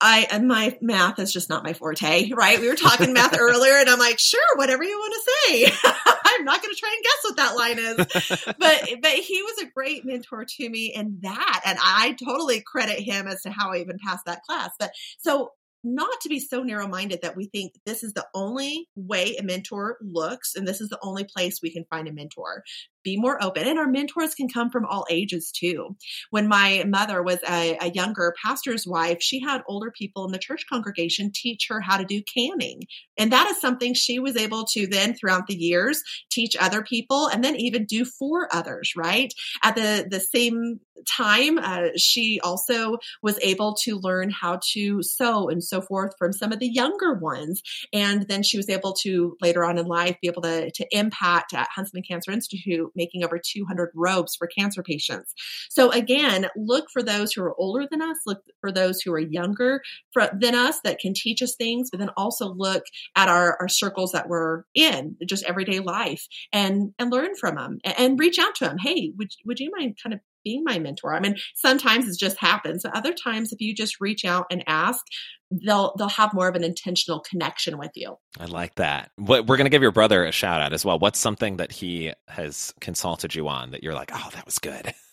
I 0.00 0.26
and 0.30 0.48
my 0.48 0.76
math 0.80 1.18
is 1.18 1.32
just 1.32 1.48
not 1.48 1.64
my 1.64 1.72
forte, 1.72 2.30
right? 2.32 2.60
We 2.60 2.68
were 2.68 2.74
talking 2.74 3.12
math 3.12 3.36
earlier, 3.40 3.74
and 3.74 3.88
I'm 3.88 3.98
like, 3.98 4.18
sure, 4.18 4.40
whatever 4.56 4.82
you 4.84 4.98
want 4.98 5.14
to 5.14 5.30
say. 5.30 5.72
I'm 6.26 6.44
not 6.44 6.62
going 6.62 6.74
to 6.74 6.80
try 6.80 6.94
and 6.94 7.04
guess 7.04 7.18
what 7.22 7.36
that 7.36 7.56
line 7.56 7.78
is, 7.78 8.54
but 8.58 9.02
but 9.02 9.12
he 9.12 9.42
was 9.42 9.58
a 9.62 9.70
great 9.70 10.04
mentor 10.04 10.44
to 10.44 10.68
me 10.68 10.92
in 10.94 11.18
that, 11.22 11.62
and 11.64 11.78
I 11.80 12.16
totally 12.22 12.60
credit 12.60 13.00
him 13.00 13.28
as 13.28 13.42
to 13.42 13.50
how 13.50 13.72
I 13.72 13.78
even 13.78 13.98
passed 14.04 14.26
that 14.26 14.42
class. 14.42 14.70
But 14.78 14.90
so 15.18 15.52
not 15.84 16.20
to 16.22 16.28
be 16.28 16.40
so 16.40 16.62
narrow 16.62 16.88
minded 16.88 17.20
that 17.22 17.36
we 17.36 17.46
think 17.46 17.74
this 17.84 18.02
is 18.02 18.12
the 18.14 18.26
only 18.34 18.88
way 18.96 19.36
a 19.38 19.42
mentor 19.42 19.98
looks 20.00 20.54
and 20.56 20.66
this 20.66 20.80
is 20.80 20.88
the 20.88 20.98
only 21.02 21.24
place 21.24 21.60
we 21.62 21.72
can 21.72 21.84
find 21.90 22.08
a 22.08 22.12
mentor 22.12 22.64
be 23.04 23.16
more 23.16 23.40
open. 23.40 23.68
And 23.68 23.78
our 23.78 23.86
mentors 23.86 24.34
can 24.34 24.48
come 24.48 24.70
from 24.70 24.86
all 24.86 25.06
ages 25.08 25.52
too. 25.52 25.96
When 26.30 26.48
my 26.48 26.84
mother 26.88 27.22
was 27.22 27.38
a, 27.48 27.76
a, 27.80 27.90
younger 27.94 28.34
pastor's 28.42 28.86
wife, 28.86 29.18
she 29.20 29.40
had 29.40 29.62
older 29.68 29.92
people 29.92 30.24
in 30.24 30.32
the 30.32 30.38
church 30.38 30.64
congregation 30.68 31.30
teach 31.32 31.66
her 31.68 31.80
how 31.80 31.98
to 31.98 32.04
do 32.04 32.22
canning. 32.34 32.80
And 33.16 33.30
that 33.32 33.48
is 33.50 33.60
something 33.60 33.94
she 33.94 34.18
was 34.18 34.36
able 34.36 34.64
to 34.72 34.86
then 34.86 35.14
throughout 35.14 35.46
the 35.46 35.54
years 35.54 36.02
teach 36.30 36.56
other 36.58 36.82
people 36.82 37.28
and 37.28 37.44
then 37.44 37.54
even 37.56 37.84
do 37.84 38.04
for 38.04 38.48
others, 38.50 38.94
right? 38.96 39.32
At 39.62 39.76
the, 39.76 40.06
the 40.10 40.20
same 40.20 40.80
time, 41.08 41.58
uh, 41.58 41.88
she 41.96 42.40
also 42.42 42.98
was 43.22 43.38
able 43.42 43.74
to 43.82 43.96
learn 43.96 44.30
how 44.30 44.60
to 44.72 45.02
sew 45.02 45.48
and 45.48 45.62
so 45.62 45.80
forth 45.80 46.14
from 46.18 46.32
some 46.32 46.52
of 46.52 46.58
the 46.58 46.68
younger 46.68 47.14
ones. 47.14 47.62
And 47.92 48.26
then 48.28 48.42
she 48.42 48.56
was 48.56 48.68
able 48.68 48.94
to 49.02 49.36
later 49.40 49.64
on 49.64 49.78
in 49.78 49.86
life 49.86 50.16
be 50.20 50.28
able 50.28 50.42
to, 50.42 50.70
to 50.70 50.86
impact 50.90 51.54
at 51.54 51.68
Huntsman 51.74 52.02
Cancer 52.02 52.30
Institute 52.30 52.90
making 52.94 53.24
over 53.24 53.38
200 53.38 53.90
robes 53.94 54.36
for 54.36 54.46
cancer 54.46 54.82
patients. 54.82 55.34
So 55.70 55.90
again, 55.90 56.48
look 56.56 56.86
for 56.92 57.02
those 57.02 57.32
who 57.32 57.42
are 57.42 57.54
older 57.58 57.86
than 57.90 58.02
us, 58.02 58.18
look 58.26 58.42
for 58.60 58.72
those 58.72 59.00
who 59.00 59.12
are 59.12 59.18
younger 59.18 59.82
than 60.14 60.54
us 60.54 60.80
that 60.84 60.98
can 60.98 61.14
teach 61.14 61.42
us 61.42 61.54
things, 61.56 61.90
but 61.90 61.98
then 62.00 62.10
also 62.16 62.52
look 62.52 62.84
at 63.16 63.28
our, 63.28 63.56
our 63.60 63.68
circles 63.68 64.12
that 64.12 64.28
we're 64.28 64.64
in, 64.74 65.16
just 65.26 65.44
everyday 65.44 65.80
life, 65.80 66.26
and 66.52 66.92
and 66.98 67.10
learn 67.10 67.34
from 67.36 67.56
them 67.56 67.78
and, 67.84 67.98
and 67.98 68.20
reach 68.20 68.38
out 68.38 68.54
to 68.56 68.64
them. 68.64 68.78
Hey, 68.78 69.12
would 69.16 69.30
would 69.44 69.60
you 69.60 69.70
mind 69.76 69.96
kind 70.02 70.14
of 70.14 70.20
being 70.44 70.62
my 70.64 70.78
mentor. 70.78 71.14
I 71.14 71.20
mean, 71.20 71.36
sometimes 71.54 72.08
it 72.08 72.18
just 72.18 72.38
happens. 72.38 72.82
But 72.82 72.96
other 72.96 73.12
times, 73.12 73.52
if 73.52 73.60
you 73.60 73.74
just 73.74 74.00
reach 74.00 74.24
out 74.24 74.46
and 74.50 74.62
ask, 74.66 75.04
they'll 75.50 75.94
they'll 75.96 76.08
have 76.08 76.34
more 76.34 76.48
of 76.48 76.54
an 76.54 76.64
intentional 76.64 77.20
connection 77.20 77.78
with 77.78 77.92
you. 77.94 78.16
I 78.38 78.46
like 78.46 78.74
that. 78.76 79.10
What, 79.16 79.46
we're 79.46 79.56
going 79.56 79.66
to 79.66 79.70
give 79.70 79.82
your 79.82 79.92
brother 79.92 80.24
a 80.24 80.32
shout 80.32 80.60
out 80.60 80.72
as 80.72 80.84
well. 80.84 80.98
What's 80.98 81.18
something 81.18 81.56
that 81.58 81.72
he 81.72 82.12
has 82.28 82.74
consulted 82.80 83.34
you 83.34 83.48
on 83.48 83.70
that 83.70 83.82
you're 83.82 83.94
like, 83.94 84.10
oh, 84.12 84.30
that 84.34 84.44
was 84.44 84.58
good. 84.58 84.94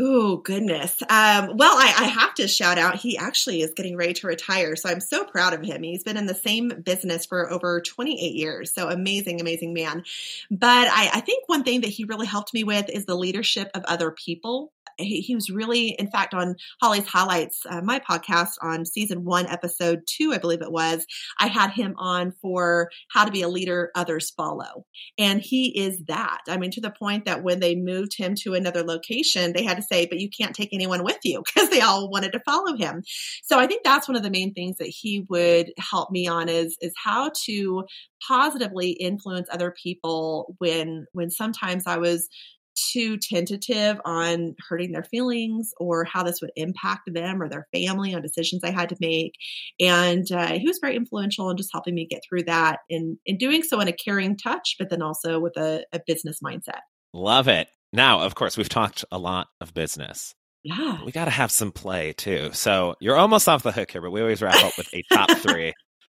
Oh 0.00 0.36
goodness. 0.36 0.94
Um, 1.02 1.56
well, 1.56 1.76
I, 1.76 1.92
I, 1.98 2.04
have 2.04 2.32
to 2.34 2.46
shout 2.46 2.78
out. 2.78 3.00
He 3.00 3.18
actually 3.18 3.62
is 3.62 3.72
getting 3.74 3.96
ready 3.96 4.12
to 4.12 4.28
retire, 4.28 4.76
so 4.76 4.88
I'm 4.88 5.00
so 5.00 5.24
proud 5.24 5.54
of 5.54 5.64
him. 5.64 5.82
He's 5.82 6.04
been 6.04 6.16
in 6.16 6.26
the 6.26 6.36
same 6.36 6.68
business 6.84 7.26
for 7.26 7.50
over 7.50 7.80
28 7.80 8.16
years, 8.36 8.72
so 8.72 8.88
amazing, 8.88 9.40
amazing 9.40 9.74
man. 9.74 10.04
But 10.52 10.86
I, 10.86 11.10
I 11.14 11.20
think 11.20 11.48
one 11.48 11.64
thing 11.64 11.80
that 11.80 11.90
he 11.90 12.04
really 12.04 12.28
helped 12.28 12.54
me 12.54 12.62
with 12.62 12.88
is 12.88 13.06
the 13.06 13.16
leadership 13.16 13.72
of 13.74 13.84
other 13.86 14.12
people 14.12 14.72
he, 14.98 15.34
was 15.34 15.50
really, 15.50 15.90
in 15.90 16.10
fact, 16.10 16.34
on 16.34 16.56
Holly's 16.80 17.06
Highlights, 17.06 17.62
uh, 17.68 17.80
my 17.82 18.00
podcast 18.00 18.52
on 18.60 18.84
season 18.84 19.24
one, 19.24 19.46
episode 19.46 20.00
two, 20.06 20.32
I 20.32 20.38
believe 20.38 20.62
it 20.62 20.72
was, 20.72 21.06
I 21.38 21.46
had 21.46 21.70
him 21.70 21.94
on 21.98 22.32
for 22.42 22.90
how 23.10 23.24
to 23.24 23.30
be 23.30 23.42
a 23.42 23.48
leader 23.48 23.90
others 23.94 24.30
follow. 24.30 24.84
And 25.18 25.40
he 25.40 25.78
is 25.78 26.02
that. 26.08 26.40
I 26.48 26.56
mean, 26.56 26.70
to 26.72 26.80
the 26.80 26.90
point 26.90 27.26
that 27.26 27.42
when 27.42 27.60
they 27.60 27.76
moved 27.76 28.16
him 28.16 28.34
to 28.42 28.54
another 28.54 28.82
location, 28.82 29.52
they 29.52 29.64
had 29.64 29.76
to 29.76 29.82
say, 29.82 30.06
but 30.06 30.18
you 30.18 30.28
can't 30.28 30.54
take 30.54 30.70
anyone 30.72 31.04
with 31.04 31.18
you 31.24 31.42
because 31.54 31.70
they 31.70 31.80
all 31.80 32.10
wanted 32.10 32.32
to 32.32 32.40
follow 32.40 32.76
him. 32.76 33.02
So 33.44 33.58
I 33.58 33.66
think 33.66 33.84
that's 33.84 34.08
one 34.08 34.16
of 34.16 34.22
the 34.22 34.30
main 34.30 34.52
things 34.52 34.78
that 34.78 34.88
he 34.88 35.24
would 35.28 35.72
help 35.78 36.10
me 36.10 36.26
on 36.26 36.48
is, 36.48 36.76
is 36.80 36.92
how 37.02 37.30
to 37.44 37.84
positively 38.26 38.90
influence 38.90 39.48
other 39.50 39.74
people 39.82 40.56
when, 40.58 41.06
when 41.12 41.30
sometimes 41.30 41.84
I 41.86 41.98
was 41.98 42.28
too 42.92 43.16
tentative 43.16 44.00
on 44.04 44.54
hurting 44.68 44.92
their 44.92 45.04
feelings 45.04 45.72
or 45.78 46.04
how 46.04 46.22
this 46.22 46.40
would 46.40 46.52
impact 46.56 47.12
them 47.12 47.42
or 47.42 47.48
their 47.48 47.66
family 47.72 48.14
on 48.14 48.22
decisions 48.22 48.64
I 48.64 48.70
had 48.70 48.88
to 48.90 48.96
make. 49.00 49.34
And 49.80 50.30
uh, 50.30 50.52
he 50.52 50.66
was 50.66 50.78
very 50.80 50.96
influential 50.96 51.50
in 51.50 51.56
just 51.56 51.70
helping 51.72 51.94
me 51.94 52.06
get 52.06 52.22
through 52.28 52.44
that 52.44 52.80
and 52.90 53.18
in 53.26 53.38
doing 53.38 53.62
so 53.62 53.80
in 53.80 53.88
a 53.88 53.92
caring 53.92 54.36
touch, 54.36 54.76
but 54.78 54.90
then 54.90 55.02
also 55.02 55.40
with 55.40 55.56
a, 55.56 55.84
a 55.92 56.00
business 56.06 56.38
mindset. 56.44 56.80
Love 57.12 57.48
it. 57.48 57.68
Now, 57.92 58.20
of 58.20 58.34
course, 58.34 58.56
we've 58.56 58.68
talked 58.68 59.04
a 59.10 59.18
lot 59.18 59.48
of 59.60 59.72
business. 59.72 60.34
Yeah. 60.64 61.02
We 61.04 61.12
got 61.12 61.26
to 61.26 61.30
have 61.30 61.50
some 61.50 61.72
play 61.72 62.12
too. 62.12 62.50
So 62.52 62.96
you're 63.00 63.16
almost 63.16 63.48
off 63.48 63.62
the 63.62 63.72
hook 63.72 63.90
here, 63.90 64.02
but 64.02 64.10
we 64.10 64.20
always 64.20 64.42
wrap 64.42 64.62
up 64.62 64.72
with 64.76 64.92
a 64.92 65.02
top 65.12 65.30
three. 65.38 65.72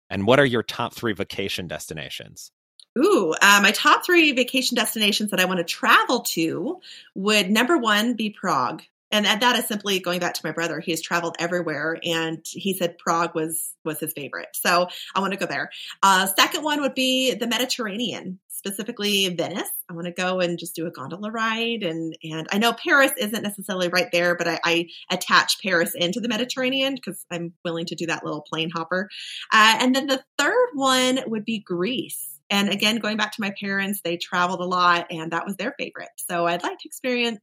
and 0.08 0.26
what 0.26 0.40
are 0.40 0.46
your 0.46 0.62
top 0.62 0.94
three 0.94 1.12
vacation 1.12 1.68
destinations? 1.68 2.50
Ooh, 2.98 3.34
uh, 3.40 3.60
my 3.62 3.70
top 3.70 4.04
three 4.04 4.32
vacation 4.32 4.74
destinations 4.74 5.30
that 5.30 5.40
I 5.40 5.44
want 5.44 5.58
to 5.58 5.64
travel 5.64 6.20
to 6.20 6.80
would 7.14 7.50
number 7.50 7.78
one 7.78 8.14
be 8.14 8.30
Prague. 8.30 8.82
And 9.10 9.24
that 9.24 9.56
is 9.56 9.66
simply 9.66 10.00
going 10.00 10.20
back 10.20 10.34
to 10.34 10.44
my 10.44 10.52
brother. 10.52 10.80
He 10.80 10.90
has 10.90 11.00
traveled 11.00 11.36
everywhere, 11.38 11.98
and 12.04 12.44
he 12.46 12.74
said 12.74 12.98
Prague 12.98 13.34
was 13.34 13.74
was 13.82 13.98
his 14.00 14.12
favorite. 14.12 14.48
So 14.52 14.88
I 15.14 15.20
want 15.20 15.32
to 15.32 15.38
go 15.38 15.46
there. 15.46 15.70
Uh, 16.02 16.26
second 16.26 16.62
one 16.62 16.82
would 16.82 16.94
be 16.94 17.32
the 17.32 17.46
Mediterranean, 17.46 18.38
specifically 18.48 19.28
Venice. 19.30 19.70
I 19.88 19.94
want 19.94 20.04
to 20.08 20.12
go 20.12 20.40
and 20.40 20.58
just 20.58 20.74
do 20.74 20.86
a 20.86 20.90
gondola 20.90 21.30
ride, 21.30 21.84
and 21.84 22.18
and 22.22 22.48
I 22.52 22.58
know 22.58 22.74
Paris 22.74 23.12
isn't 23.16 23.42
necessarily 23.42 23.88
right 23.88 24.12
there, 24.12 24.36
but 24.36 24.46
I, 24.46 24.60
I 24.62 24.88
attach 25.10 25.62
Paris 25.62 25.92
into 25.94 26.20
the 26.20 26.28
Mediterranean 26.28 26.94
because 26.94 27.24
I'm 27.30 27.54
willing 27.64 27.86
to 27.86 27.94
do 27.94 28.08
that 28.08 28.24
little 28.24 28.42
plane 28.42 28.68
hopper. 28.68 29.08
Uh, 29.50 29.76
and 29.80 29.96
then 29.96 30.06
the 30.06 30.22
third 30.36 30.68
one 30.74 31.20
would 31.28 31.46
be 31.46 31.60
Greece. 31.60 32.37
And 32.50 32.70
again, 32.70 32.96
going 32.98 33.16
back 33.16 33.32
to 33.32 33.40
my 33.40 33.52
parents, 33.60 34.00
they 34.02 34.16
traveled 34.16 34.60
a 34.60 34.64
lot 34.64 35.06
and 35.10 35.32
that 35.32 35.46
was 35.46 35.56
their 35.56 35.74
favorite. 35.78 36.08
So 36.28 36.46
I'd 36.46 36.62
like 36.62 36.78
to 36.78 36.88
experience, 36.88 37.40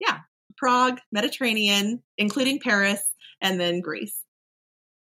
yeah, 0.00 0.18
Prague, 0.56 1.00
Mediterranean, 1.10 2.02
including 2.18 2.60
Paris, 2.60 3.02
and 3.40 3.60
then 3.60 3.80
Greece. 3.80 4.16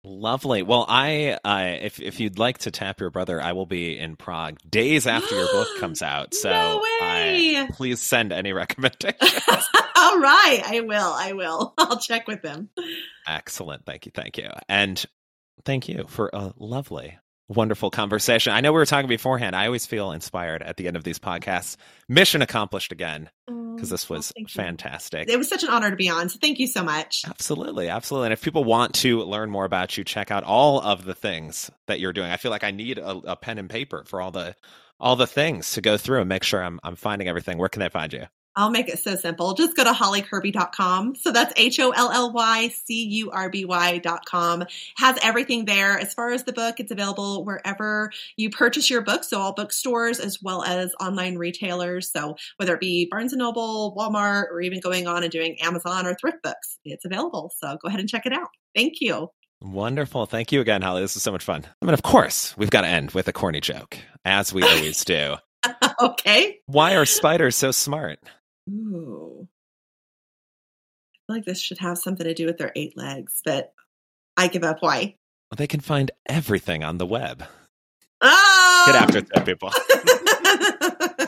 Lovely. 0.04 0.62
Well, 0.62 0.86
I 0.88 1.38
uh, 1.44 1.78
if 1.82 2.00
if 2.00 2.20
you'd 2.20 2.38
like 2.38 2.58
to 2.58 2.70
tap 2.70 3.00
your 3.00 3.10
brother, 3.10 3.42
I 3.42 3.52
will 3.52 3.66
be 3.66 3.98
in 3.98 4.16
Prague 4.16 4.58
days 4.68 5.06
after 5.06 5.34
your 5.34 5.48
book 5.52 5.68
comes 5.80 6.02
out. 6.02 6.34
So 6.34 6.50
no 6.50 6.80
I, 6.82 7.68
please 7.72 8.00
send 8.00 8.32
any 8.32 8.52
recommendations. 8.54 9.20
All 9.96 10.18
right, 10.20 10.62
I 10.64 10.80
will. 10.86 11.12
I 11.12 11.32
will. 11.32 11.74
I'll 11.78 11.98
check 11.98 12.28
with 12.28 12.42
them. 12.42 12.70
Excellent. 13.26 13.84
Thank 13.84 14.06
you. 14.06 14.12
Thank 14.14 14.38
you. 14.38 14.50
And 14.68 15.04
thank 15.64 15.88
you 15.88 16.06
for 16.08 16.30
a 16.32 16.54
lovely 16.56 17.18
wonderful 17.48 17.90
conversation. 17.90 18.52
I 18.52 18.60
know 18.60 18.72
we 18.72 18.78
were 18.78 18.86
talking 18.86 19.08
beforehand. 19.08 19.56
I 19.56 19.66
always 19.66 19.86
feel 19.86 20.12
inspired 20.12 20.62
at 20.62 20.76
the 20.76 20.86
end 20.86 20.96
of 20.96 21.04
these 21.04 21.18
podcasts. 21.18 21.76
Mission 22.08 22.42
accomplished 22.42 22.92
again 22.92 23.30
because 23.46 23.90
this 23.90 24.08
was 24.08 24.32
oh, 24.38 24.44
fantastic. 24.48 25.28
It 25.28 25.36
was 25.36 25.48
such 25.48 25.62
an 25.62 25.70
honor 25.70 25.90
to 25.90 25.96
be 25.96 26.08
on. 26.08 26.28
So 26.28 26.38
thank 26.40 26.58
you 26.58 26.66
so 26.66 26.82
much. 26.82 27.24
Absolutely. 27.26 27.88
Absolutely. 27.88 28.26
And 28.26 28.32
if 28.32 28.42
people 28.42 28.64
want 28.64 28.94
to 28.96 29.22
learn 29.22 29.50
more 29.50 29.64
about 29.64 29.96
you, 29.96 30.04
check 30.04 30.30
out 30.30 30.44
all 30.44 30.80
of 30.80 31.04
the 31.04 31.14
things 31.14 31.70
that 31.86 32.00
you're 32.00 32.12
doing. 32.12 32.30
I 32.30 32.36
feel 32.36 32.50
like 32.50 32.64
I 32.64 32.70
need 32.70 32.98
a, 32.98 33.08
a 33.08 33.36
pen 33.36 33.58
and 33.58 33.70
paper 33.70 34.04
for 34.04 34.20
all 34.20 34.30
the 34.30 34.54
all 35.00 35.14
the 35.14 35.28
things 35.28 35.72
to 35.72 35.80
go 35.80 35.96
through 35.96 36.20
and 36.20 36.28
make 36.28 36.42
sure 36.42 36.62
I'm 36.62 36.80
I'm 36.82 36.96
finding 36.96 37.28
everything. 37.28 37.56
Where 37.58 37.68
can 37.68 37.80
they 37.80 37.88
find 37.88 38.12
you? 38.12 38.26
I'll 38.58 38.70
make 38.70 38.88
it 38.88 38.98
so 38.98 39.14
simple. 39.14 39.54
Just 39.54 39.76
go 39.76 39.84
to 39.84 39.92
hollycurby.com. 39.92 41.14
So 41.14 41.30
that's 41.30 41.54
H 41.56 41.78
O 41.78 41.90
L 41.90 42.10
L 42.10 42.32
Y 42.32 42.68
C 42.68 43.04
U 43.04 43.30
R 43.30 43.48
B 43.48 43.64
Y.com. 43.64 44.64
Has 44.96 45.16
everything 45.22 45.64
there. 45.64 45.96
As 45.96 46.12
far 46.12 46.32
as 46.32 46.42
the 46.42 46.52
book, 46.52 46.80
it's 46.80 46.90
available 46.90 47.44
wherever 47.44 48.10
you 48.36 48.50
purchase 48.50 48.90
your 48.90 49.02
book. 49.02 49.22
So 49.22 49.38
all 49.38 49.54
bookstores 49.54 50.18
as 50.18 50.42
well 50.42 50.64
as 50.64 50.92
online 51.00 51.36
retailers. 51.36 52.10
So 52.10 52.34
whether 52.56 52.74
it 52.74 52.80
be 52.80 53.06
Barnes 53.08 53.32
and 53.32 53.38
Noble, 53.38 53.94
Walmart, 53.96 54.50
or 54.50 54.60
even 54.60 54.80
going 54.80 55.06
on 55.06 55.22
and 55.22 55.30
doing 55.30 55.60
Amazon 55.60 56.04
or 56.04 56.14
Thrift 56.14 56.42
Books, 56.42 56.78
it's 56.84 57.04
available. 57.04 57.52
So 57.58 57.78
go 57.80 57.86
ahead 57.86 58.00
and 58.00 58.08
check 58.08 58.26
it 58.26 58.32
out. 58.32 58.48
Thank 58.74 58.94
you. 59.00 59.30
Wonderful. 59.62 60.26
Thank 60.26 60.50
you 60.50 60.60
again, 60.60 60.82
Holly. 60.82 61.02
This 61.02 61.14
is 61.14 61.22
so 61.22 61.30
much 61.30 61.44
fun. 61.44 61.64
I 61.80 61.84
mean, 61.86 61.94
of 61.94 62.02
course, 62.02 62.56
we've 62.56 62.70
got 62.70 62.80
to 62.80 62.88
end 62.88 63.12
with 63.12 63.28
a 63.28 63.32
corny 63.32 63.60
joke, 63.60 63.98
as 64.24 64.52
we 64.52 64.64
always 64.64 65.04
do. 65.04 65.36
okay. 66.00 66.58
Why 66.66 66.96
are 66.96 67.04
spiders 67.04 67.54
so 67.54 67.70
smart? 67.70 68.18
Ooh. 68.68 69.48
I 71.14 71.18
feel 71.26 71.36
like 71.36 71.44
this 71.44 71.60
should 71.60 71.78
have 71.78 71.98
something 71.98 72.24
to 72.24 72.34
do 72.34 72.46
with 72.46 72.58
their 72.58 72.72
eight 72.76 72.96
legs, 72.96 73.40
but 73.44 73.72
I 74.36 74.48
give 74.48 74.64
up. 74.64 74.78
Why? 74.80 75.16
Well, 75.50 75.56
they 75.56 75.66
can 75.66 75.80
find 75.80 76.10
everything 76.26 76.84
on 76.84 76.98
the 76.98 77.06
web. 77.06 77.44
Oh! 78.20 78.84
Get 78.86 78.94
after 78.96 79.18
it, 79.18 79.44
people. 79.44 79.72